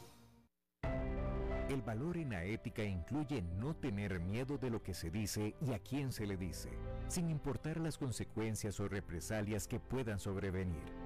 El 1.68 1.82
valor 1.82 2.16
en 2.18 2.30
la 2.30 2.44
ética 2.44 2.84
incluye 2.84 3.42
no 3.42 3.74
tener 3.74 4.20
miedo 4.20 4.58
de 4.58 4.70
lo 4.70 4.80
que 4.80 4.94
se 4.94 5.10
dice 5.10 5.56
y 5.60 5.72
a 5.72 5.80
quién 5.80 6.12
se 6.12 6.24
le 6.24 6.36
dice, 6.36 6.70
sin 7.08 7.28
importar 7.30 7.80
las 7.80 7.98
consecuencias 7.98 8.78
o 8.78 8.86
represalias 8.86 9.66
que 9.66 9.80
puedan 9.80 10.20
sobrevenir. 10.20 11.05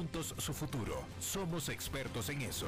su 0.37 0.53
futuro. 0.53 1.03
Somos 1.19 1.69
expertos 1.69 2.29
en 2.29 2.41
eso. 2.41 2.67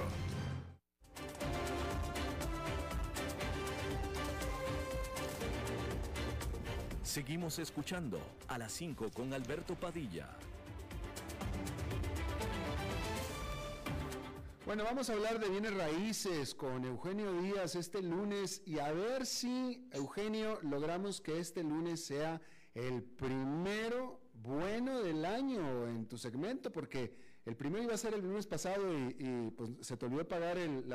Seguimos 7.01 7.59
escuchando 7.59 8.19
a 8.47 8.57
las 8.57 8.71
5 8.73 9.11
con 9.11 9.33
Alberto 9.33 9.75
Padilla. 9.75 10.29
Bueno, 14.65 14.83
vamos 14.83 15.09
a 15.09 15.13
hablar 15.13 15.39
de 15.39 15.49
bienes 15.49 15.73
raíces 15.73 16.55
con 16.55 16.85
Eugenio 16.85 17.41
Díaz 17.41 17.75
este 17.75 18.01
lunes 18.01 18.61
y 18.65 18.79
a 18.79 18.91
ver 18.91 19.25
si, 19.25 19.87
Eugenio, 19.91 20.59
logramos 20.61 21.19
que 21.19 21.39
este 21.39 21.63
lunes 21.63 22.05
sea 22.05 22.41
el 22.73 23.03
primero 23.03 24.21
bueno 24.33 25.01
del 25.01 25.25
año 25.25 25.87
en 25.87 26.05
tu 26.07 26.17
segmento, 26.17 26.71
porque 26.71 27.22
el 27.45 27.55
primero 27.55 27.83
iba 27.83 27.93
a 27.93 27.97
ser 27.97 28.13
el 28.13 28.21
lunes 28.21 28.47
pasado 28.47 28.93
y, 28.93 29.51
pues, 29.51 29.71
se 29.81 29.97
te 29.97 30.05
olvidó 30.05 30.27
pagar 30.27 30.57
el, 30.57 30.91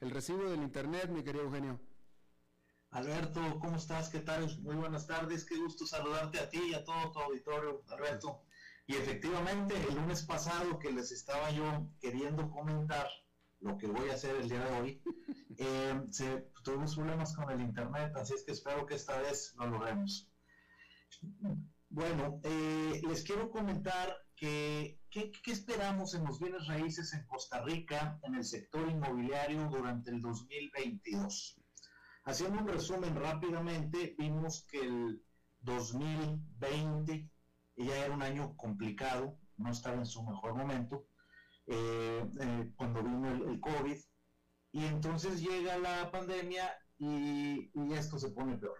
el 0.00 0.10
recibo 0.10 0.48
del 0.48 0.62
internet, 0.62 1.08
mi 1.08 1.22
querido 1.22 1.44
Eugenio. 1.44 1.80
Alberto, 2.90 3.58
¿cómo 3.60 3.76
estás? 3.76 4.08
¿Qué 4.08 4.20
tal? 4.20 4.58
Muy 4.60 4.76
buenas 4.76 5.06
tardes, 5.06 5.44
qué 5.44 5.56
gusto 5.56 5.86
saludarte 5.86 6.38
a 6.38 6.48
ti 6.48 6.60
y 6.70 6.74
a 6.74 6.84
todo 6.84 7.12
tu 7.12 7.18
auditorio, 7.18 7.82
Alberto. 7.88 8.42
Y 8.86 8.94
efectivamente, 8.94 9.74
el 9.88 9.96
lunes 9.96 10.22
pasado 10.22 10.78
que 10.78 10.92
les 10.92 11.10
estaba 11.12 11.50
yo 11.50 11.88
queriendo 12.00 12.50
comentar 12.50 13.08
lo 13.60 13.76
que 13.76 13.88
voy 13.88 14.08
a 14.08 14.14
hacer 14.14 14.36
el 14.36 14.48
día 14.48 14.64
de 14.64 14.80
hoy, 14.80 15.02
eh, 15.58 16.00
se, 16.10 16.48
tuvimos 16.62 16.94
problemas 16.94 17.34
con 17.34 17.50
el 17.50 17.60
internet, 17.60 18.14
así 18.16 18.34
es 18.34 18.44
que 18.44 18.52
espero 18.52 18.86
que 18.86 18.94
esta 18.94 19.20
vez 19.20 19.54
lo 19.58 19.66
logremos. 19.66 20.30
Bueno, 21.88 22.40
eh, 22.44 23.02
les 23.08 23.24
quiero 23.24 23.50
comentar 23.50 24.16
que 24.36 25.00
¿qué, 25.16 25.50
esperamos 25.50 26.14
en 26.14 26.24
los 26.24 26.38
bienes 26.38 26.66
raíces 26.66 27.14
en 27.14 27.24
Costa 27.26 27.62
Rica, 27.62 28.18
en 28.22 28.34
el 28.34 28.44
sector 28.44 28.86
inmobiliario 28.88 29.66
durante 29.68 30.10
el 30.10 30.20
2022. 30.20 31.58
Haciendo 32.24 32.60
un 32.60 32.68
resumen 32.68 33.14
rápidamente, 33.14 34.14
vimos 34.18 34.66
que 34.70 34.80
el 34.80 35.24
2020 35.60 37.30
ya 37.76 38.04
era 38.04 38.14
un 38.14 38.22
año 38.22 38.56
complicado, 38.56 39.38
no 39.56 39.70
estaba 39.70 39.96
en 39.96 40.06
su 40.06 40.22
mejor 40.22 40.54
momento, 40.54 41.06
eh, 41.66 42.28
eh, 42.40 42.72
cuando 42.76 43.02
vino 43.02 43.50
el, 43.50 43.58
COVID, 43.60 43.98
y 44.72 44.84
entonces 44.84 45.40
llega 45.40 45.78
la 45.78 46.10
pandemia 46.10 46.70
y, 46.98 47.70
esto 47.94 48.18
se 48.18 48.30
pone 48.30 48.58
peor. 48.58 48.78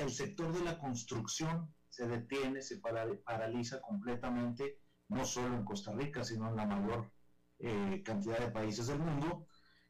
el 0.00 0.10
sector 0.10 0.50
de 0.52 0.64
la 0.64 0.78
construcción 0.78 1.74
se 1.90 2.06
detiene, 2.06 2.62
se 2.62 2.78
paraliza 2.78 3.82
completamente, 3.82 4.78
no 5.08 5.24
solo 5.24 5.56
en 5.56 5.64
Costa 5.64 5.92
Rica, 5.92 6.24
sino 6.24 6.48
en 6.48 6.56
la 6.56 6.66
mayor 6.66 7.10
eh, 7.58 8.02
cantidad 8.04 8.38
de 8.38 8.50
países 8.50 8.86
del 8.86 8.98
mundo. 8.98 9.46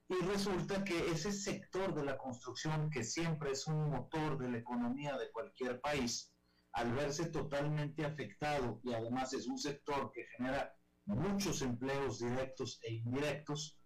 Y 0.08 0.14
resulta 0.24 0.84
que 0.84 1.10
ese 1.10 1.32
sector 1.32 1.94
de 1.94 2.04
la 2.04 2.16
construcción, 2.16 2.88
que 2.90 3.04
siempre 3.04 3.52
es 3.52 3.66
un 3.66 3.90
motor 3.90 4.38
de 4.38 4.50
la 4.50 4.58
economía 4.58 5.18
de 5.18 5.30
cualquier 5.30 5.80
país, 5.80 6.32
al 6.72 6.92
verse 6.92 7.26
totalmente 7.26 8.04
afectado 8.04 8.80
y 8.84 8.92
además 8.92 9.32
es 9.32 9.46
un 9.46 9.58
sector 9.58 10.10
que 10.12 10.24
genera 10.36 10.72
muchos 11.04 11.62
empleos 11.62 12.20
directos 12.20 12.78
e 12.82 12.94
indirectos, 12.94 13.78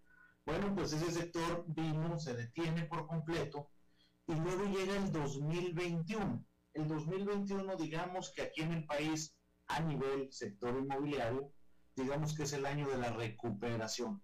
bueno, 0.45 0.73
pues 0.75 0.93
ese 0.93 1.11
sector 1.11 1.65
vino, 1.67 2.19
se 2.19 2.35
detiene 2.35 2.85
por 2.85 3.07
completo 3.07 3.71
y 4.27 4.35
luego 4.35 4.65
llega 4.65 4.97
el 4.97 5.11
2021 5.11 6.45
el 6.73 6.87
2021, 6.87 7.75
digamos 7.75 8.31
que 8.35 8.41
aquí 8.41 8.61
en 8.61 8.73
el 8.73 8.85
país, 8.85 9.35
a 9.67 9.79
nivel 9.81 10.31
sector 10.31 10.77
inmobiliario, 10.77 11.53
digamos 11.95 12.35
que 12.35 12.43
es 12.43 12.53
el 12.53 12.65
año 12.65 12.87
de 12.89 12.97
la 12.97 13.11
recuperación, 13.11 14.21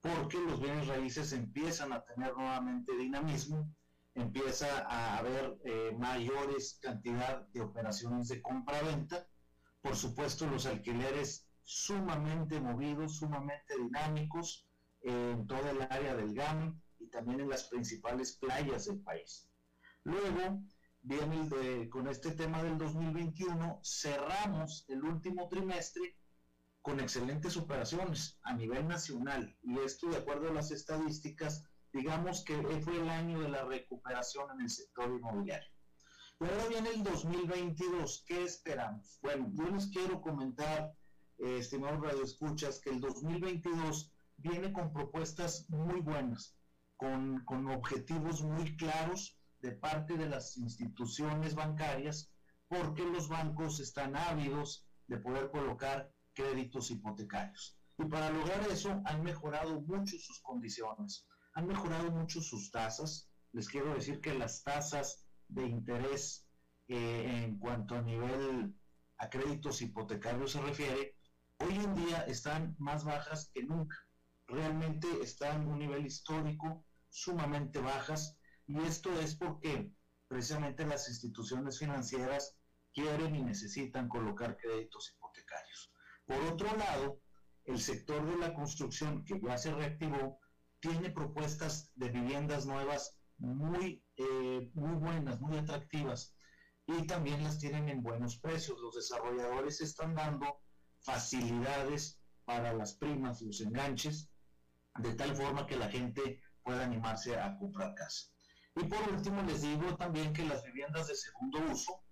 porque 0.00 0.38
los 0.38 0.60
bienes 0.60 0.86
raíces 0.86 1.32
empiezan 1.32 1.92
a 1.92 2.04
tener 2.04 2.34
nuevamente 2.34 2.96
dinamismo, 2.96 3.74
empieza 4.14 4.86
a 4.88 5.18
haber 5.18 5.58
eh, 5.64 5.94
mayores 5.98 6.78
cantidad 6.82 7.46
de 7.48 7.60
operaciones 7.60 8.28
de 8.28 8.42
compra-venta, 8.42 9.26
por 9.82 9.96
supuesto 9.96 10.46
los 10.46 10.66
alquileres 10.66 11.48
sumamente 11.62 12.60
movidos, 12.60 13.18
sumamente 13.18 13.76
dinámicos 13.78 14.66
en 15.02 15.46
toda 15.46 15.70
el 15.70 15.82
área 15.82 16.14
del 16.14 16.34
GAM 16.34 16.80
y 16.98 17.08
también 17.08 17.40
en 17.40 17.48
las 17.48 17.64
principales 17.64 18.36
playas 18.36 18.86
del 18.86 19.00
país. 19.00 19.48
Luego, 20.04 20.62
viene 21.02 21.88
con 21.88 22.08
este 22.08 22.32
tema 22.32 22.62
del 22.62 22.78
2021, 22.78 23.80
cerramos 23.82 24.84
el 24.88 25.02
último 25.02 25.48
trimestre 25.48 26.16
con 26.82 27.00
excelentes 27.00 27.56
operaciones 27.56 28.38
a 28.42 28.54
nivel 28.54 28.86
nacional 28.86 29.56
y 29.62 29.78
esto 29.78 30.08
de 30.08 30.18
acuerdo 30.18 30.50
a 30.50 30.54
las 30.54 30.70
estadísticas, 30.70 31.64
digamos 31.92 32.44
que 32.44 32.56
fue 32.80 32.96
el 32.96 33.08
año 33.08 33.40
de 33.40 33.48
la 33.48 33.64
recuperación 33.64 34.50
en 34.54 34.62
el 34.62 34.70
sector 34.70 35.08
inmobiliario. 35.08 35.68
Y 36.40 36.44
ahora 36.44 36.68
viene 36.68 36.90
el 36.90 37.02
2022, 37.02 38.24
¿qué 38.26 38.44
esperamos? 38.44 39.18
Bueno, 39.20 39.50
yo 39.52 39.68
les 39.70 39.88
quiero 39.88 40.22
comentar, 40.22 40.94
eh, 41.38 41.58
estimados 41.58 42.00
radioescuchas, 42.00 42.80
que 42.80 42.90
el 42.90 43.00
2022 43.00 44.10
viene 44.38 44.72
con 44.72 44.90
propuestas 44.90 45.68
muy 45.68 46.00
buenas, 46.00 46.56
con, 46.96 47.44
con 47.44 47.68
objetivos 47.68 48.42
muy 48.42 48.74
claros, 48.78 49.39
de 49.60 49.72
parte 49.72 50.16
de 50.16 50.28
las 50.28 50.56
instituciones 50.56 51.54
bancarias 51.54 52.30
porque 52.68 53.04
los 53.04 53.28
bancos 53.28 53.80
están 53.80 54.16
ávidos 54.16 54.86
de 55.06 55.18
poder 55.18 55.50
colocar 55.50 56.12
créditos 56.32 56.90
hipotecarios. 56.90 57.76
Y 57.98 58.04
para 58.04 58.30
lograr 58.30 58.66
eso 58.70 59.02
han 59.04 59.22
mejorado 59.22 59.80
mucho 59.82 60.16
sus 60.18 60.40
condiciones, 60.40 61.26
han 61.54 61.66
mejorado 61.66 62.10
mucho 62.10 62.40
sus 62.40 62.70
tasas. 62.70 63.28
Les 63.52 63.68
quiero 63.68 63.92
decir 63.92 64.20
que 64.20 64.32
las 64.32 64.62
tasas 64.62 65.26
de 65.48 65.66
interés 65.66 66.46
eh, 66.88 67.44
en 67.44 67.58
cuanto 67.58 67.96
a 67.96 68.02
nivel 68.02 68.74
a 69.18 69.28
créditos 69.28 69.82
hipotecarios 69.82 70.52
se 70.52 70.60
refiere, 70.62 71.16
hoy 71.58 71.74
en 71.74 71.94
día 71.94 72.22
están 72.22 72.74
más 72.78 73.04
bajas 73.04 73.50
que 73.52 73.64
nunca. 73.64 73.96
Realmente 74.46 75.06
están 75.22 75.62
en 75.62 75.68
un 75.68 75.78
nivel 75.78 76.06
histórico 76.06 76.84
sumamente 77.10 77.80
bajas 77.80 78.39
y 78.70 78.78
esto 78.86 79.12
es 79.18 79.34
porque 79.34 79.92
precisamente 80.28 80.86
las 80.86 81.08
instituciones 81.08 81.80
financieras 81.80 82.56
quieren 82.92 83.34
y 83.34 83.42
necesitan 83.42 84.08
colocar 84.08 84.56
créditos 84.56 85.10
hipotecarios. 85.10 85.92
Por 86.24 86.40
otro 86.44 86.76
lado, 86.76 87.20
el 87.64 87.80
sector 87.80 88.24
de 88.24 88.36
la 88.36 88.54
construcción 88.54 89.24
que 89.24 89.40
ya 89.40 89.58
se 89.58 89.74
reactivó 89.74 90.38
tiene 90.78 91.10
propuestas 91.10 91.90
de 91.96 92.10
viviendas 92.10 92.64
nuevas 92.64 93.18
muy, 93.38 94.04
eh, 94.16 94.70
muy 94.74 94.94
buenas, 94.94 95.40
muy 95.40 95.58
atractivas 95.58 96.36
y 96.86 97.08
también 97.08 97.42
las 97.42 97.58
tienen 97.58 97.88
en 97.88 98.04
buenos 98.04 98.38
precios. 98.38 98.78
Los 98.80 98.94
desarrolladores 98.94 99.80
están 99.80 100.14
dando 100.14 100.60
facilidades 101.00 102.20
para 102.44 102.72
las 102.72 102.94
primas, 102.94 103.42
los 103.42 103.60
enganches, 103.62 104.30
de 105.00 105.12
tal 105.14 105.34
forma 105.34 105.66
que 105.66 105.76
la 105.76 105.88
gente 105.88 106.40
pueda 106.62 106.84
animarse 106.84 107.36
a 107.36 107.58
comprar 107.58 107.94
casa. 107.96 108.29
Y 108.76 108.84
por 108.84 109.08
último 109.08 109.42
les 109.42 109.62
digo 109.62 109.96
también 109.96 110.32
que 110.32 110.44
las 110.44 110.62
viviendas 110.64 111.08
de 111.08 111.14
segundo 111.14 111.60
uso, 111.70 112.02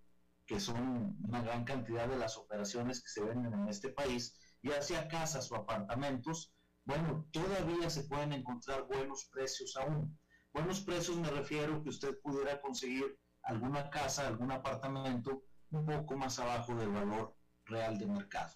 que 0.46 0.59
son 0.59 1.16
una 1.22 1.42
gran 1.42 1.64
cantidad 1.64 2.09
de 2.09 2.16
las 2.16 2.36
operaciones 2.36 3.02
que 3.02 3.09
se 3.09 3.22
venden 3.22 3.52
en 3.54 3.68
este 3.68 3.90
país, 3.90 4.38
ya 4.62 4.82
sea 4.82 5.09
casas 5.09 5.50
o 5.52 5.56
apartamentos, 5.56 6.52
bueno, 6.84 7.28
todavía 7.32 7.90
se 7.90 8.04
pueden 8.04 8.32
encontrar 8.32 8.86
buenos 8.86 9.26
precios 9.26 9.76
aún. 9.76 10.18
Buenos 10.52 10.80
precios 10.80 11.18
me 11.18 11.30
refiero 11.30 11.82
que 11.82 11.90
usted 11.90 12.18
pudiera 12.22 12.61
conseguir 12.61 13.18
alguna 13.42 13.90
casa, 13.90 14.26
algún 14.26 14.50
apartamento 14.50 15.44
un 15.70 15.84
poco 15.84 16.16
más 16.16 16.38
abajo 16.38 16.74
del 16.74 16.88
valor 16.88 17.36
real 17.66 17.98
de 17.98 18.06
mercado. 18.06 18.54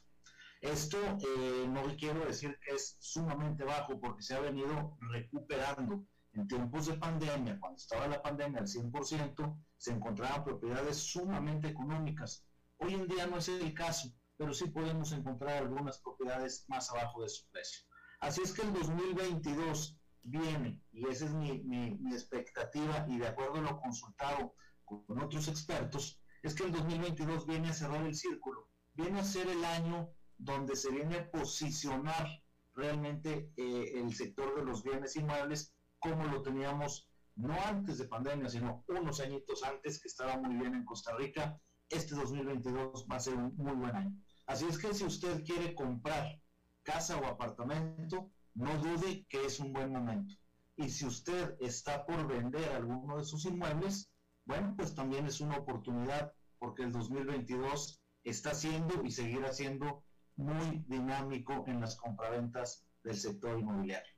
Esto 0.63 0.97
eh, 0.97 1.67
no 1.69 1.83
quiero 1.97 2.25
decir 2.25 2.59
que 2.65 2.75
es 2.77 2.97
sumamente 3.01 3.65
bajo 3.65 4.01
porque 4.01 4.23
se 4.23 4.35
ha 4.35 4.41
venido 4.41 4.97
recuperando. 5.11 6.07
En 6.35 6.49
tiempos 6.49 6.87
de 6.87 6.95
pandemia, 6.95 7.59
cuando 7.61 7.77
estaba 7.77 8.09
la 8.09 8.23
pandemia 8.23 8.61
al 8.61 8.67
100%, 8.67 9.65
se 9.77 9.93
encontraban 9.93 10.45
propiedades 10.45 10.97
sumamente 10.97 11.69
económicas. 11.69 12.47
Hoy 12.79 12.95
en 12.95 13.07
día 13.07 13.27
no 13.27 13.37
es 13.37 13.49
el 13.49 13.75
caso, 13.75 14.09
pero 14.39 14.55
sí 14.55 14.69
podemos 14.69 15.13
encontrar 15.13 15.63
algunas 15.63 16.01
propiedades 16.01 16.65
más 16.69 16.91
abajo 16.91 17.23
de 17.23 17.29
su 17.29 17.47
precio. 17.51 17.83
Así 18.21 18.41
es 18.43 18.53
que 18.55 18.63
el 18.63 18.73
2022 18.73 19.99
viene, 20.23 20.81
y 20.93 21.07
esa 21.07 21.27
es 21.27 21.33
mi, 21.33 21.63
mi 21.65 22.13
expectativa, 22.13 23.05
y 23.09 23.19
de 23.19 23.29
acuerdo 23.29 23.57
a 23.57 23.63
lo 23.63 23.81
consultado 23.81 24.55
con 24.85 25.23
otros 25.23 25.49
expertos, 25.49 26.23
es 26.43 26.55
que 26.55 26.65
el 26.65 26.73
2022 26.73 27.47
viene 27.47 27.69
a 27.69 27.75
cerrar 27.75 28.07
el 28.07 28.15
círculo, 28.15 28.69
viene 28.95 29.21
a 29.21 29.25
ser 29.25 29.49
el 29.49 29.65
año 29.65 30.09
donde 30.39 30.77
se 30.77 30.91
viene 30.91 31.17
a 31.17 31.31
posicionar 31.31 32.27
realmente 32.75 33.53
eh, 33.57 33.93
el 33.97 34.15
sector 34.15 34.57
de 34.57 34.65
los 34.65 34.83
bienes 34.83 35.15
inmuebles 35.17 35.75
como 36.03 36.25
lo 36.25 36.43
teníamos 36.43 37.09
no 37.37 37.55
antes 37.65 37.99
de 37.99 38.09
pandemia, 38.09 38.49
sino 38.49 38.85
unos 38.89 39.21
añitos 39.21 39.63
antes 39.63 40.01
que 40.01 40.09
estaba 40.09 40.37
muy 40.37 40.57
bien 40.57 40.75
en 40.75 40.85
Costa 40.85 41.15
Rica. 41.17 41.59
Este 41.89 42.15
2022 42.15 43.07
va 43.11 43.17
a 43.17 43.21
ser 43.21 43.35
un 43.35 43.57
muy 43.57 43.75
buen 43.75 43.95
año. 43.95 44.17
Así 44.47 44.67
es 44.67 44.79
que 44.79 44.93
si 44.93 45.05
usted 45.05 45.45
quiere 45.45 45.75
comprar 45.75 46.41
casa 46.83 47.17
o 47.19 47.27
apartamento, 47.27 48.31
no 48.55 48.77
dude 48.79 49.25
que 49.29 49.47
es 49.47 49.61
un 49.61 49.73
buen 49.73 49.93
momento. 49.93 50.35
Y 50.77 50.91
si 50.91 51.07
usted 51.07 51.57
está 51.61 52.05
por 52.05 52.27
vender 52.27 52.69
alguno 52.73 53.19
de 53.19 53.25
sus 53.25 53.45
inmuebles, 53.45 54.11
bueno, 54.45 54.75
pues 54.77 54.95
también 54.95 55.27
es 55.27 55.41
una 55.41 55.59
oportunidad 55.59 56.33
porque 56.59 56.83
el 56.83 56.93
2022 56.93 58.03
está 58.25 58.55
siendo 58.55 59.05
y 59.05 59.11
seguirá 59.11 59.53
siendo 59.53 60.05
muy 60.37 60.85
dinámico 60.89 61.65
en 61.67 61.81
las 61.81 61.97
compraventas 61.97 62.85
del 63.05 63.17
sector 63.17 63.59
inmobiliario. 63.59 64.12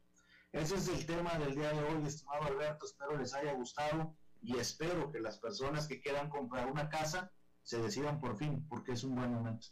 Ese 0.54 0.76
es 0.76 0.86
el 0.86 1.04
tema 1.04 1.36
del 1.36 1.56
día 1.56 1.72
de 1.72 1.82
hoy, 1.82 2.06
estimado 2.06 2.44
Alberto. 2.44 2.86
Espero 2.86 3.18
les 3.18 3.34
haya 3.34 3.54
gustado 3.54 4.14
y 4.40 4.56
espero 4.56 5.10
que 5.10 5.18
las 5.18 5.36
personas 5.38 5.88
que 5.88 6.00
quieran 6.00 6.30
comprar 6.30 6.70
una 6.70 6.88
casa 6.88 7.32
se 7.64 7.82
decidan 7.82 8.20
por 8.20 8.36
fin, 8.36 8.64
porque 8.68 8.92
es 8.92 9.02
un 9.02 9.16
buen 9.16 9.32
momento. 9.32 9.66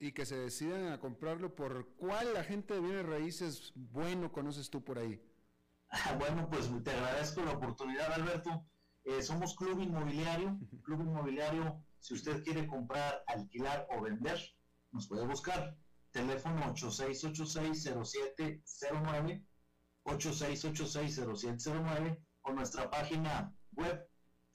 Y 0.00 0.10
que 0.10 0.26
se 0.26 0.36
decidan 0.36 0.88
a 0.88 0.98
comprarlo 0.98 1.54
por 1.54 1.94
cuál 1.94 2.36
agente 2.36 2.74
de 2.74 2.80
bienes 2.80 3.06
raíces 3.06 3.70
bueno 3.76 4.32
conoces 4.32 4.70
tú 4.70 4.82
por 4.82 4.98
ahí. 4.98 5.22
bueno, 6.18 6.50
pues 6.50 6.68
te 6.82 6.90
agradezco 6.90 7.44
la 7.44 7.52
oportunidad, 7.52 8.12
Alberto. 8.12 8.66
Eh, 9.04 9.22
somos 9.22 9.54
Club 9.54 9.78
Inmobiliario. 9.78 10.58
Club 10.82 11.02
Inmobiliario, 11.02 11.80
si 12.00 12.14
usted 12.14 12.42
quiere 12.42 12.66
comprar, 12.66 13.22
alquilar 13.28 13.86
o 13.88 14.02
vender, 14.02 14.40
nos 14.90 15.06
puede 15.06 15.28
buscar. 15.28 15.78
Teléfono 16.10 16.74
8686-0709, 16.74 19.44
8686-0709 20.04 22.18
o 22.42 22.52
nuestra 22.52 22.90
página 22.90 23.56
web 23.72 24.06